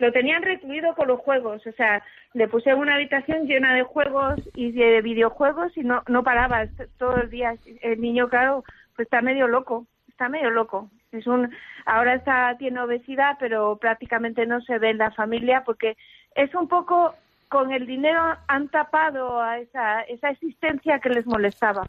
lo 0.00 0.12
tenían 0.12 0.42
recluido 0.42 0.94
con 0.94 1.08
los 1.08 1.20
juegos, 1.20 1.66
o 1.66 1.72
sea, 1.72 2.02
le 2.32 2.48
puse 2.48 2.74
una 2.74 2.94
habitación 2.94 3.46
llena 3.46 3.74
de 3.74 3.82
juegos 3.82 4.40
y 4.54 4.72
de 4.72 5.02
videojuegos 5.02 5.76
y 5.76 5.82
no, 5.82 6.02
no 6.08 6.22
paraba 6.22 6.66
todos 6.98 7.18
los 7.18 7.30
días. 7.30 7.58
El 7.82 8.00
niño, 8.00 8.28
claro, 8.28 8.64
pues 8.96 9.06
está 9.06 9.20
medio 9.20 9.46
loco, 9.46 9.86
está 10.08 10.28
medio 10.28 10.50
loco. 10.50 10.88
Es 11.12 11.26
un, 11.26 11.50
ahora 11.86 12.14
está, 12.14 12.56
tiene 12.58 12.80
obesidad, 12.80 13.36
pero 13.38 13.76
prácticamente 13.76 14.46
no 14.46 14.60
se 14.62 14.78
ve 14.78 14.90
en 14.90 14.98
la 14.98 15.10
familia 15.10 15.64
porque 15.64 15.96
es 16.34 16.54
un 16.54 16.68
poco, 16.68 17.14
con 17.48 17.72
el 17.72 17.86
dinero 17.86 18.20
han 18.46 18.68
tapado 18.68 19.40
a 19.40 19.58
esa, 19.58 20.02
esa 20.02 20.30
existencia 20.30 21.00
que 21.00 21.10
les 21.10 21.26
molestaba 21.26 21.86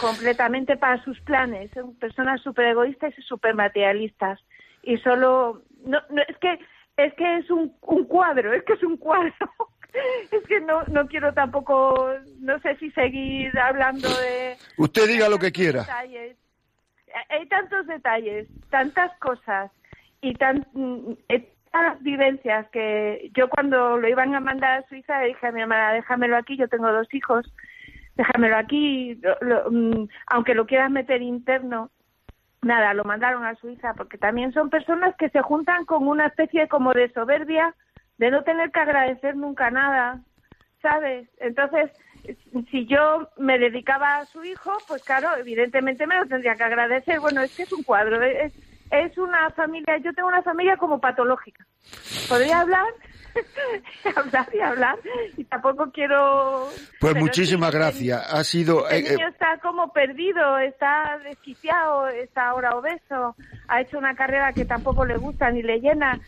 completamente 0.00 0.76
para 0.76 1.02
sus 1.02 1.20
planes. 1.20 1.70
Son 1.72 1.94
personas 1.96 2.40
súper 2.40 2.66
egoístas 2.66 3.12
y 3.18 3.22
súper 3.22 3.54
materialistas. 3.54 4.40
Y 4.82 4.96
solo, 4.98 5.62
no, 5.84 6.00
no, 6.10 6.22
es 6.22 6.36
que 6.38 6.58
es 7.04 7.14
que 7.14 7.38
es 7.38 7.50
un, 7.50 7.74
un 7.82 8.04
cuadro, 8.04 8.52
es 8.52 8.62
que 8.64 8.74
es 8.74 8.82
un 8.82 8.96
cuadro. 8.96 9.32
es 10.30 10.42
que 10.46 10.60
no, 10.60 10.82
no 10.84 11.06
quiero 11.06 11.32
tampoco, 11.34 12.08
no 12.40 12.58
sé 12.60 12.76
si 12.76 12.90
seguir 12.92 13.56
hablando 13.58 14.08
de... 14.08 14.56
Usted 14.78 15.06
diga 15.06 15.28
lo 15.28 15.38
que 15.38 15.52
quiera. 15.52 15.86
Hay 17.28 17.46
tantos 17.48 17.86
detalles, 17.86 18.48
tantas 18.70 19.16
cosas. 19.18 19.70
y 20.22 20.34
tan 20.34 20.66
mm, 20.72 21.12
estas 21.28 22.02
vivencias 22.02 22.68
que 22.70 23.30
yo 23.34 23.48
cuando 23.48 23.98
lo 23.98 24.08
iban 24.08 24.34
a 24.34 24.40
mandar 24.40 24.78
a 24.78 24.88
Suiza 24.88 25.20
le 25.20 25.28
dije 25.28 25.46
a 25.46 25.52
mi 25.52 25.60
mamá, 25.60 25.92
déjamelo 25.92 26.36
aquí, 26.36 26.56
yo 26.56 26.68
tengo 26.68 26.90
dos 26.90 27.12
hijos, 27.12 27.52
déjamelo 28.16 28.56
aquí, 28.56 29.20
mm, 29.70 30.04
aunque 30.28 30.54
lo 30.54 30.66
quieras 30.66 30.90
meter 30.90 31.20
interno, 31.22 31.90
nada, 32.62 32.94
lo 32.94 33.04
mandaron 33.04 33.44
a 33.44 33.54
Suiza 33.56 33.94
porque 33.94 34.18
también 34.18 34.52
son 34.52 34.70
personas 34.70 35.14
que 35.16 35.28
se 35.28 35.42
juntan 35.42 35.84
con 35.84 36.06
una 36.06 36.26
especie 36.26 36.68
como 36.68 36.92
de 36.92 37.12
soberbia 37.12 37.74
de 38.18 38.30
no 38.30 38.44
tener 38.44 38.70
que 38.70 38.80
agradecer 38.80 39.36
nunca 39.36 39.70
nada, 39.70 40.20
¿sabes? 40.80 41.28
Entonces, 41.38 41.90
si 42.70 42.86
yo 42.86 43.28
me 43.36 43.58
dedicaba 43.58 44.18
a 44.18 44.26
su 44.26 44.44
hijo, 44.44 44.72
pues 44.86 45.02
claro, 45.02 45.36
evidentemente 45.36 46.06
me 46.06 46.16
lo 46.16 46.26
tendría 46.26 46.54
que 46.54 46.62
agradecer. 46.62 47.18
Bueno, 47.20 47.42
es 47.42 47.56
que 47.56 47.64
es 47.64 47.72
un 47.72 47.82
cuadro, 47.82 48.22
es, 48.22 48.52
es 48.92 49.16
una 49.18 49.50
familia, 49.50 49.96
yo 49.98 50.12
tengo 50.12 50.28
una 50.28 50.42
familia 50.42 50.76
como 50.76 51.00
patológica. 51.00 51.66
Podría 52.28 52.60
hablar, 52.60 52.86
hablar 54.16 54.48
y 54.52 54.60
hablar, 54.60 54.98
y 55.36 55.44
tampoco 55.44 55.90
quiero... 55.90 56.68
Pues 57.00 57.16
muchísimas 57.16 57.74
gracias, 57.74 58.22
ha 58.32 58.44
sido... 58.44 58.88
El 58.88 59.06
eh, 59.06 59.10
niño 59.10 59.26
eh, 59.26 59.30
está 59.30 59.58
como 59.58 59.92
perdido, 59.92 60.58
está 60.58 61.18
desquiciado, 61.24 62.08
está 62.08 62.50
ahora 62.50 62.76
obeso, 62.76 63.34
ha 63.68 63.80
hecho 63.80 63.98
una 63.98 64.14
carrera 64.14 64.52
que 64.52 64.64
tampoco 64.64 65.04
le 65.04 65.16
gusta 65.16 65.50
ni 65.50 65.62
le 65.62 65.80
llena, 65.80 66.20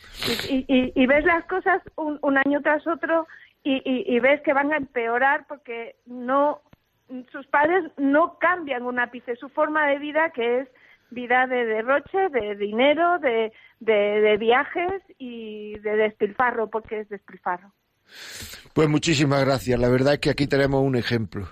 y, 0.49 1.07
ves 1.07 1.25
las 1.25 1.45
cosas 1.45 1.83
un, 1.97 2.19
un 2.23 2.39
año 2.39 2.61
tras 2.63 2.87
otro 2.87 3.27
y, 3.65 4.19
ves 4.21 4.43
que 4.43 4.53
van 4.53 4.73
a 4.73 4.77
empeorar 4.77 5.47
porque 5.47 5.97
no 6.07 6.61
sus 7.33 7.47
padres 7.47 7.85
no 7.97 8.39
cambian 8.39 8.85
un 8.85 8.99
ápice. 8.99 9.37
Su 9.37 9.49
forma 9.49 9.87
de 9.87 9.99
vida 9.99 10.31
que 10.31 10.61
es 10.61 10.69
vida 11.15 11.47
de 11.47 11.65
derroche, 11.65 12.29
de 12.31 12.57
dinero, 12.57 13.19
de, 13.21 13.53
de, 13.81 14.37
viajes 14.37 15.03
y 15.19 15.79
de 15.79 15.97
despilfarro, 15.97 16.69
porque 16.69 17.01
es 17.01 17.09
despilfarro. 17.09 17.73
Pues 18.73 18.89
muchísimas 18.89 19.45
gracias. 19.45 19.79
La 19.81 19.89
verdad 19.89 20.15
es 20.15 20.21
que 20.21 20.31
aquí 20.31 20.47
tenemos 20.47 20.83
un 20.83 20.97
ejemplo 20.97 21.49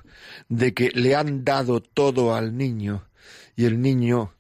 de 0.49 0.75
que 0.75 0.91
le 0.91 1.15
han 1.15 1.45
dado 1.45 1.81
todo 1.81 2.35
al 2.35 2.57
niño 2.57 3.09
y 3.57 3.65
el 3.65 3.81
niño 3.81 4.35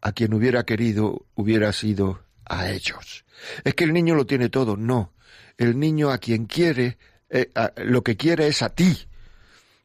a 0.00 0.12
quien 0.12 0.34
hubiera 0.34 0.64
querido 0.64 1.26
hubiera 1.34 1.72
sido 1.72 2.20
a 2.44 2.70
ellos. 2.70 3.24
Es 3.64 3.74
que 3.74 3.84
el 3.84 3.92
niño 3.92 4.14
lo 4.14 4.26
tiene 4.26 4.48
todo, 4.48 4.76
no. 4.76 5.12
El 5.56 5.78
niño 5.78 6.10
a 6.10 6.18
quien 6.18 6.46
quiere, 6.46 6.98
eh, 7.30 7.50
lo 7.76 8.02
que 8.02 8.16
quiere 8.16 8.46
es 8.46 8.62
a 8.62 8.74
ti. 8.74 9.08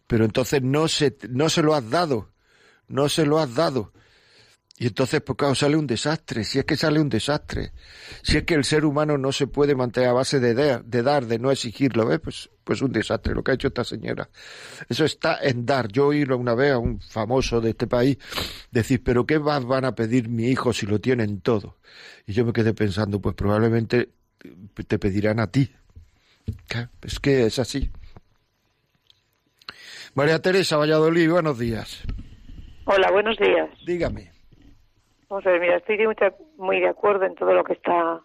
Pero 0.07 0.25
entonces 0.25 0.61
no 0.61 0.87
se, 0.87 1.15
no 1.29 1.49
se 1.49 1.63
lo 1.63 1.73
has 1.73 1.89
dado, 1.89 2.31
no 2.87 3.07
se 3.07 3.25
lo 3.25 3.39
has 3.39 3.55
dado. 3.55 3.93
Y 4.81 4.87
entonces, 4.87 5.21
pues 5.21 5.37
claro, 5.37 5.53
sale 5.53 5.77
un 5.77 5.85
desastre, 5.85 6.43
si 6.43 6.57
es 6.57 6.65
que 6.65 6.75
sale 6.75 6.99
un 6.99 7.07
desastre. 7.07 7.71
Si 8.23 8.37
es 8.37 8.45
que 8.45 8.55
el 8.55 8.63
ser 8.63 8.83
humano 8.83 9.15
no 9.15 9.31
se 9.31 9.45
puede 9.45 9.75
mantener 9.75 10.09
a 10.09 10.13
base 10.13 10.39
de, 10.39 10.55
dar, 10.55 10.83
de 10.83 11.03
dar, 11.03 11.27
de 11.27 11.37
no 11.37 11.51
exigirlo, 11.51 12.07
¿ves? 12.07 12.19
Pues, 12.19 12.49
pues 12.63 12.81
un 12.81 12.91
desastre 12.91 13.35
lo 13.35 13.43
que 13.43 13.51
ha 13.51 13.53
hecho 13.53 13.67
esta 13.67 13.83
señora. 13.83 14.27
Eso 14.89 15.05
está 15.05 15.37
en 15.39 15.67
dar. 15.67 15.89
Yo 15.89 16.07
oí 16.07 16.23
una 16.23 16.55
vez 16.55 16.71
a 16.71 16.79
un 16.79 16.99
famoso 16.99 17.61
de 17.61 17.69
este 17.69 17.85
país 17.85 18.17
decir, 18.71 19.03
pero 19.03 19.27
¿qué 19.27 19.37
más 19.37 19.63
van 19.65 19.85
a 19.85 19.93
pedir 19.93 20.29
mi 20.29 20.47
hijo 20.47 20.73
si 20.73 20.87
lo 20.87 20.99
tienen 20.99 21.41
todo? 21.41 21.77
Y 22.25 22.33
yo 22.33 22.43
me 22.43 22.51
quedé 22.51 22.73
pensando, 22.73 23.21
pues 23.21 23.35
probablemente 23.35 24.09
te 24.87 24.97
pedirán 24.97 25.39
a 25.41 25.51
ti. 25.51 25.71
Es 27.03 27.19
que 27.19 27.45
es 27.45 27.59
así. 27.59 27.91
María 30.15 30.41
Teresa 30.41 30.77
Valladolid, 30.77 31.29
buenos 31.29 31.59
días. 31.59 32.01
Hola, 32.85 33.11
buenos 33.11 33.37
días. 33.37 33.69
Dígame. 33.85 34.30
Vamos 35.31 35.47
a 35.47 35.51
ver, 35.51 35.61
mira, 35.61 35.77
estoy 35.77 35.97
muy 36.57 36.81
de 36.81 36.89
acuerdo 36.89 37.23
en 37.23 37.35
todo 37.35 37.53
lo 37.53 37.63
que 37.63 37.71
está 37.71 38.19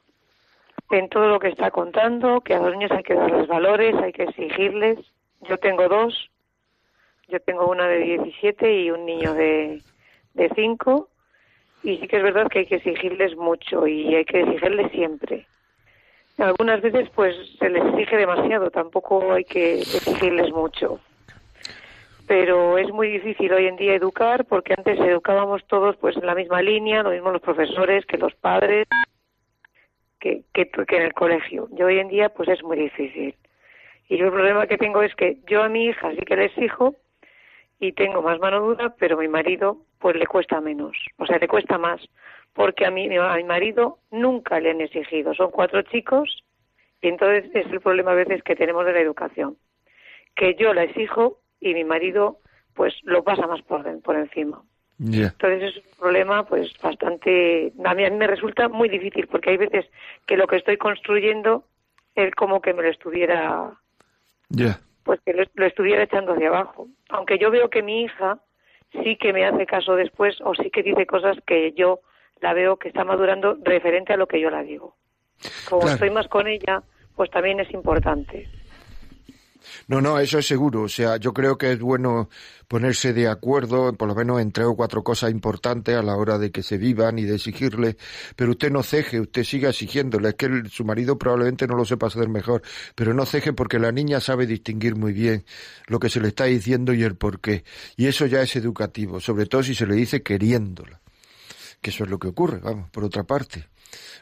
en 0.91 1.09
todo 1.09 1.29
lo 1.29 1.39
que 1.39 1.47
está 1.47 1.71
contando, 1.71 2.41
que 2.41 2.53
a 2.55 2.59
los 2.59 2.73
niños 2.73 2.91
hay 2.91 3.05
que 3.05 3.15
darles 3.15 3.47
valores, 3.47 3.95
hay 3.95 4.13
que 4.13 4.25
exigirles. 4.25 4.99
Yo 5.43 5.57
tengo 5.57 5.89
dos, 5.89 6.33
yo 7.29 7.39
tengo 7.39 7.71
una 7.71 7.87
de 7.87 7.99
17 7.99 8.81
y 8.81 8.91
un 8.91 9.07
niño 9.07 9.35
de, 9.35 9.83
de 10.35 10.51
5, 10.57 11.09
y 11.85 11.99
sí 11.99 12.09
que 12.09 12.17
es 12.17 12.23
verdad 12.25 12.49
que 12.49 12.59
hay 12.61 12.67
que 12.67 12.77
exigirles 12.77 13.37
mucho 13.37 13.87
y 13.87 14.13
hay 14.17 14.25
que 14.25 14.41
exigirles 14.41 14.91
siempre. 14.91 15.47
Algunas 16.39 16.83
veces 16.83 17.09
pues 17.15 17.37
se 17.61 17.69
les 17.71 17.85
exige 17.85 18.17
demasiado, 18.17 18.73
tampoco 18.73 19.33
hay 19.33 19.45
que 19.45 19.79
exigirles 19.79 20.51
mucho 20.51 20.99
pero 22.27 22.77
es 22.79 22.91
muy 22.93 23.09
difícil 23.09 23.53
hoy 23.53 23.67
en 23.67 23.77
día 23.77 23.95
educar 23.95 24.45
porque 24.47 24.75
antes 24.77 24.99
educábamos 24.99 25.65
todos 25.67 25.97
pues 25.97 26.17
en 26.17 26.27
la 26.27 26.35
misma 26.35 26.61
línea, 26.61 27.03
lo 27.03 27.11
mismo 27.11 27.31
los 27.31 27.43
profesores 27.43 28.05
que 28.07 28.19
los 28.19 28.35
padres, 28.35 28.87
que, 30.19 30.43
que, 30.53 30.69
en 30.75 31.03
el 31.03 31.13
colegio. 31.13 31.69
Y 31.77 31.83
hoy 31.83 31.99
en 31.99 32.09
día 32.09 32.29
pues 32.31 32.49
es 32.49 32.63
muy 32.63 32.77
difícil. 32.77 33.35
Y 34.09 34.17
yo 34.17 34.27
el 34.27 34.33
problema 34.33 34.67
que 34.67 34.79
tengo 34.79 35.03
es 35.03 35.15
que 35.15 35.39
yo 35.47 35.63
a 35.63 35.69
mi 35.69 35.87
hija 35.87 36.11
sí 36.13 36.23
que 36.23 36.37
le 36.37 36.47
exijo 36.47 36.97
y 37.79 37.93
tengo 37.93 38.23
más 38.23 38.39
mano 38.41 38.61
dura, 38.61 38.95
pero 38.99 39.17
a 39.17 39.21
mi 39.21 39.29
marido 39.29 39.79
pues 39.99 40.17
le 40.17 40.27
cuesta 40.27 40.61
menos, 40.61 40.97
o 41.19 41.27
sea, 41.27 41.39
le 41.39 41.49
cuesta 41.49 41.79
más, 41.79 42.01
porque 42.53 42.87
a 42.87 42.91
mí 42.91 43.09
a 43.17 43.37
mi 43.37 43.45
marido 43.45 43.99
nunca 44.11 44.61
le 44.61 44.71
han 44.71 44.81
exigido. 44.81 45.35
Son 45.35 45.51
cuatro 45.51 45.83
chicos 45.83 46.45
y 47.03 47.09
entonces 47.09 47.51
es 47.55 47.67
el 47.73 47.81
problema 47.81 48.13
a 48.13 48.17
veces 48.17 48.43
que 48.43 48.57
tenemos 48.57 48.85
de 48.85 48.93
la 48.93 49.01
educación, 49.01 49.57
que 50.35 50.55
yo 50.55 50.75
la 50.75 50.85
exijo 50.85 51.39
y 51.61 51.75
mi 51.75 51.85
marido 51.85 52.39
pues 52.75 52.95
lo 53.05 53.25
pasa 53.25 53.47
más 53.47 53.63
por, 53.63 54.01
por 54.03 54.17
encima. 54.17 54.63
Entonces 54.99 55.63
es 55.63 55.77
un 55.77 55.99
problema 55.99 56.47
pues 56.47 56.73
bastante, 56.83 57.73
a 57.85 57.95
mí, 57.95 58.11
me 58.11 58.27
resulta 58.27 58.69
muy 58.69 58.89
difícil 58.89 59.27
porque 59.27 59.51
hay 59.51 59.57
veces 59.59 59.87
que 60.27 60.37
lo 60.37 60.47
que 60.47 60.57
estoy 60.57 60.79
construyendo 60.79 61.65
es 62.15 62.35
como 62.35 62.63
que 62.63 62.73
me 62.73 62.83
lo 62.83 62.89
estuviera, 62.89 63.73
pues 65.03 65.21
que 65.25 65.35
lo, 65.35 65.67
estuviera 65.67 66.03
echando 66.03 66.33
hacia 66.33 66.49
abajo. 66.49 66.89
Aunque 67.11 67.39
yo 67.39 67.51
veo 67.51 67.69
que 67.69 67.83
mi 67.83 68.03
hija 68.03 68.41
sí 69.03 69.17
que 69.17 69.35
me 69.35 69.45
hace 69.45 69.67
caso 69.67 69.97
después 69.97 70.39
o 70.43 70.55
sí 70.55 70.71
que 70.71 70.83
dice 70.83 71.07
cosas 71.07 71.37
que 71.47 71.73
yo 71.73 72.01
la 72.41 72.55
veo 72.55 72.77
que 72.77 72.89
está 72.89 73.05
madurando 73.05 73.59
referente 73.63 74.15
a 74.15 74.17
lo 74.17 74.27
que 74.27 74.41
yo 74.41 74.51
la 74.51 74.63
digo. 74.63 74.97
Como 75.69 75.89
estoy 75.89 76.11
más 76.11 76.29
con 76.29 76.47
ella, 76.47 76.83
pues 77.15 77.31
también 77.31 77.61
es 77.61 77.71
importante. 77.73 78.49
No, 79.89 80.01
no, 80.01 80.19
eso 80.19 80.39
es 80.39 80.47
seguro. 80.47 80.83
O 80.83 80.89
sea, 80.89 81.17
yo 81.17 81.33
creo 81.33 81.57
que 81.57 81.73
es 81.73 81.81
bueno 81.81 82.29
ponerse 82.69 83.13
de 83.13 83.29
acuerdo, 83.29 83.93
por 83.95 84.09
lo 84.09 84.15
menos 84.15 84.41
en 84.41 84.53
tres 84.53 84.67
o 84.67 84.75
cuatro 84.75 85.05
cosas 85.05 85.31
importantes 85.31 85.97
a 85.97 86.03
la 86.03 86.17
hora 86.17 86.39
de 86.39 86.51
que 86.51 86.63
se 86.63 86.79
vivan 86.79 87.19
y 87.19 87.23
de 87.23 87.37
exigirle. 87.37 87.97
Pero 88.35 88.53
usted 88.53 88.71
no 88.71 88.83
ceje, 88.83 89.21
usted 89.21 89.45
siga 89.45 89.71
exigiéndole. 89.71 90.31
Es 90.31 90.35
que 90.35 90.63
su 90.71 90.85
marido 90.85 91.19
probablemente 91.19 91.67
no 91.67 91.77
lo 91.77 91.85
sepa 91.85 92.09
hacer 92.09 92.29
mejor, 92.29 92.63
pero 92.95 93.15
no 93.15 93.25
ceje 93.27 93.53
porque 93.53 93.79
la 93.79 93.93
niña 93.93 94.21
sabe 94.21 94.47
distinguir 94.47 94.97
muy 94.97 95.13
bien 95.13 95.45
lo 95.87 96.01
que 96.01 96.09
se 96.09 96.21
le 96.21 96.29
está 96.29 96.45
diciendo 96.45 96.93
y 96.93 97.03
el 97.03 97.17
por 97.17 97.41
qué. 97.41 97.65
Y 97.97 98.07
eso 98.07 98.27
ya 98.27 98.43
es 98.43 98.57
educativo, 98.57 99.21
sobre 99.21 99.47
todo 99.47 99.63
si 99.63 99.75
se 99.75 99.87
le 99.87 99.95
dice 99.95 100.23
queriéndola. 100.23 101.01
Que 101.81 101.91
eso 101.91 102.05
es 102.05 102.11
lo 102.11 102.19
que 102.19 102.29
ocurre, 102.29 102.59
vamos, 102.59 102.91
por 102.91 103.05
otra 103.05 103.25
parte. 103.25 103.69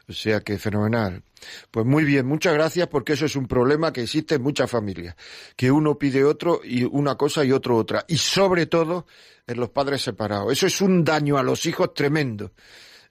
O 0.09 0.13
sea 0.13 0.41
que 0.41 0.59
fenomenal. 0.59 1.23
Pues 1.71 1.87
muy 1.87 2.05
bien, 2.05 2.27
muchas 2.27 2.55
gracias 2.55 2.89
porque 2.89 3.15
eso 3.15 3.27
es 3.27 3.37
un 3.37 3.47
problema 3.47 3.93
que 3.93 4.03
existe 4.03 4.37
en 4.37 4.43
muchas 4.43 4.71
familias, 4.71 5.17
que 5.57 5.71
uno 5.71 5.99
pide 5.99 6.25
otro 6.25 6.61
y 6.65 6.85
una 6.85 7.17
cosa 7.17 7.45
y 7.45 7.53
otro 7.53 7.77
otra, 7.77 8.05
y 8.09 8.17
sobre 8.17 8.67
todo 8.67 9.07
en 9.47 9.59
los 9.59 9.71
padres 9.71 10.03
separados. 10.03 10.53
Eso 10.53 10.67
es 10.67 10.81
un 10.81 11.05
daño 11.05 11.39
a 11.39 11.43
los 11.43 11.67
hijos 11.67 11.95
tremendo. 11.95 12.53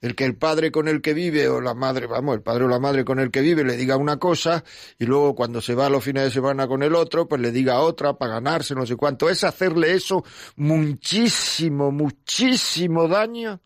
El 0.00 0.14
que 0.14 0.26
el 0.26 0.36
padre 0.36 0.70
con 0.70 0.86
el 0.86 1.00
que 1.00 1.14
vive 1.14 1.48
o 1.48 1.62
la 1.62 1.72
madre, 1.72 2.06
vamos, 2.06 2.34
el 2.34 2.42
padre 2.42 2.64
o 2.64 2.68
la 2.68 2.78
madre 2.78 3.06
con 3.06 3.18
el 3.20 3.30
que 3.30 3.40
vive 3.40 3.64
le 3.64 3.74
diga 3.74 3.96
una 3.96 4.18
cosa 4.18 4.62
y 4.98 5.06
luego 5.06 5.34
cuando 5.34 5.62
se 5.62 5.74
va 5.74 5.86
a 5.86 5.88
los 5.88 6.04
fines 6.04 6.24
de 6.24 6.30
semana 6.30 6.68
con 6.68 6.82
el 6.82 6.94
otro, 6.94 7.26
pues 7.26 7.40
le 7.40 7.50
diga 7.50 7.80
otra 7.80 8.12
para 8.12 8.34
ganarse 8.34 8.74
no 8.74 8.84
sé 8.84 8.96
cuánto. 8.96 9.30
Es 9.30 9.44
hacerle 9.44 9.94
eso 9.94 10.22
muchísimo, 10.56 11.90
muchísimo 11.90 13.08
daño 13.08 13.62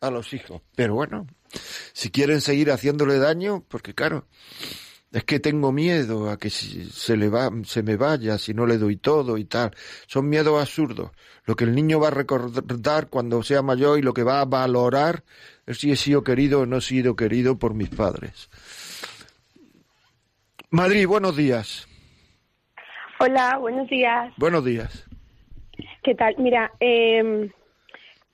a 0.00 0.10
los 0.10 0.32
hijos. 0.32 0.60
Pero 0.74 0.94
bueno, 0.94 1.28
si 1.92 2.10
quieren 2.10 2.40
seguir 2.40 2.70
haciéndole 2.70 3.18
daño, 3.18 3.64
porque 3.68 3.94
claro, 3.94 4.26
es 5.12 5.24
que 5.24 5.40
tengo 5.40 5.72
miedo 5.72 6.30
a 6.30 6.38
que 6.38 6.50
se 6.50 7.16
le 7.16 7.28
va, 7.28 7.50
se 7.64 7.82
me 7.82 7.96
vaya 7.96 8.38
si 8.38 8.54
no 8.54 8.66
le 8.66 8.78
doy 8.78 8.96
todo 8.96 9.38
y 9.38 9.44
tal. 9.44 9.72
Son 10.06 10.28
miedos 10.28 10.60
absurdos. 10.60 11.10
Lo 11.44 11.56
que 11.56 11.64
el 11.64 11.74
niño 11.74 11.98
va 11.98 12.08
a 12.08 12.12
recordar 12.12 13.08
cuando 13.08 13.42
sea 13.42 13.62
mayor 13.62 13.98
y 13.98 14.02
lo 14.02 14.14
que 14.14 14.22
va 14.22 14.40
a 14.40 14.44
valorar 14.44 15.24
es 15.66 15.78
si 15.78 15.90
he 15.90 15.96
sido 15.96 16.22
querido 16.22 16.60
o 16.60 16.66
no 16.66 16.76
he 16.76 16.80
sido 16.80 17.16
querido 17.16 17.58
por 17.58 17.74
mis 17.74 17.88
padres. 17.88 18.48
Madrid, 20.70 21.06
buenos 21.08 21.36
días. 21.36 21.88
Hola, 23.18 23.58
buenos 23.58 23.88
días. 23.88 24.32
Buenos 24.36 24.64
días. 24.64 25.06
¿Qué 26.04 26.14
tal? 26.14 26.36
Mira, 26.38 26.70
eh, 26.78 27.50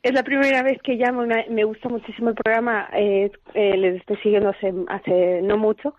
es 0.07 0.15
la 0.15 0.23
primera 0.23 0.63
vez 0.63 0.81
que 0.83 0.95
llamo, 0.95 1.27
me, 1.27 1.65
gusta 1.65 1.89
muchísimo 1.89 2.29
el 2.29 2.37
programa, 2.37 2.89
eh, 2.93 3.29
eh, 3.55 3.77
les 3.77 3.97
estoy 3.97 4.17
siguiendo 4.19 4.51
hace, 4.51 5.43
no 5.43 5.57
mucho 5.57 5.97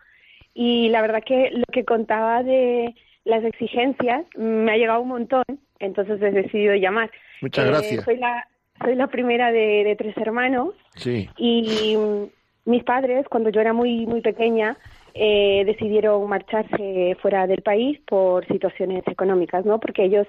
y 0.54 0.88
la 0.90 1.02
verdad 1.02 1.22
que 1.26 1.52
lo 1.52 1.66
que 1.72 1.84
contaba 1.84 2.42
de 2.42 2.96
las 3.26 3.44
exigencias 3.44 4.26
me 4.38 4.72
ha 4.72 4.78
llegado 4.78 5.02
un 5.02 5.10
montón, 5.10 5.44
entonces 5.80 6.22
he 6.22 6.32
decidido 6.32 6.74
llamar. 6.76 7.12
Muchas 7.42 7.66
eh, 7.66 7.68
gracias. 7.68 8.06
Soy 8.06 8.16
la, 8.16 8.48
soy 8.82 8.96
la 8.96 9.08
primera 9.08 9.52
de, 9.52 9.94
tres 9.98 10.16
hermanos 10.16 10.70
sí. 10.96 11.30
y 11.38 11.98
mis 12.64 12.84
padres, 12.86 13.26
cuando 13.30 13.50
yo 13.50 13.60
era 13.60 13.74
muy, 13.74 14.06
muy 14.06 14.22
pequeña, 14.22 14.78
eh, 15.14 15.64
decidieron 15.66 16.30
marcharse 16.30 17.18
fuera 17.22 17.46
del 17.46 17.62
país 17.62 18.00
por 18.08 18.48
situaciones 18.48 19.04
económicas, 19.08 19.66
¿no? 19.66 19.80
Porque 19.80 20.06
ellos 20.06 20.28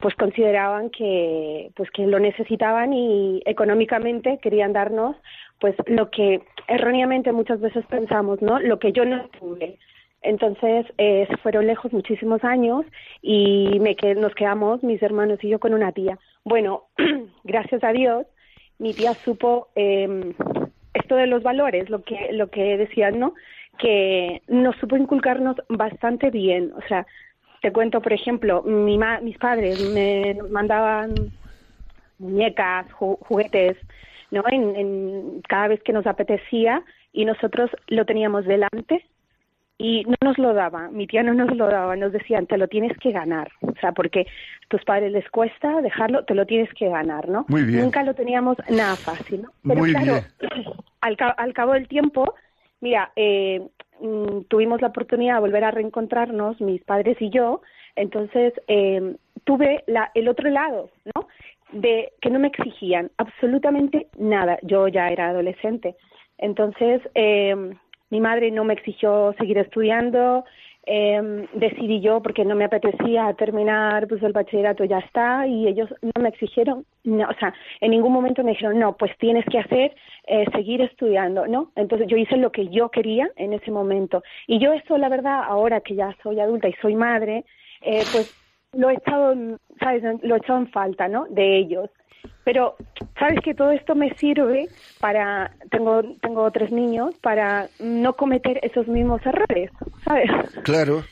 pues 0.00 0.14
consideraban 0.14 0.90
que 0.90 1.70
pues 1.74 1.90
que 1.90 2.06
lo 2.06 2.18
necesitaban 2.18 2.92
y 2.92 3.42
económicamente 3.46 4.38
querían 4.42 4.72
darnos 4.72 5.16
pues 5.58 5.74
lo 5.86 6.10
que 6.10 6.42
erróneamente 6.68 7.32
muchas 7.32 7.60
veces 7.60 7.84
pensamos, 7.86 8.42
¿no? 8.42 8.58
Lo 8.58 8.78
que 8.78 8.92
yo 8.92 9.04
no 9.04 9.28
tuve. 9.38 9.78
Entonces 10.22 10.86
eh, 10.98 11.26
se 11.30 11.36
fueron 11.38 11.66
lejos 11.66 11.92
muchísimos 11.92 12.44
años 12.44 12.84
y 13.22 13.78
me 13.80 13.96
nos 14.16 14.34
quedamos 14.34 14.82
mis 14.82 15.02
hermanos 15.02 15.38
y 15.42 15.48
yo 15.48 15.58
con 15.58 15.72
una 15.72 15.92
tía. 15.92 16.18
Bueno, 16.44 16.84
gracias 17.44 17.82
a 17.84 17.92
Dios 17.92 18.26
mi 18.78 18.92
tía 18.92 19.14
supo 19.14 19.68
eh, 19.74 20.34
esto 20.94 21.16
de 21.16 21.26
los 21.26 21.42
valores, 21.42 21.88
lo 21.88 22.02
que 22.02 22.32
lo 22.32 22.48
que 22.48 22.76
decían, 22.76 23.18
¿no? 23.18 23.34
Que 23.78 24.42
nos 24.48 24.76
supo 24.76 24.96
inculcarnos 24.96 25.56
bastante 25.68 26.30
bien, 26.30 26.72
o 26.76 26.82
sea, 26.88 27.06
te 27.60 27.72
cuento, 27.72 28.00
por 28.00 28.12
ejemplo, 28.12 28.62
mi 28.62 28.98
mis 29.22 29.38
padres 29.38 29.80
me 29.90 30.38
mandaban 30.50 31.14
muñecas, 32.18 32.90
juguetes, 32.92 33.76
¿no? 34.30 34.42
En, 34.50 35.42
cada 35.48 35.68
vez 35.68 35.82
que 35.82 35.92
nos 35.92 36.06
apetecía 36.06 36.82
y 37.12 37.24
nosotros 37.24 37.70
lo 37.88 38.04
teníamos 38.04 38.44
delante 38.44 39.04
y 39.78 40.04
no 40.04 40.16
nos 40.22 40.38
lo 40.38 40.54
daba, 40.54 40.88
mi 40.88 41.06
tía 41.06 41.22
no 41.22 41.34
nos 41.34 41.54
lo 41.54 41.66
daba, 41.66 41.96
nos 41.96 42.12
decían, 42.12 42.46
te 42.46 42.56
lo 42.56 42.66
tienes 42.66 42.96
que 42.98 43.12
ganar, 43.12 43.52
o 43.60 43.74
sea, 43.78 43.92
porque 43.92 44.20
a 44.20 44.68
tus 44.68 44.82
padres 44.84 45.12
les 45.12 45.28
cuesta 45.28 45.82
dejarlo, 45.82 46.24
te 46.24 46.34
lo 46.34 46.46
tienes 46.46 46.72
que 46.72 46.88
ganar, 46.88 47.28
¿no? 47.28 47.44
Muy 47.48 47.62
bien. 47.62 47.82
Nunca 47.82 48.02
lo 48.02 48.14
teníamos 48.14 48.56
nada 48.70 48.96
fácil, 48.96 49.42
¿no? 49.42 49.50
Pero 49.62 49.80
Muy 49.80 49.92
claro, 49.92 50.22
bien. 50.40 50.64
Al, 51.02 51.16
al 51.36 51.52
cabo 51.52 51.74
del 51.74 51.86
tiempo, 51.86 52.34
mira, 52.80 53.12
eh, 53.14 53.62
mm, 54.00 54.42
tuvimos 54.48 54.80
la 54.80 54.88
oportunidad 54.88 55.34
de 55.34 55.40
volver 55.40 55.64
a 55.64 55.70
reencontrarnos, 55.70 56.60
mis 56.60 56.82
padres 56.82 57.16
y 57.20 57.30
yo, 57.30 57.62
entonces 57.96 58.52
eh, 58.68 59.16
tuve 59.44 59.84
la, 59.86 60.10
el 60.14 60.28
otro 60.28 60.50
lado, 60.50 60.90
¿no? 61.14 61.28
De 61.72 62.12
que 62.20 62.30
no 62.30 62.38
me 62.38 62.48
exigían 62.48 63.10
absolutamente 63.16 64.08
nada. 64.18 64.58
Yo 64.62 64.88
ya 64.88 65.08
era 65.08 65.28
adolescente. 65.28 65.96
Entonces, 66.38 67.00
eh, 67.14 67.54
mi 68.10 68.20
madre 68.20 68.50
no 68.50 68.64
me 68.64 68.74
exigió 68.74 69.34
seguir 69.38 69.58
estudiando, 69.58 70.44
eh, 70.86 71.48
decidí 71.52 72.00
yo 72.00 72.22
porque 72.22 72.44
no 72.44 72.54
me 72.54 72.64
apetecía 72.64 73.34
terminar 73.34 74.06
pues 74.06 74.22
el 74.22 74.32
bachillerato 74.32 74.84
ya 74.84 74.98
está 75.00 75.44
y 75.46 75.66
ellos 75.66 75.92
no 76.00 76.22
me 76.22 76.28
exigieron 76.28 76.84
no, 77.02 77.28
o 77.28 77.34
sea 77.40 77.52
en 77.80 77.90
ningún 77.90 78.12
momento 78.12 78.44
me 78.44 78.52
dijeron 78.52 78.78
no 78.78 78.96
pues 78.96 79.10
tienes 79.18 79.44
que 79.46 79.58
hacer 79.58 79.96
eh, 80.28 80.44
seguir 80.52 80.80
estudiando 80.82 81.46
no 81.48 81.72
entonces 81.74 82.06
yo 82.06 82.16
hice 82.16 82.36
lo 82.36 82.52
que 82.52 82.68
yo 82.68 82.88
quería 82.90 83.28
en 83.36 83.52
ese 83.52 83.70
momento. 83.70 84.22
Y 84.46 84.60
yo 84.60 84.72
eso 84.72 84.96
la 84.96 85.08
verdad 85.08 85.42
ahora 85.44 85.80
que 85.80 85.96
ya 85.96 86.16
soy 86.22 86.38
adulta 86.38 86.68
y 86.68 86.74
soy 86.74 86.94
madre 86.94 87.44
eh, 87.82 88.04
pues 88.12 88.32
lo 88.72 88.90
he 88.90 88.94
echado 88.94 89.34
sabes 89.80 90.02
lo 90.22 90.36
he 90.36 90.38
echado 90.38 90.60
en 90.60 90.68
falta 90.68 91.08
no 91.08 91.26
de 91.30 91.58
ellos 91.58 91.90
pero 92.44 92.76
sabes 93.18 93.40
que 93.42 93.54
todo 93.54 93.72
esto 93.72 93.94
me 93.94 94.14
sirve 94.14 94.68
para 95.00 95.52
tengo 95.70 96.02
tengo 96.20 96.50
tres 96.50 96.70
niños 96.70 97.14
para 97.20 97.68
no 97.80 98.14
cometer 98.14 98.60
esos 98.62 98.86
mismos 98.88 99.20
errores 99.24 99.70
sabes 100.04 100.30
Claro. 100.62 101.04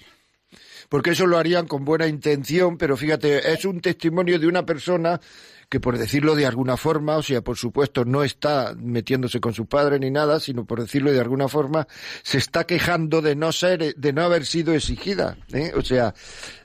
Porque 0.89 1.11
eso 1.11 1.27
lo 1.27 1.39
harían 1.39 1.67
con 1.67 1.85
buena 1.85 2.07
intención, 2.07 2.77
pero 2.79 2.97
fíjate, 2.97 3.53
es 3.53 3.65
un 3.65 3.81
testimonio 3.81 4.39
de 4.39 4.47
una 4.47 4.65
persona 4.65 5.21
que, 5.69 5.81
por 5.81 5.99
decirlo 5.99 6.35
de 6.35 6.47
alguna 6.47 6.77
forma, 6.77 7.17
o 7.17 7.23
sea, 7.23 7.43
por 7.43 7.57
supuesto, 7.57 8.05
no 8.05 8.23
está 8.23 8.75
metiéndose 8.77 9.41
con 9.41 9.55
su 9.55 9.67
padre 9.67 9.99
ni 9.99 10.11
nada, 10.11 10.39
sino 10.39 10.65
por 10.65 10.81
decirlo 10.81 11.11
de 11.11 11.21
alguna 11.21 11.49
forma, 11.49 11.89
se 12.23 12.39
está 12.39 12.65
quejando 12.65 13.23
de 13.23 13.35
no 13.35 13.51
ser, 13.51 13.95
de 13.97 14.13
no 14.13 14.23
haber 14.23 14.47
sido 14.47 14.75
exigida. 14.75 15.37
¿eh? 15.53 15.73
O 15.77 15.83
sea, 15.83 16.15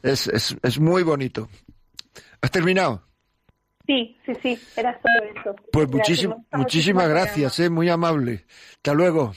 es, 0.04 0.28
es, 0.28 0.56
es 0.62 0.80
muy 0.80 1.04
bonito. 1.04 1.50
¿Has 2.42 2.52
terminado? 2.52 3.09
Sí, 3.90 4.16
sí, 4.24 4.36
sí, 4.36 4.60
era 4.78 5.02
solo 5.02 5.32
eso. 5.36 5.56
Pues 5.72 5.88
muchísimas 6.54 7.10
gracias, 7.10 7.60
eh, 7.60 7.72
muy 7.72 7.90
amable. 7.90 8.46
Hasta 8.74 8.94
luego. 8.94 9.32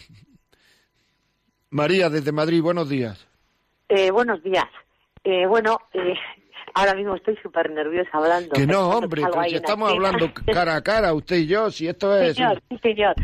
María, 1.70 2.10
desde 2.10 2.32
Madrid, 2.32 2.60
buenos 2.60 2.90
días. 2.90 3.26
Eh, 3.88 4.10
buenos 4.10 4.42
días. 4.42 4.66
Eh, 5.24 5.46
bueno, 5.46 5.78
eh, 5.94 6.12
ahora 6.74 6.94
mismo 6.94 7.14
estoy 7.14 7.34
súper 7.42 7.70
nerviosa 7.70 8.10
hablando. 8.12 8.50
Que 8.50 8.66
no, 8.66 8.90
hombre, 8.90 9.22
si 9.22 9.54
en 9.54 9.54
estamos 9.54 9.90
hablando 9.90 10.30
cara 10.52 10.76
a 10.76 10.82
cara, 10.82 11.14
usted 11.14 11.36
y 11.36 11.46
yo, 11.46 11.70
si 11.70 11.88
esto 11.88 12.14
es... 12.14 12.36
Señor, 12.36 12.60
sí, 12.68 12.76
señor. 12.82 13.14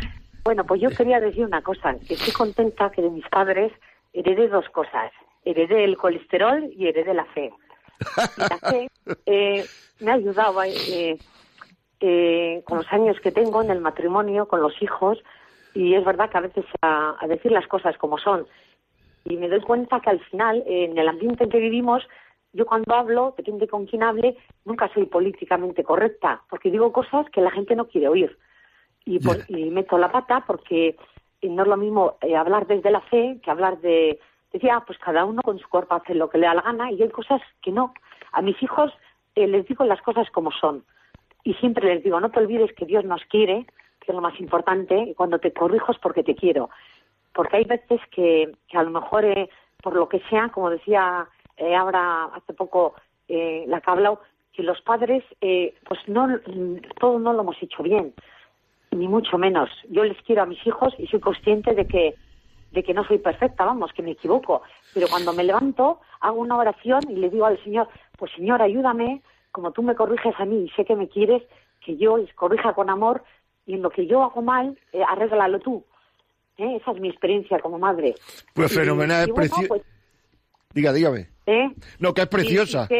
Bueno, 0.43 0.65
pues 0.65 0.81
yo 0.81 0.89
quería 0.89 1.19
decir 1.19 1.45
una 1.45 1.61
cosa. 1.61 1.93
que 2.07 2.15
Estoy 2.15 2.33
contenta 2.33 2.89
que 2.89 3.03
de 3.03 3.11
mis 3.11 3.27
padres 3.29 3.71
heredé 4.13 4.47
dos 4.47 4.65
cosas. 4.69 5.11
Heredé 5.45 5.83
el 5.83 5.95
colesterol 5.95 6.71
y 6.75 6.87
heredé 6.87 7.13
la 7.13 7.25
fe. 7.25 7.51
Y 8.35 8.41
la 8.41 8.57
fe 8.57 8.87
eh, 9.27 9.65
me 9.99 10.11
ha 10.11 10.15
ayudado 10.15 10.61
eh, 10.63 11.17
eh, 11.99 12.63
con 12.65 12.77
los 12.79 12.91
años 12.93 13.19
que 13.21 13.31
tengo 13.31 13.61
en 13.61 13.69
el 13.71 13.81
matrimonio, 13.81 14.47
con 14.47 14.61
los 14.61 14.81
hijos, 14.81 15.21
y 15.73 15.93
es 15.95 16.03
verdad 16.05 16.29
que 16.29 16.37
a 16.37 16.41
veces 16.41 16.65
a, 16.81 17.15
a 17.19 17.27
decir 17.27 17.51
las 17.51 17.67
cosas 17.67 17.97
como 17.97 18.17
son. 18.17 18.47
Y 19.25 19.37
me 19.37 19.49
doy 19.49 19.61
cuenta 19.61 19.99
que 19.99 20.09
al 20.09 20.19
final, 20.25 20.63
eh, 20.65 20.85
en 20.85 20.97
el 20.97 21.07
ambiente 21.07 21.43
en 21.43 21.49
que 21.49 21.59
vivimos, 21.59 22.07
yo 22.53 22.65
cuando 22.65 22.95
hablo, 22.95 23.33
depende 23.37 23.67
con 23.67 23.85
quién 23.85 24.01
hable, 24.01 24.35
nunca 24.65 24.89
soy 24.93 25.05
políticamente 25.05 25.83
correcta, 25.83 26.41
porque 26.49 26.71
digo 26.71 26.91
cosas 26.91 27.29
que 27.29 27.41
la 27.41 27.51
gente 27.51 27.75
no 27.75 27.87
quiere 27.87 28.07
oír. 28.07 28.37
Y, 29.05 29.19
por- 29.19 29.43
y 29.47 29.69
meto 29.69 29.97
la 29.97 30.11
pata 30.11 30.43
porque 30.47 30.95
eh, 31.41 31.49
no 31.49 31.63
es 31.63 31.67
lo 31.69 31.77
mismo 31.77 32.17
eh, 32.21 32.35
hablar 32.35 32.65
desde 32.67 32.91
la 32.91 33.01
fe 33.01 33.39
que 33.43 33.51
hablar 33.51 33.79
de, 33.81 34.19
decía, 34.51 34.77
ah, 34.77 34.83
pues 34.85 34.97
cada 34.99 35.25
uno 35.25 35.41
con 35.41 35.59
su 35.59 35.67
cuerpo 35.69 35.95
hace 35.95 36.15
lo 36.15 36.29
que 36.29 36.37
le 36.37 36.47
da 36.47 36.53
la 36.55 36.61
gana 36.61 36.91
y 36.91 37.01
hay 37.01 37.09
cosas 37.09 37.41
que 37.61 37.71
no. 37.71 37.93
A 38.31 38.41
mis 38.41 38.61
hijos 38.63 38.91
eh, 39.43 39.47
les 39.47 39.67
digo 39.67 39.85
las 39.85 40.01
cosas 40.01 40.29
como 40.31 40.51
son. 40.51 40.83
Y 41.43 41.53
siempre 41.55 41.93
les 41.93 42.03
digo, 42.03 42.19
no 42.19 42.29
te 42.29 42.39
olvides 42.39 42.73
que 42.73 42.85
Dios 42.85 43.05
nos 43.05 43.23
quiere, 43.25 43.65
que 43.99 44.11
es 44.11 44.15
lo 44.15 44.21
más 44.21 44.39
importante, 44.39 44.97
y 44.97 45.13
cuando 45.13 45.39
te 45.39 45.53
corrijo 45.53 45.91
es 45.91 45.97
porque 45.99 46.23
te 46.23 46.35
quiero. 46.35 46.69
Porque 47.33 47.57
hay 47.57 47.65
veces 47.65 48.01
que, 48.11 48.51
que 48.67 48.77
a 48.77 48.83
lo 48.83 48.91
mejor, 48.91 49.25
eh, 49.25 49.49
por 49.81 49.95
lo 49.95 50.09
que 50.09 50.19
sea, 50.29 50.49
como 50.49 50.69
decía 50.69 51.27
eh, 51.57 51.75
hace 51.75 52.53
poco 52.53 52.95
eh, 53.27 53.65
la 53.67 53.81
que 53.81 53.89
ha 53.89 53.93
hablado, 53.93 54.21
que 54.53 54.63
los 54.63 54.81
padres, 54.81 55.23
eh, 55.41 55.75
pues 55.87 55.99
no, 56.07 56.27
todo 56.99 57.19
no 57.19 57.33
lo 57.33 57.41
hemos 57.41 57.61
hecho 57.61 57.83
bien, 57.83 58.13
ni 58.91 59.07
mucho 59.07 59.37
menos. 59.37 59.69
Yo 59.89 60.03
les 60.03 60.21
quiero 60.23 60.41
a 60.41 60.45
mis 60.45 60.65
hijos 60.65 60.93
y 60.97 61.07
soy 61.07 61.19
consciente 61.19 61.73
de 61.75 61.87
que, 61.87 62.15
de 62.71 62.83
que 62.83 62.93
no 62.93 63.03
soy 63.03 63.19
perfecta, 63.19 63.65
vamos, 63.65 63.93
que 63.93 64.03
me 64.03 64.11
equivoco. 64.11 64.63
Pero 64.93 65.07
cuando 65.09 65.33
me 65.33 65.43
levanto, 65.43 65.99
hago 66.21 66.39
una 66.39 66.57
oración 66.57 67.01
y 67.09 67.15
le 67.15 67.29
digo 67.29 67.45
al 67.45 67.61
Señor, 67.63 67.87
pues 68.19 68.31
Señor, 68.33 68.61
ayúdame, 68.61 69.21
como 69.51 69.71
tú 69.71 69.81
me 69.81 69.95
corriges 69.95 70.35
a 70.37 70.45
mí 70.45 70.65
y 70.65 70.69
sé 70.75 70.85
que 70.85 70.95
me 70.95 71.07
quieres, 71.09 71.41
que 71.83 71.97
yo 71.97 72.17
les 72.17 72.31
corrija 72.35 72.73
con 72.73 72.89
amor 72.89 73.23
y 73.65 73.73
en 73.75 73.81
lo 73.81 73.89
que 73.89 74.05
yo 74.05 74.21
hago 74.23 74.41
mal, 74.41 74.77
eh, 74.93 75.01
arréglalo 75.07 75.59
tú. 75.59 75.83
¿Eh? 76.57 76.75
Esa 76.81 76.91
es 76.91 76.99
mi 76.99 77.07
experiencia 77.09 77.57
como 77.59 77.79
madre. 77.79 78.15
Pues 78.53 78.71
Y- 78.73 78.75
fenomenal, 78.75 79.27
y 79.27 79.31
es 79.31 79.35
bueno, 79.49 79.67
pues, 79.69 79.81
Diga, 80.73 80.93
dígame. 80.93 81.29
¿eh? 81.47 81.69
No, 81.99 82.13
que 82.13 82.21
es 82.21 82.27
preciosa. 82.27 82.85
Sí, 82.87 82.95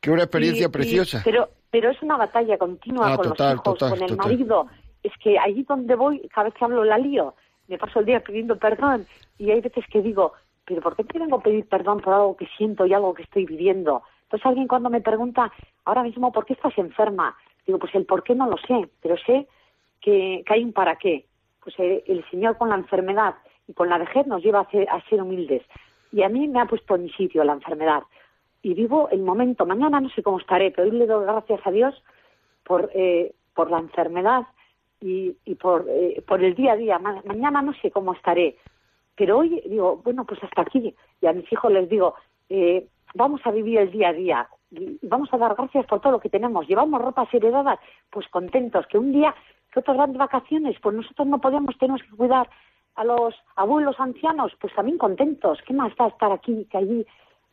que 0.00 0.10
una 0.10 0.22
experiencia 0.24 0.68
preciosa. 0.68 1.22
pero, 1.24 1.48
pero 1.70 1.90
es 1.90 2.00
una 2.02 2.16
batalla 2.16 2.58
continua 2.58 3.12
Ah, 3.12 3.16
con 3.16 3.28
total, 3.30 3.56
los 3.56 3.64
hijos, 3.66 3.78
total, 3.78 3.90
con 3.90 4.02
el 4.02 4.08
total. 4.10 4.30
marido. 4.30 4.66
Es 5.02 5.12
que 5.22 5.38
allí 5.38 5.62
donde 5.64 5.94
voy, 5.96 6.20
cada 6.28 6.44
vez 6.44 6.54
que 6.54 6.64
hablo 6.64 6.84
la 6.84 6.98
lío. 6.98 7.34
Me 7.68 7.78
paso 7.78 7.98
el 8.00 8.06
día 8.06 8.20
pidiendo 8.22 8.56
perdón 8.58 9.06
y 9.38 9.50
hay 9.50 9.60
veces 9.60 9.84
que 9.90 10.00
digo, 10.00 10.34
pero 10.64 10.80
¿por 10.80 10.94
qué 10.94 11.02
te 11.04 11.18
vengo 11.18 11.36
a 11.38 11.42
pedir 11.42 11.66
perdón 11.68 12.00
por 12.00 12.12
algo 12.14 12.36
que 12.36 12.46
siento 12.56 12.86
y 12.86 12.92
algo 12.94 13.14
que 13.14 13.22
estoy 13.24 13.44
viviendo? 13.46 14.02
Entonces 14.36 14.50
alguien 14.50 14.68
cuando 14.68 14.90
me 14.90 15.00
pregunta, 15.00 15.50
ahora 15.86 16.02
mismo, 16.02 16.30
¿por 16.30 16.44
qué 16.44 16.52
estás 16.52 16.76
enferma? 16.76 17.34
Digo, 17.66 17.78
pues 17.78 17.94
el 17.94 18.04
por 18.04 18.22
qué 18.22 18.34
no 18.34 18.46
lo 18.46 18.58
sé, 18.58 18.90
pero 19.00 19.16
sé 19.16 19.48
que, 19.98 20.44
hay 20.46 20.62
un 20.62 20.74
para 20.74 20.96
qué. 20.96 21.24
Pues 21.64 21.74
eh, 21.78 22.04
el 22.06 22.22
Señor 22.28 22.58
con 22.58 22.68
la 22.68 22.74
enfermedad 22.74 23.36
y 23.66 23.72
con 23.72 23.88
la 23.88 23.96
vejez 23.96 24.26
nos 24.26 24.42
lleva 24.42 24.60
a 24.60 24.70
ser, 24.70 24.86
a 24.90 25.00
ser 25.08 25.22
humildes. 25.22 25.62
Y 26.12 26.22
a 26.22 26.28
mí 26.28 26.46
me 26.48 26.60
ha 26.60 26.66
puesto 26.66 26.96
en 26.96 27.04
mi 27.04 27.10
sitio 27.12 27.44
la 27.44 27.54
enfermedad. 27.54 28.02
Y 28.60 28.74
vivo 28.74 29.08
el 29.10 29.22
momento. 29.22 29.64
Mañana 29.64 30.00
no 30.00 30.10
sé 30.10 30.22
cómo 30.22 30.38
estaré, 30.38 30.70
pero 30.70 30.86
hoy 30.86 30.98
le 30.98 31.06
doy 31.06 31.24
gracias 31.24 31.60
a 31.64 31.70
Dios 31.70 31.94
por, 32.62 32.90
eh, 32.92 33.32
por 33.54 33.70
la 33.70 33.78
enfermedad 33.78 34.42
y, 35.00 35.34
eh, 35.46 35.56
por 35.56 36.44
el 36.44 36.54
día 36.54 36.72
a 36.72 36.76
día. 36.76 36.98
Ma- 36.98 37.22
mañana 37.24 37.62
no 37.62 37.72
sé 37.80 37.90
cómo 37.90 38.12
estaré, 38.12 38.58
pero 39.16 39.38
hoy 39.38 39.62
digo, 39.66 40.02
bueno, 40.04 40.26
pues 40.26 40.44
hasta 40.44 40.60
aquí. 40.60 40.94
Y 41.22 41.26
a 41.26 41.32
mis 41.32 41.50
hijos 41.50 41.72
les 41.72 41.88
digo, 41.88 42.14
eh, 42.50 42.86
vamos 43.14 43.40
a 43.44 43.50
vivir 43.50 43.78
el 43.78 43.90
día 43.90 44.08
a 44.08 44.12
día 44.12 44.48
y 44.70 44.98
vamos 45.02 45.28
a 45.32 45.38
dar 45.38 45.54
gracias 45.54 45.86
por 45.86 46.00
todo 46.00 46.12
lo 46.12 46.20
que 46.20 46.28
tenemos. 46.28 46.66
Llevamos 46.66 47.00
ropas 47.00 47.32
heredadas, 47.32 47.78
pues 48.10 48.26
contentos, 48.28 48.86
que 48.86 48.98
un 48.98 49.12
día, 49.12 49.34
que 49.72 49.80
otros 49.80 49.96
van 49.96 50.12
de 50.12 50.18
vacaciones, 50.18 50.76
pues 50.82 50.96
nosotros 50.96 51.26
no 51.28 51.40
podemos, 51.40 51.76
tenemos 51.78 52.02
que 52.02 52.16
cuidar 52.16 52.48
a 52.94 53.04
los 53.04 53.34
abuelos 53.56 53.96
ancianos, 53.98 54.52
pues 54.60 54.74
también 54.74 54.98
contentos. 54.98 55.58
¿Qué 55.66 55.74
más 55.74 55.94
da 55.96 56.08
estar 56.08 56.32
aquí 56.32 56.66
que 56.70 56.78
allí? 56.78 57.06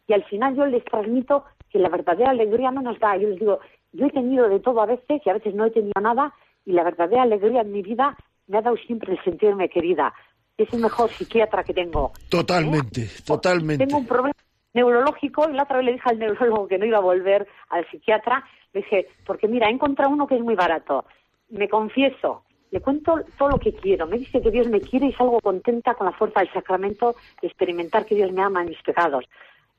Y 0.08 0.14
al 0.14 0.24
final 0.26 0.56
yo 0.56 0.66
les 0.66 0.84
transmito 0.86 1.46
que 1.70 1.80
la 1.80 1.90
verdadera 1.90 2.32
alegría 2.32 2.72
no 2.72 2.82
nos 2.82 3.00
da. 3.00 3.16
Yo 3.18 3.30
les 3.30 3.40
digo, 3.40 3.60
yo 3.92 4.06
he 4.06 4.12
tenido 4.12 4.50
de 4.50 4.60
todo 4.60 4.82
a 4.82 4.86
veces 4.86 5.22
y 5.26 5.30
a 5.30 5.34
veces 5.34 5.54
no 5.54 5.66
he 5.66 5.72
tenido 5.72 6.00
nada 6.02 6.34
y 6.66 6.72
la 6.72 6.84
verdadera 6.84 7.24
alegría 7.24 7.62
en 7.62 7.72
mi 7.72 7.82
vida 7.82 8.16
me 8.48 8.58
ha 8.58 8.62
dado 8.62 8.78
siempre 8.78 9.14
el 9.14 9.24
sentirme 9.24 9.70
querida. 9.70 10.14
Es 10.58 10.72
el 10.74 10.82
mejor 10.82 11.10
psiquiatra 11.10 11.64
que 11.64 11.74
tengo. 11.74 12.12
Totalmente, 12.30 13.10
totalmente. 13.26 13.86
Tengo 13.86 14.00
un 14.00 14.06
problema 14.06 14.34
neurológico 14.74 15.50
y 15.50 15.54
la 15.54 15.64
otra 15.64 15.78
vez 15.78 15.86
le 15.86 15.94
dije 15.94 16.10
al 16.10 16.20
neurólogo 16.20 16.68
que 16.68 16.78
no 16.78 16.86
iba 16.86 16.98
a 16.98 17.02
volver 17.02 17.48
al 17.70 17.88
psiquiatra. 17.90 18.44
Le 18.74 18.82
dije, 18.82 19.08
porque 19.26 19.48
mira, 19.48 19.68
he 19.68 19.72
encontrado 19.72 20.12
uno 20.12 20.28
que 20.28 20.36
es 20.36 20.42
muy 20.42 20.56
barato. 20.56 21.06
Me 21.50 21.70
confieso, 21.70 22.44
le 22.72 22.82
cuento 22.82 23.22
todo 23.38 23.50
lo 23.50 23.60
que 23.60 23.74
quiero. 23.74 24.08
Me 24.08 24.18
dice 24.18 24.42
que 24.42 24.50
Dios 24.50 24.68
me 24.68 24.82
quiere 24.82 25.06
y 25.06 25.14
salgo 25.14 25.40
contenta 25.40 25.94
con 25.94 26.08
la 26.08 26.14
fuerza 26.14 26.40
del 26.40 26.52
sacramento 26.52 27.16
de 27.40 27.48
experimentar 27.48 28.06
que 28.06 28.16
Dios 28.16 28.32
me 28.32 28.42
ama 28.42 28.64
en 28.64 28.70
mis 28.70 28.82
pecados. 28.82 29.26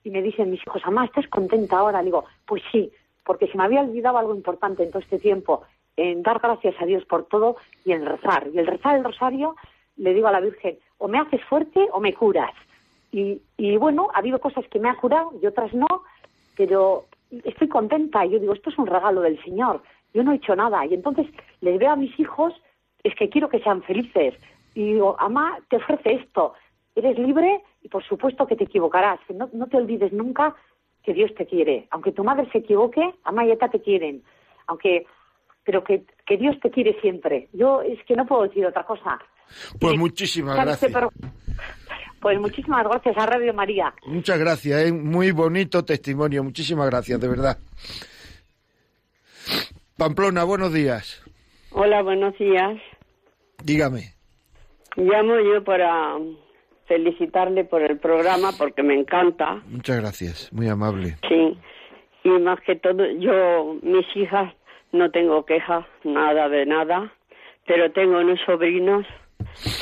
Y 0.04 0.10
me 0.10 0.22
dicen 0.22 0.50
mis 0.50 0.62
hijos, 0.62 0.82
mamá, 0.84 1.06
¿estás 1.06 1.26
contenta 1.26 1.78
ahora? 1.78 1.98
Le 1.98 2.06
digo, 2.06 2.24
pues 2.46 2.62
sí, 2.70 2.92
porque 3.24 3.48
se 3.48 3.58
me 3.58 3.64
había 3.64 3.80
olvidado 3.80 4.18
algo 4.18 4.34
importante 4.34 4.84
en 4.84 4.90
todo 4.90 5.00
este 5.00 5.18
tiempo, 5.18 5.64
en 5.96 6.22
dar 6.22 6.38
gracias 6.38 6.74
a 6.80 6.86
Dios 6.86 7.04
por 7.04 7.24
todo 7.24 7.56
y 7.84 7.90
en 7.90 8.06
rezar. 8.06 8.46
Y 8.52 8.58
el 8.60 8.66
rezar 8.68 8.96
el 8.96 9.04
rosario, 9.04 9.56
le 9.96 10.14
digo 10.14 10.28
a 10.28 10.32
la 10.32 10.40
Virgen, 10.40 10.78
o 10.98 11.08
me 11.08 11.18
haces 11.18 11.42
fuerte 11.46 11.88
o 11.90 11.98
me 11.98 12.12
curas. 12.12 12.54
Y, 13.14 13.40
y 13.56 13.76
bueno, 13.76 14.08
ha 14.12 14.18
habido 14.18 14.40
cosas 14.40 14.64
que 14.68 14.80
me 14.80 14.88
han 14.88 14.96
curado 14.96 15.30
y 15.40 15.46
otras 15.46 15.72
no, 15.72 15.86
pero 16.56 17.04
estoy 17.44 17.68
contenta. 17.68 18.24
Yo 18.26 18.40
digo, 18.40 18.54
esto 18.54 18.70
es 18.70 18.78
un 18.78 18.88
regalo 18.88 19.20
del 19.20 19.40
Señor. 19.44 19.82
Yo 20.12 20.24
no 20.24 20.32
he 20.32 20.36
hecho 20.36 20.56
nada. 20.56 20.84
Y 20.84 20.94
entonces 20.94 21.26
les 21.60 21.78
veo 21.78 21.92
a 21.92 21.96
mis 21.96 22.18
hijos, 22.18 22.52
es 23.04 23.14
que 23.14 23.28
quiero 23.28 23.48
que 23.48 23.60
sean 23.60 23.84
felices. 23.84 24.34
Y 24.74 24.94
digo, 24.94 25.16
mamá, 25.20 25.58
te 25.70 25.76
ofrece 25.76 26.14
esto. 26.14 26.54
Eres 26.96 27.16
libre 27.16 27.62
y 27.82 27.88
por 27.88 28.02
supuesto 28.02 28.48
que 28.48 28.56
te 28.56 28.64
equivocarás. 28.64 29.20
No, 29.32 29.48
no 29.52 29.68
te 29.68 29.76
olvides 29.76 30.12
nunca 30.12 30.56
que 31.04 31.14
Dios 31.14 31.32
te 31.36 31.46
quiere. 31.46 31.86
Aunque 31.92 32.10
tu 32.10 32.24
madre 32.24 32.48
se 32.50 32.58
equivoque, 32.58 33.14
mamá 33.24 33.46
y 33.46 33.52
eta 33.52 33.68
te 33.68 33.80
quieren. 33.80 34.24
Aunque, 34.66 35.06
pero 35.62 35.84
que, 35.84 36.02
que 36.26 36.36
Dios 36.36 36.58
te 36.60 36.72
quiere 36.72 37.00
siempre. 37.00 37.48
Yo 37.52 37.80
es 37.80 38.02
que 38.06 38.16
no 38.16 38.26
puedo 38.26 38.42
decir 38.42 38.66
otra 38.66 38.82
cosa. 38.84 39.20
Pues 39.78 39.94
Y, 39.94 39.98
muchísimas 39.98 40.56
gracias. 40.56 40.90
Pero- 40.92 41.10
pues 42.24 42.40
muchísimas 42.40 42.84
gracias 42.84 43.18
a 43.18 43.26
Radio 43.26 43.52
María. 43.52 43.92
Muchas 44.06 44.38
gracias, 44.38 44.86
¿eh? 44.86 44.92
muy 44.92 45.30
bonito 45.30 45.84
testimonio. 45.84 46.42
Muchísimas 46.42 46.88
gracias, 46.88 47.20
de 47.20 47.28
verdad. 47.28 47.58
Pamplona, 49.98 50.42
buenos 50.44 50.72
días. 50.72 51.22
Hola, 51.72 52.00
buenos 52.00 52.32
días. 52.38 52.80
Dígame. 53.62 54.14
Llamo 54.96 55.38
yo 55.38 55.62
para 55.64 56.16
felicitarle 56.88 57.64
por 57.64 57.82
el 57.82 57.98
programa 57.98 58.52
porque 58.56 58.82
me 58.82 58.98
encanta. 58.98 59.60
Muchas 59.66 60.00
gracias, 60.00 60.50
muy 60.50 60.66
amable. 60.66 61.16
Sí. 61.28 61.58
Y 62.22 62.30
más 62.30 62.58
que 62.62 62.76
todo, 62.76 63.04
yo, 63.18 63.76
mis 63.82 64.06
hijas, 64.16 64.50
no 64.92 65.10
tengo 65.10 65.44
quejas, 65.44 65.84
nada 66.04 66.48
de 66.48 66.64
nada, 66.64 67.12
pero 67.66 67.92
tengo 67.92 68.18
unos 68.18 68.40
sobrinos 68.46 69.04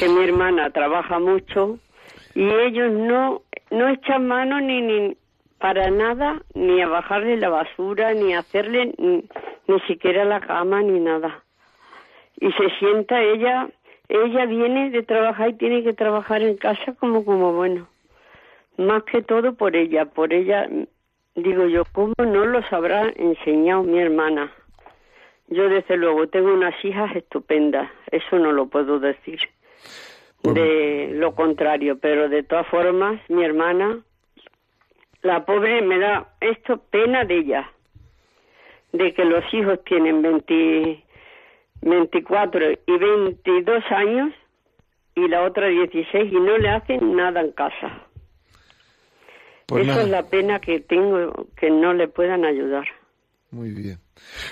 que 0.00 0.08
mi 0.08 0.24
hermana 0.24 0.70
trabaja 0.70 1.20
mucho 1.20 1.78
y 2.34 2.44
ellos 2.44 2.92
no, 2.92 3.42
no 3.70 3.88
echan 3.88 4.26
mano 4.26 4.60
ni, 4.60 4.80
ni 4.80 5.16
para 5.58 5.90
nada, 5.90 6.42
ni 6.54 6.80
a 6.80 6.88
bajarle 6.88 7.36
la 7.36 7.48
basura, 7.48 8.14
ni 8.14 8.34
a 8.34 8.40
hacerle 8.40 8.94
ni, 8.98 9.24
ni 9.68 9.80
siquiera 9.86 10.24
la 10.24 10.40
cama, 10.40 10.82
ni 10.82 10.98
nada. 10.98 11.42
Y 12.40 12.50
se 12.52 12.70
sienta 12.78 13.22
ella, 13.22 13.68
ella 14.08 14.46
viene 14.46 14.90
de 14.90 15.02
trabajar 15.02 15.50
y 15.50 15.54
tiene 15.54 15.82
que 15.82 15.92
trabajar 15.92 16.42
en 16.42 16.56
casa 16.56 16.94
como, 16.98 17.24
como 17.24 17.52
bueno. 17.52 17.86
Más 18.78 19.04
que 19.04 19.22
todo 19.22 19.54
por 19.54 19.76
ella, 19.76 20.06
por 20.06 20.32
ella, 20.32 20.68
digo 21.34 21.66
yo, 21.66 21.84
¿cómo 21.92 22.14
no 22.18 22.46
los 22.46 22.64
habrá 22.72 23.12
enseñado 23.16 23.82
mi 23.82 23.98
hermana? 23.98 24.50
Yo 25.48 25.68
desde 25.68 25.96
luego 25.96 26.26
tengo 26.28 26.52
unas 26.52 26.74
hijas 26.84 27.14
estupendas, 27.14 27.90
eso 28.10 28.38
no 28.38 28.52
lo 28.52 28.66
puedo 28.66 28.98
decir. 28.98 29.38
De 30.42 31.10
lo 31.14 31.34
contrario, 31.34 31.98
pero 31.98 32.28
de 32.28 32.42
todas 32.42 32.66
formas, 32.66 33.20
mi 33.28 33.44
hermana, 33.44 34.00
la 35.22 35.44
pobre 35.44 35.82
me 35.82 35.98
da 35.98 36.34
esto 36.40 36.78
pena 36.90 37.24
de 37.24 37.38
ella, 37.38 37.70
de 38.92 39.14
que 39.14 39.24
los 39.24 39.44
hijos 39.54 39.78
tienen 39.84 40.20
20, 40.20 41.04
24 41.82 42.72
y 42.72 42.98
22 42.98 43.84
años 43.90 44.34
y 45.14 45.28
la 45.28 45.42
otra 45.44 45.68
16 45.68 46.32
y 46.32 46.40
no 46.40 46.58
le 46.58 46.68
hacen 46.70 47.14
nada 47.14 47.40
en 47.40 47.52
casa. 47.52 48.06
Pues 49.66 49.84
Eso 49.84 49.92
nada. 49.92 50.02
es 50.02 50.10
la 50.10 50.22
pena 50.28 50.60
que 50.60 50.80
tengo, 50.80 51.46
que 51.56 51.70
no 51.70 51.94
le 51.94 52.08
puedan 52.08 52.44
ayudar. 52.44 52.86
Muy 53.50 53.70
bien. 53.70 53.98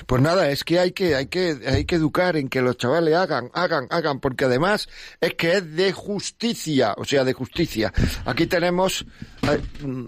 Pues 0.07 0.23
nada, 0.23 0.51
es 0.51 0.65
que 0.65 0.79
hay 0.79 0.93
que 0.93 1.15
hay 1.15 1.27
que 1.27 1.55
hay 1.67 1.85
que 1.85 1.95
educar 1.97 2.37
en 2.37 2.49
que 2.49 2.61
los 2.61 2.77
chavales 2.77 3.15
hagan, 3.15 3.51
hagan, 3.55 3.87
hagan, 3.91 4.21
porque 4.21 4.45
además 4.45 4.89
es 5.21 5.35
que 5.35 5.53
es 5.53 5.77
de 5.77 5.93
justicia, 5.93 6.95
o 6.97 7.05
sea, 7.05 7.25
de 7.25 7.33
justicia. 7.33 7.93
Aquí 8.27 8.47
tenemos 8.47 9.07
eh, 9.43 9.61
mm, 9.85 10.07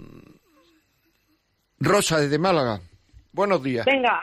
Rosa 1.80 2.18
desde 2.20 2.38
Málaga. 2.38 2.80
Buenos 3.32 3.62
días. 3.62 3.86
Venga. 3.86 4.20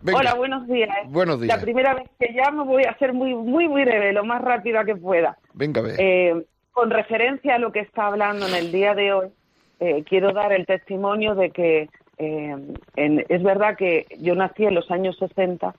Venga. 0.00 0.18
Hola, 0.18 0.34
buenos 0.34 0.66
días. 0.66 0.90
Buenos 1.06 1.40
días. 1.40 1.56
La 1.56 1.62
primera 1.62 1.94
vez 1.94 2.08
que 2.18 2.32
llamo 2.32 2.64
voy 2.64 2.84
a 2.84 2.96
ser 2.98 3.12
muy, 3.12 3.34
muy, 3.34 3.68
muy 3.68 3.84
breve, 3.84 4.12
lo 4.12 4.24
más 4.24 4.42
rápida 4.42 4.84
que 4.84 4.96
pueda. 4.96 5.36
Venga, 5.54 5.80
a 5.80 5.84
ver. 5.84 6.00
Eh, 6.00 6.46
con 6.72 6.90
referencia 6.90 7.54
a 7.54 7.58
lo 7.58 7.70
que 7.70 7.80
está 7.80 8.06
hablando 8.06 8.48
en 8.48 8.54
el 8.54 8.72
día 8.72 8.94
de 8.94 9.12
hoy, 9.12 9.28
eh, 9.78 10.04
quiero 10.08 10.32
dar 10.32 10.52
el 10.52 10.66
testimonio 10.66 11.34
de 11.34 11.50
que 11.50 11.88
eh, 12.18 12.56
es 12.96 13.42
verdad 13.42 13.76
que 13.76 14.06
yo 14.18 14.34
nací 14.34 14.64
en 14.64 14.74
los 14.74 14.90
años 14.90 15.16
60. 15.18 15.74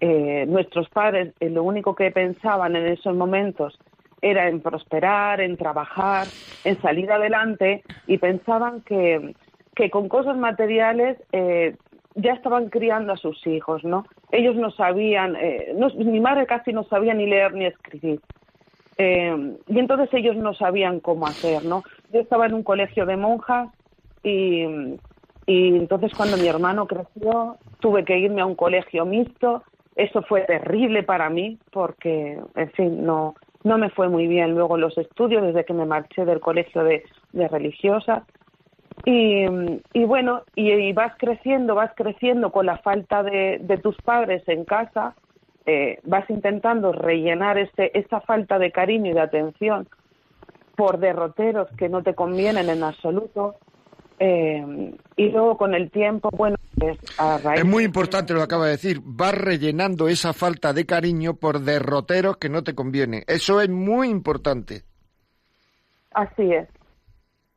eh, 0.00 0.44
nuestros 0.46 0.88
padres 0.90 1.34
eh, 1.40 1.48
lo 1.50 1.62
único 1.62 1.94
que 1.94 2.10
pensaban 2.10 2.76
en 2.76 2.86
esos 2.86 3.14
momentos 3.14 3.78
era 4.20 4.48
en 4.48 4.60
prosperar, 4.60 5.40
en 5.40 5.56
trabajar, 5.56 6.32
en 6.64 6.80
salir 6.82 7.10
adelante 7.10 7.82
y 8.06 8.18
pensaban 8.18 8.82
que, 8.82 9.34
que 9.74 9.90
con 9.90 10.08
cosas 10.08 10.36
materiales 10.36 11.18
eh, 11.32 11.76
ya 12.14 12.32
estaban 12.34 12.68
criando 12.68 13.12
a 13.12 13.16
sus 13.16 13.46
hijos, 13.46 13.84
¿no? 13.84 14.06
Ellos 14.32 14.56
no 14.56 14.70
sabían, 14.70 15.36
no- 15.76 15.88
mi 15.96 16.20
madre 16.20 16.46
casi 16.46 16.72
no 16.72 16.84
sabía 16.84 17.14
ni 17.14 17.26
leer 17.26 17.52
ni 17.54 17.66
escribir. 17.66 18.20
Y 18.98 19.78
entonces 19.78 20.08
ellos 20.14 20.36
no 20.36 20.54
sabían 20.54 21.00
cómo 21.00 21.26
hacer, 21.28 21.62
¿no? 21.64 21.82
Yo 22.10 22.20
estaba 22.20 22.46
en 22.46 22.54
un 22.54 22.62
colegio 22.62 23.04
de 23.06 23.16
monjas 23.16 23.68
y, 24.22 24.64
y 25.46 25.76
entonces 25.76 26.12
cuando 26.14 26.36
mi 26.36 26.48
hermano 26.48 26.86
creció 26.86 27.56
tuve 27.80 28.04
que 28.04 28.18
irme 28.18 28.40
a 28.40 28.46
un 28.46 28.56
colegio 28.56 29.04
mixto. 29.04 29.62
Eso 29.94 30.22
fue 30.22 30.42
terrible 30.42 31.02
para 31.02 31.30
mí 31.30 31.58
porque, 31.70 32.38
en 32.54 32.70
fin, 32.72 33.06
no, 33.06 33.34
no 33.64 33.78
me 33.78 33.88
fue 33.90 34.08
muy 34.08 34.26
bien 34.26 34.54
luego 34.54 34.76
los 34.76 34.98
estudios 34.98 35.42
desde 35.42 35.64
que 35.64 35.72
me 35.72 35.86
marché 35.86 36.24
del 36.24 36.40
colegio 36.40 36.84
de, 36.84 37.02
religiosas. 37.32 38.24
Y, 39.04 39.46
y 39.92 40.04
bueno, 40.04 40.42
y, 40.54 40.92
vas 40.92 41.14
creciendo, 41.16 41.74
vas 41.74 41.92
creciendo 41.94 42.50
con 42.50 42.66
la 42.66 42.78
falta 42.78 43.22
de, 43.22 43.58
de 43.62 43.78
tus 43.78 43.96
padres 44.02 44.42
en 44.48 44.64
casa, 44.64 45.14
eh, 45.64 45.98
vas 46.04 46.28
intentando 46.30 46.92
rellenar 46.92 47.58
ese, 47.58 47.90
esa 47.94 48.20
falta 48.20 48.58
de 48.58 48.72
cariño 48.72 49.10
y 49.10 49.14
de 49.14 49.20
atención 49.20 49.88
por 50.76 50.98
derroteros 50.98 51.68
que 51.78 51.88
no 51.88 52.02
te 52.02 52.14
convienen 52.14 52.68
en 52.68 52.82
absoluto. 52.82 53.56
Eh, 54.18 54.94
y 55.16 55.28
luego 55.28 55.58
con 55.58 55.74
el 55.74 55.90
tiempo, 55.90 56.30
bueno, 56.30 56.56
pues 56.78 56.98
a 57.18 57.38
raíz 57.38 57.60
Es 57.60 57.66
muy 57.66 57.84
importante 57.84 58.32
lo 58.32 58.40
que 58.40 58.44
acaba 58.44 58.64
de 58.64 58.72
decir. 58.72 59.00
Vas 59.02 59.34
rellenando 59.34 60.08
esa 60.08 60.32
falta 60.32 60.72
de 60.72 60.86
cariño 60.86 61.34
por 61.34 61.60
derroteros 61.60 62.38
que 62.38 62.48
no 62.48 62.62
te 62.64 62.74
conviene. 62.74 63.24
Eso 63.26 63.60
es 63.60 63.68
muy 63.68 64.08
importante. 64.08 64.82
Así 66.12 66.52
es. 66.52 66.68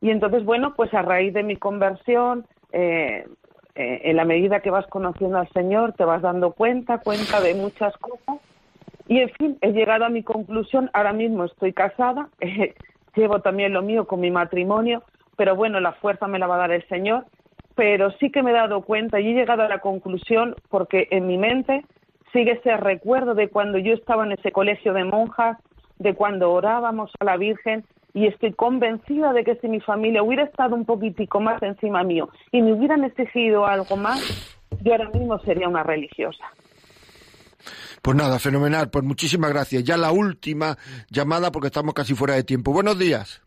Y 0.02 0.10
entonces, 0.10 0.44
bueno, 0.44 0.74
pues 0.76 0.92
a 0.94 1.02
raíz 1.02 1.32
de 1.34 1.42
mi 1.42 1.56
conversión, 1.56 2.46
eh, 2.72 3.26
eh, 3.74 4.00
en 4.04 4.16
la 4.16 4.24
medida 4.24 4.60
que 4.60 4.70
vas 4.70 4.86
conociendo 4.88 5.38
al 5.38 5.48
Señor, 5.52 5.94
te 5.94 6.04
vas 6.04 6.22
dando 6.22 6.52
cuenta, 6.52 6.98
cuenta 6.98 7.40
de 7.40 7.54
muchas 7.54 7.96
cosas. 7.98 8.38
Y 9.08 9.18
en 9.18 9.30
fin, 9.30 9.58
he 9.60 9.72
llegado 9.72 10.04
a 10.04 10.10
mi 10.10 10.22
conclusión. 10.22 10.90
Ahora 10.92 11.12
mismo 11.12 11.44
estoy 11.44 11.72
casada, 11.72 12.28
llevo 13.16 13.40
también 13.40 13.72
lo 13.72 13.82
mío 13.82 14.06
con 14.06 14.20
mi 14.20 14.30
matrimonio, 14.30 15.02
pero 15.40 15.56
bueno, 15.56 15.80
la 15.80 15.92
fuerza 15.92 16.26
me 16.26 16.38
la 16.38 16.46
va 16.46 16.56
a 16.56 16.58
dar 16.58 16.70
el 16.70 16.86
Señor. 16.88 17.24
Pero 17.74 18.10
sí 18.18 18.30
que 18.30 18.42
me 18.42 18.50
he 18.50 18.52
dado 18.52 18.82
cuenta 18.82 19.20
y 19.20 19.28
he 19.28 19.32
llegado 19.32 19.62
a 19.62 19.68
la 19.68 19.78
conclusión 19.78 20.54
porque 20.68 21.08
en 21.10 21.26
mi 21.26 21.38
mente 21.38 21.82
sigue 22.30 22.52
ese 22.52 22.76
recuerdo 22.76 23.34
de 23.34 23.48
cuando 23.48 23.78
yo 23.78 23.94
estaba 23.94 24.26
en 24.26 24.32
ese 24.32 24.52
colegio 24.52 24.92
de 24.92 25.04
monjas, 25.04 25.56
de 25.98 26.14
cuando 26.14 26.52
orábamos 26.52 27.10
a 27.18 27.24
la 27.24 27.38
Virgen 27.38 27.86
y 28.12 28.26
estoy 28.26 28.52
convencida 28.52 29.32
de 29.32 29.42
que 29.42 29.54
si 29.62 29.68
mi 29.68 29.80
familia 29.80 30.22
hubiera 30.22 30.44
estado 30.44 30.74
un 30.74 30.84
poquitico 30.84 31.40
más 31.40 31.62
encima 31.62 32.02
mío 32.02 32.28
y 32.52 32.60
me 32.60 32.74
hubieran 32.74 33.04
exigido 33.04 33.64
algo 33.64 33.96
más, 33.96 34.20
yo 34.82 34.92
ahora 34.92 35.08
mismo 35.08 35.38
sería 35.38 35.70
una 35.70 35.82
religiosa. 35.82 36.44
Pues 38.02 38.14
nada, 38.14 38.38
fenomenal. 38.38 38.90
Pues 38.90 39.06
muchísimas 39.06 39.52
gracias. 39.52 39.84
Ya 39.84 39.96
la 39.96 40.12
última 40.12 40.76
llamada 41.08 41.50
porque 41.50 41.68
estamos 41.68 41.94
casi 41.94 42.14
fuera 42.14 42.34
de 42.34 42.44
tiempo. 42.44 42.74
Buenos 42.74 42.98
días. 42.98 43.40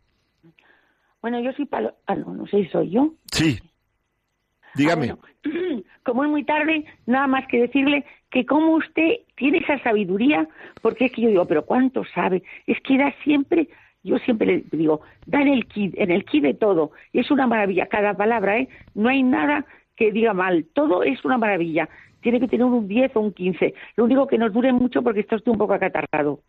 Bueno, 1.24 1.40
yo 1.40 1.54
soy 1.54 1.66
Palo... 1.66 1.96
Ah, 2.06 2.16
no, 2.16 2.34
no 2.34 2.46
sé 2.48 2.66
si 2.66 2.70
soy 2.70 2.90
yo. 2.90 3.14
Sí. 3.32 3.58
Dígame. 4.76 5.12
Ah, 5.12 5.18
como 6.04 6.26
es 6.26 6.30
muy 6.30 6.44
tarde, 6.44 6.84
nada 7.06 7.28
más 7.28 7.48
que 7.48 7.62
decirle 7.62 8.04
que 8.30 8.46
como 8.46 8.76
usted 8.76 9.20
tiene 9.38 9.60
esa 9.60 9.82
sabiduría, 9.84 10.50
porque 10.82 11.06
es 11.06 11.14
que 11.14 11.22
yo 11.22 11.30
digo, 11.30 11.46
pero 11.46 11.66
¿cuánto 11.66 12.04
sabe? 12.14 12.44
Es 12.68 12.78
que 12.82 12.98
da 12.98 13.16
siempre, 13.24 13.70
yo 14.04 14.18
siempre 14.18 14.48
le 14.48 14.78
digo, 14.78 15.00
da 15.26 15.42
en 15.42 15.48
el 15.48 15.66
kit, 15.66 15.94
en 15.98 16.12
el 16.12 16.26
kit 16.26 16.44
de 16.44 16.56
todo. 16.56 16.92
Es 17.14 17.32
una 17.32 17.48
maravilla 17.48 17.86
cada 17.86 18.16
palabra, 18.16 18.58
¿eh? 18.58 18.68
No 18.94 19.08
hay 19.08 19.24
nada 19.24 19.66
que 19.96 20.12
diga 20.12 20.34
mal, 20.34 20.66
todo 20.74 21.04
es 21.04 21.24
una 21.24 21.38
maravilla. 21.38 21.88
Tiene 22.20 22.42
que 22.42 22.50
tener 22.50 22.66
un 22.66 22.86
10 22.86 23.16
o 23.16 23.22
un 23.22 23.32
15. 23.32 23.74
Lo 23.96 24.04
único 24.04 24.28
que 24.28 24.38
nos 24.38 24.52
dure 24.52 24.74
mucho 24.74 25.02
porque 25.02 25.22
está 25.22 25.38
usted 25.38 25.52
un 25.54 25.58
poco 25.58 25.74
acatarrado. 25.74 26.42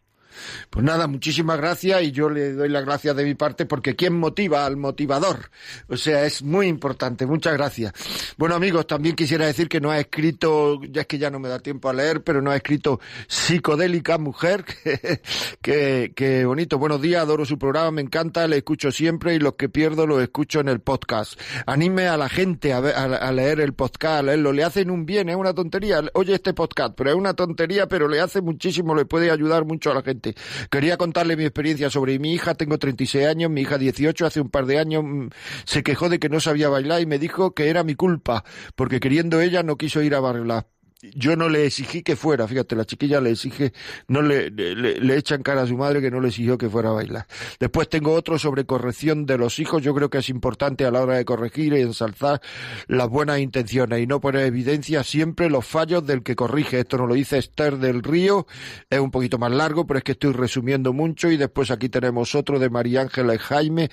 Pues 0.70 0.84
nada, 0.84 1.06
muchísimas 1.06 1.58
gracias 1.58 2.02
y 2.02 2.12
yo 2.12 2.28
le 2.28 2.52
doy 2.52 2.68
las 2.68 2.84
gracias 2.84 3.14
de 3.16 3.24
mi 3.24 3.34
parte 3.34 3.66
porque 3.66 3.96
¿quién 3.96 4.18
motiva 4.18 4.66
al 4.66 4.76
motivador? 4.76 5.50
O 5.88 5.96
sea, 5.96 6.24
es 6.24 6.42
muy 6.42 6.66
importante. 6.66 7.26
Muchas 7.26 7.54
gracias. 7.54 7.92
Bueno, 8.36 8.54
amigos, 8.54 8.86
también 8.86 9.16
quisiera 9.16 9.46
decir 9.46 9.68
que 9.68 9.80
no 9.80 9.90
ha 9.90 9.98
escrito, 9.98 10.80
ya 10.82 11.02
es 11.02 11.06
que 11.06 11.18
ya 11.18 11.30
no 11.30 11.38
me 11.38 11.48
da 11.48 11.58
tiempo 11.58 11.88
a 11.88 11.92
leer, 11.92 12.22
pero 12.22 12.40
no 12.40 12.50
ha 12.50 12.56
escrito 12.56 13.00
Psicodélica 13.26 14.18
Mujer. 14.18 14.64
que, 15.62 16.44
bonito. 16.46 16.78
Buenos 16.78 17.00
días, 17.00 17.22
adoro 17.22 17.44
su 17.44 17.58
programa, 17.58 17.90
me 17.90 18.02
encanta, 18.02 18.46
le 18.46 18.58
escucho 18.58 18.90
siempre 18.90 19.34
y 19.34 19.38
los 19.38 19.54
que 19.54 19.68
pierdo 19.68 20.06
los 20.06 20.22
escucho 20.22 20.60
en 20.60 20.68
el 20.68 20.80
podcast. 20.80 21.38
Anime 21.66 22.08
a 22.08 22.16
la 22.16 22.28
gente 22.28 22.72
a, 22.72 22.78
a 22.78 23.32
leer 23.32 23.60
el 23.60 23.74
podcast, 23.74 24.20
a 24.20 24.22
leerlo. 24.22 24.52
Le 24.52 24.64
hacen 24.64 24.90
un 24.90 25.06
bien, 25.06 25.28
es 25.28 25.36
una 25.36 25.54
tontería. 25.54 26.02
Oye 26.14 26.34
este 26.34 26.54
podcast, 26.54 26.94
pero 26.96 27.10
es 27.10 27.16
una 27.16 27.34
tontería, 27.34 27.86
pero 27.86 28.08
le 28.08 28.20
hace 28.20 28.40
muchísimo, 28.40 28.94
le 28.94 29.04
puede 29.04 29.30
ayudar 29.30 29.64
mucho 29.64 29.90
a 29.90 29.94
la 29.94 30.02
gente. 30.02 30.23
Quería 30.70 30.96
contarle 30.96 31.36
mi 31.36 31.44
experiencia 31.44 31.90
sobre 31.90 32.18
mi 32.18 32.32
hija. 32.32 32.54
Tengo 32.54 32.78
36 32.78 33.26
años, 33.26 33.50
mi 33.50 33.62
hija 33.62 33.78
18. 33.78 34.26
Hace 34.26 34.40
un 34.40 34.48
par 34.48 34.66
de 34.66 34.78
años 34.78 35.04
mm, 35.04 35.28
se 35.64 35.82
quejó 35.82 36.08
de 36.08 36.18
que 36.18 36.28
no 36.28 36.40
sabía 36.40 36.68
bailar 36.68 37.02
y 37.02 37.06
me 37.06 37.18
dijo 37.18 37.54
que 37.54 37.68
era 37.68 37.84
mi 37.84 37.94
culpa, 37.94 38.44
porque 38.74 39.00
queriendo 39.00 39.40
ella 39.40 39.62
no 39.62 39.76
quiso 39.76 40.02
ir 40.02 40.14
a 40.14 40.20
bailar 40.20 40.73
yo 41.14 41.36
no 41.36 41.48
le 41.48 41.66
exigí 41.66 42.02
que 42.02 42.16
fuera, 42.16 42.46
fíjate, 42.48 42.76
la 42.76 42.84
chiquilla 42.84 43.20
le 43.20 43.30
exige, 43.32 43.72
no 44.08 44.22
le, 44.22 44.50
le, 44.50 45.16
echan 45.16 45.42
cara 45.42 45.62
a 45.62 45.66
su 45.66 45.76
madre 45.76 46.00
que 46.00 46.10
no 46.10 46.20
le 46.20 46.28
exigió 46.28 46.58
que 46.58 46.68
fuera 46.68 46.90
a 46.90 46.92
bailar. 46.92 47.26
Después 47.60 47.88
tengo 47.88 48.12
otro 48.12 48.38
sobre 48.38 48.64
corrección 48.64 49.26
de 49.26 49.38
los 49.38 49.58
hijos, 49.58 49.82
yo 49.82 49.94
creo 49.94 50.10
que 50.10 50.18
es 50.18 50.28
importante 50.28 50.84
a 50.84 50.90
la 50.90 51.02
hora 51.02 51.16
de 51.16 51.24
corregir 51.24 51.74
y 51.74 51.80
ensalzar 51.80 52.40
las 52.86 53.08
buenas 53.08 53.38
intenciones 53.40 54.00
y 54.00 54.06
no 54.06 54.20
poner 54.20 54.46
evidencia 54.46 55.02
siempre 55.04 55.50
los 55.50 55.66
fallos 55.66 56.06
del 56.06 56.22
que 56.22 56.36
corrige. 56.36 56.80
Esto 56.80 56.98
nos 56.98 57.08
lo 57.08 57.14
dice 57.14 57.38
Esther 57.38 57.78
del 57.78 58.02
Río, 58.02 58.46
es 58.88 58.98
un 58.98 59.10
poquito 59.10 59.38
más 59.38 59.52
largo, 59.52 59.86
pero 59.86 59.98
es 59.98 60.04
que 60.04 60.12
estoy 60.12 60.32
resumiendo 60.32 60.92
mucho 60.92 61.30
y 61.30 61.36
después 61.36 61.70
aquí 61.70 61.88
tenemos 61.88 62.34
otro 62.34 62.58
de 62.58 62.70
María 62.70 63.02
Ángela 63.02 63.34
y 63.34 63.38
Jaime. 63.38 63.90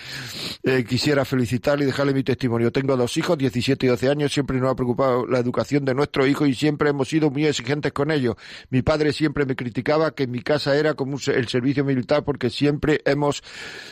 Eh, 0.63 0.85
quisiera 0.87 1.25
felicitarle 1.25 1.83
y 1.83 1.87
dejarle 1.87 2.13
mi 2.13 2.23
testimonio. 2.23 2.71
Tengo 2.71 2.95
dos 2.95 3.17
hijos, 3.17 3.37
17 3.37 3.85
y 3.85 3.89
12 3.89 4.09
años, 4.09 4.33
siempre 4.33 4.59
nos 4.59 4.71
ha 4.71 4.75
preocupado 4.75 5.25
la 5.27 5.39
educación 5.39 5.85
de 5.85 5.93
nuestro 5.93 6.25
hijo 6.25 6.45
y 6.45 6.53
siempre 6.53 6.89
hemos 6.89 7.00
sido 7.05 7.29
muy 7.29 7.45
exigentes 7.45 7.91
con 7.91 8.11
ellos. 8.11 8.35
Mi 8.69 8.81
padre 8.81 9.13
siempre 9.13 9.45
me 9.45 9.55
criticaba 9.55 10.11
que 10.13 10.27
mi 10.27 10.41
casa 10.41 10.75
era 10.75 10.93
como 10.93 11.17
el 11.25 11.47
servicio 11.47 11.83
militar 11.85 12.23
porque 12.23 12.49
siempre 12.49 13.01
hemos 13.05 13.43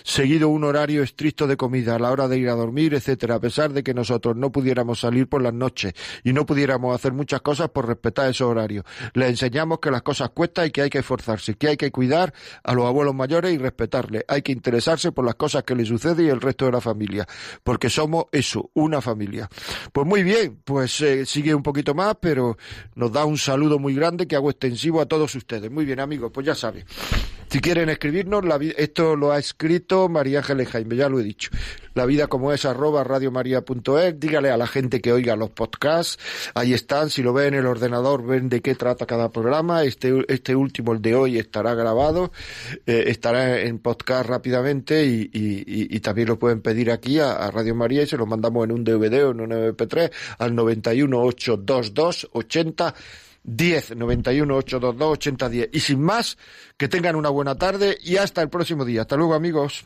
seguido 0.04 0.50
un 0.50 0.64
horario 0.64 1.04
estricto 1.04 1.48
de 1.48 1.58
comida 1.58 1.96
a 1.96 2.00
la 2.00 2.12
hora 2.12 2.28
de 2.28 2.38
ir 2.38 2.50
a 2.50 2.56
dormir, 2.56 2.94
etcétera, 2.94 3.36
a 3.36 3.40
pesar 3.40 3.74
de 3.74 3.84
que 3.84 3.94
nosotros 3.94 4.36
no 4.36 4.52
pudiéramos 4.52 5.00
salir 5.00 5.28
por 5.28 5.42
las 5.42 5.54
noches 5.54 5.94
y 6.24 6.34
no 6.34 6.46
pudiéramos 6.46 6.96
hacer 6.96 7.14
muchas 7.14 7.42
cosas 7.42 7.70
por 7.70 7.88
respetar 7.88 8.30
esos 8.30 8.48
horarios. 8.48 8.86
Le 9.14 9.28
enseñamos 9.28 9.80
que 9.80 9.92
las 9.92 10.02
cosas 10.02 10.30
cuestan 10.30 10.68
y 10.68 10.72
que 10.72 10.82
hay 10.82 10.90
que 10.90 11.00
esforzarse, 11.00 11.56
que 11.56 11.70
hay 11.70 11.78
que 11.78 11.92
cuidar 11.92 12.34
a 12.64 12.74
los 12.74 12.86
abuelos 12.86 13.16
mayores 13.16 13.54
y 13.54 13.58
respetarles. 13.58 14.24
Hay 14.28 14.42
que 14.42 14.52
interesarse 14.52 15.12
por 15.12 15.26
las 15.26 15.36
cosas 15.36 15.64
que 15.64 15.76
le 15.76 15.86
suceden 15.86 16.26
y 16.26 16.30
el 16.30 16.42
resto 16.42 16.66
de 16.66 16.72
la 16.72 16.82
familia, 16.82 17.28
porque 17.64 17.90
somos 17.90 18.26
eso, 18.32 18.70
una 18.74 19.02
familia. 19.02 19.50
Pues 19.92 20.06
muy 20.06 20.24
bien, 20.24 20.60
pues 20.64 21.02
eh, 21.02 21.26
sigue 21.26 21.54
un 21.54 21.64
poquito 21.64 21.94
más, 21.94 22.16
pero 22.20 22.58
nos 23.00 23.14
da 23.14 23.24
un 23.24 23.38
saludo 23.38 23.80
muy 23.80 23.96
grande 23.96 24.28
que 24.28 24.36
hago 24.36 24.50
extensivo 24.50 25.00
a 25.00 25.06
todos 25.06 25.34
ustedes. 25.34 25.72
Muy 25.72 25.86
bien, 25.86 26.02
amigos, 26.02 26.32
pues 26.34 26.46
ya 26.46 26.54
saben. 26.54 26.84
Si 27.50 27.62
quieren 27.62 27.88
escribirnos, 27.88 28.44
esto 28.76 29.16
lo 29.16 29.32
ha 29.32 29.40
escrito 29.40 30.10
María 30.10 30.40
Ángeles 30.40 30.68
Jaime, 30.68 30.98
ya 30.98 31.08
lo 31.08 31.22
he 31.22 31.24
dicho. 31.24 31.50
La 31.94 32.06
vida 32.06 32.28
como 32.28 32.52
es 32.54 32.66
arroba 32.66 33.04
radiomaria.es. 33.04 34.20
Dígale 34.20 34.52
a 34.52 34.58
la 34.58 34.68
gente 34.68 35.02
que 35.02 35.12
oiga 35.12 35.36
los 35.36 35.50
podcasts. 35.50 36.20
Ahí 36.54 36.74
están. 36.74 37.10
Si 37.10 37.24
lo 37.24 37.34
ven 37.34 37.54
en 37.54 37.62
el 37.62 37.66
ordenador, 37.66 38.26
ven 38.26 38.50
de 38.50 38.62
qué 38.62 38.76
trata 38.76 39.06
cada 39.06 39.32
programa. 39.32 39.84
Este, 39.84 40.26
este 40.28 40.56
último, 40.56 40.94
el 40.94 41.02
de 41.02 41.16
hoy, 41.16 41.38
estará 41.38 41.74
grabado. 41.74 42.32
Eh, 42.86 43.06
estará 43.08 43.62
en 43.62 43.80
podcast 43.80 44.30
rápidamente 44.30 45.06
y, 45.06 46.00
también 46.00 46.30
lo 46.30 46.40
pueden 46.40 46.62
pedir 46.62 46.92
aquí 46.92 47.20
a, 47.20 47.52
Radio 47.52 47.76
María 47.76 48.04
y 48.04 48.08
se 48.08 48.18
lo 48.18 48.26
mandamos 48.26 48.64
en 48.64 48.72
un 48.72 48.84
DVD 48.84 49.26
o 49.26 49.32
en 49.32 49.42
un 49.42 49.52
MP3 49.52 50.12
al 50.38 50.56
91 50.56 51.22
822 51.22 52.30
80 52.32 52.96
10 53.44 53.96
91 53.96 54.56
822 54.56 55.12
80 55.12 55.50
10. 55.50 55.70
Y 55.74 55.80
sin 55.80 56.02
más, 56.02 56.38
que 56.78 56.88
tengan 56.88 57.16
una 57.16 57.30
buena 57.30 57.56
tarde 57.56 57.98
y 58.02 58.18
hasta 58.18 58.42
el 58.42 58.50
próximo 58.50 58.86
día. 58.86 59.02
Hasta 59.02 59.18
luego, 59.18 59.34
amigos. 59.34 59.86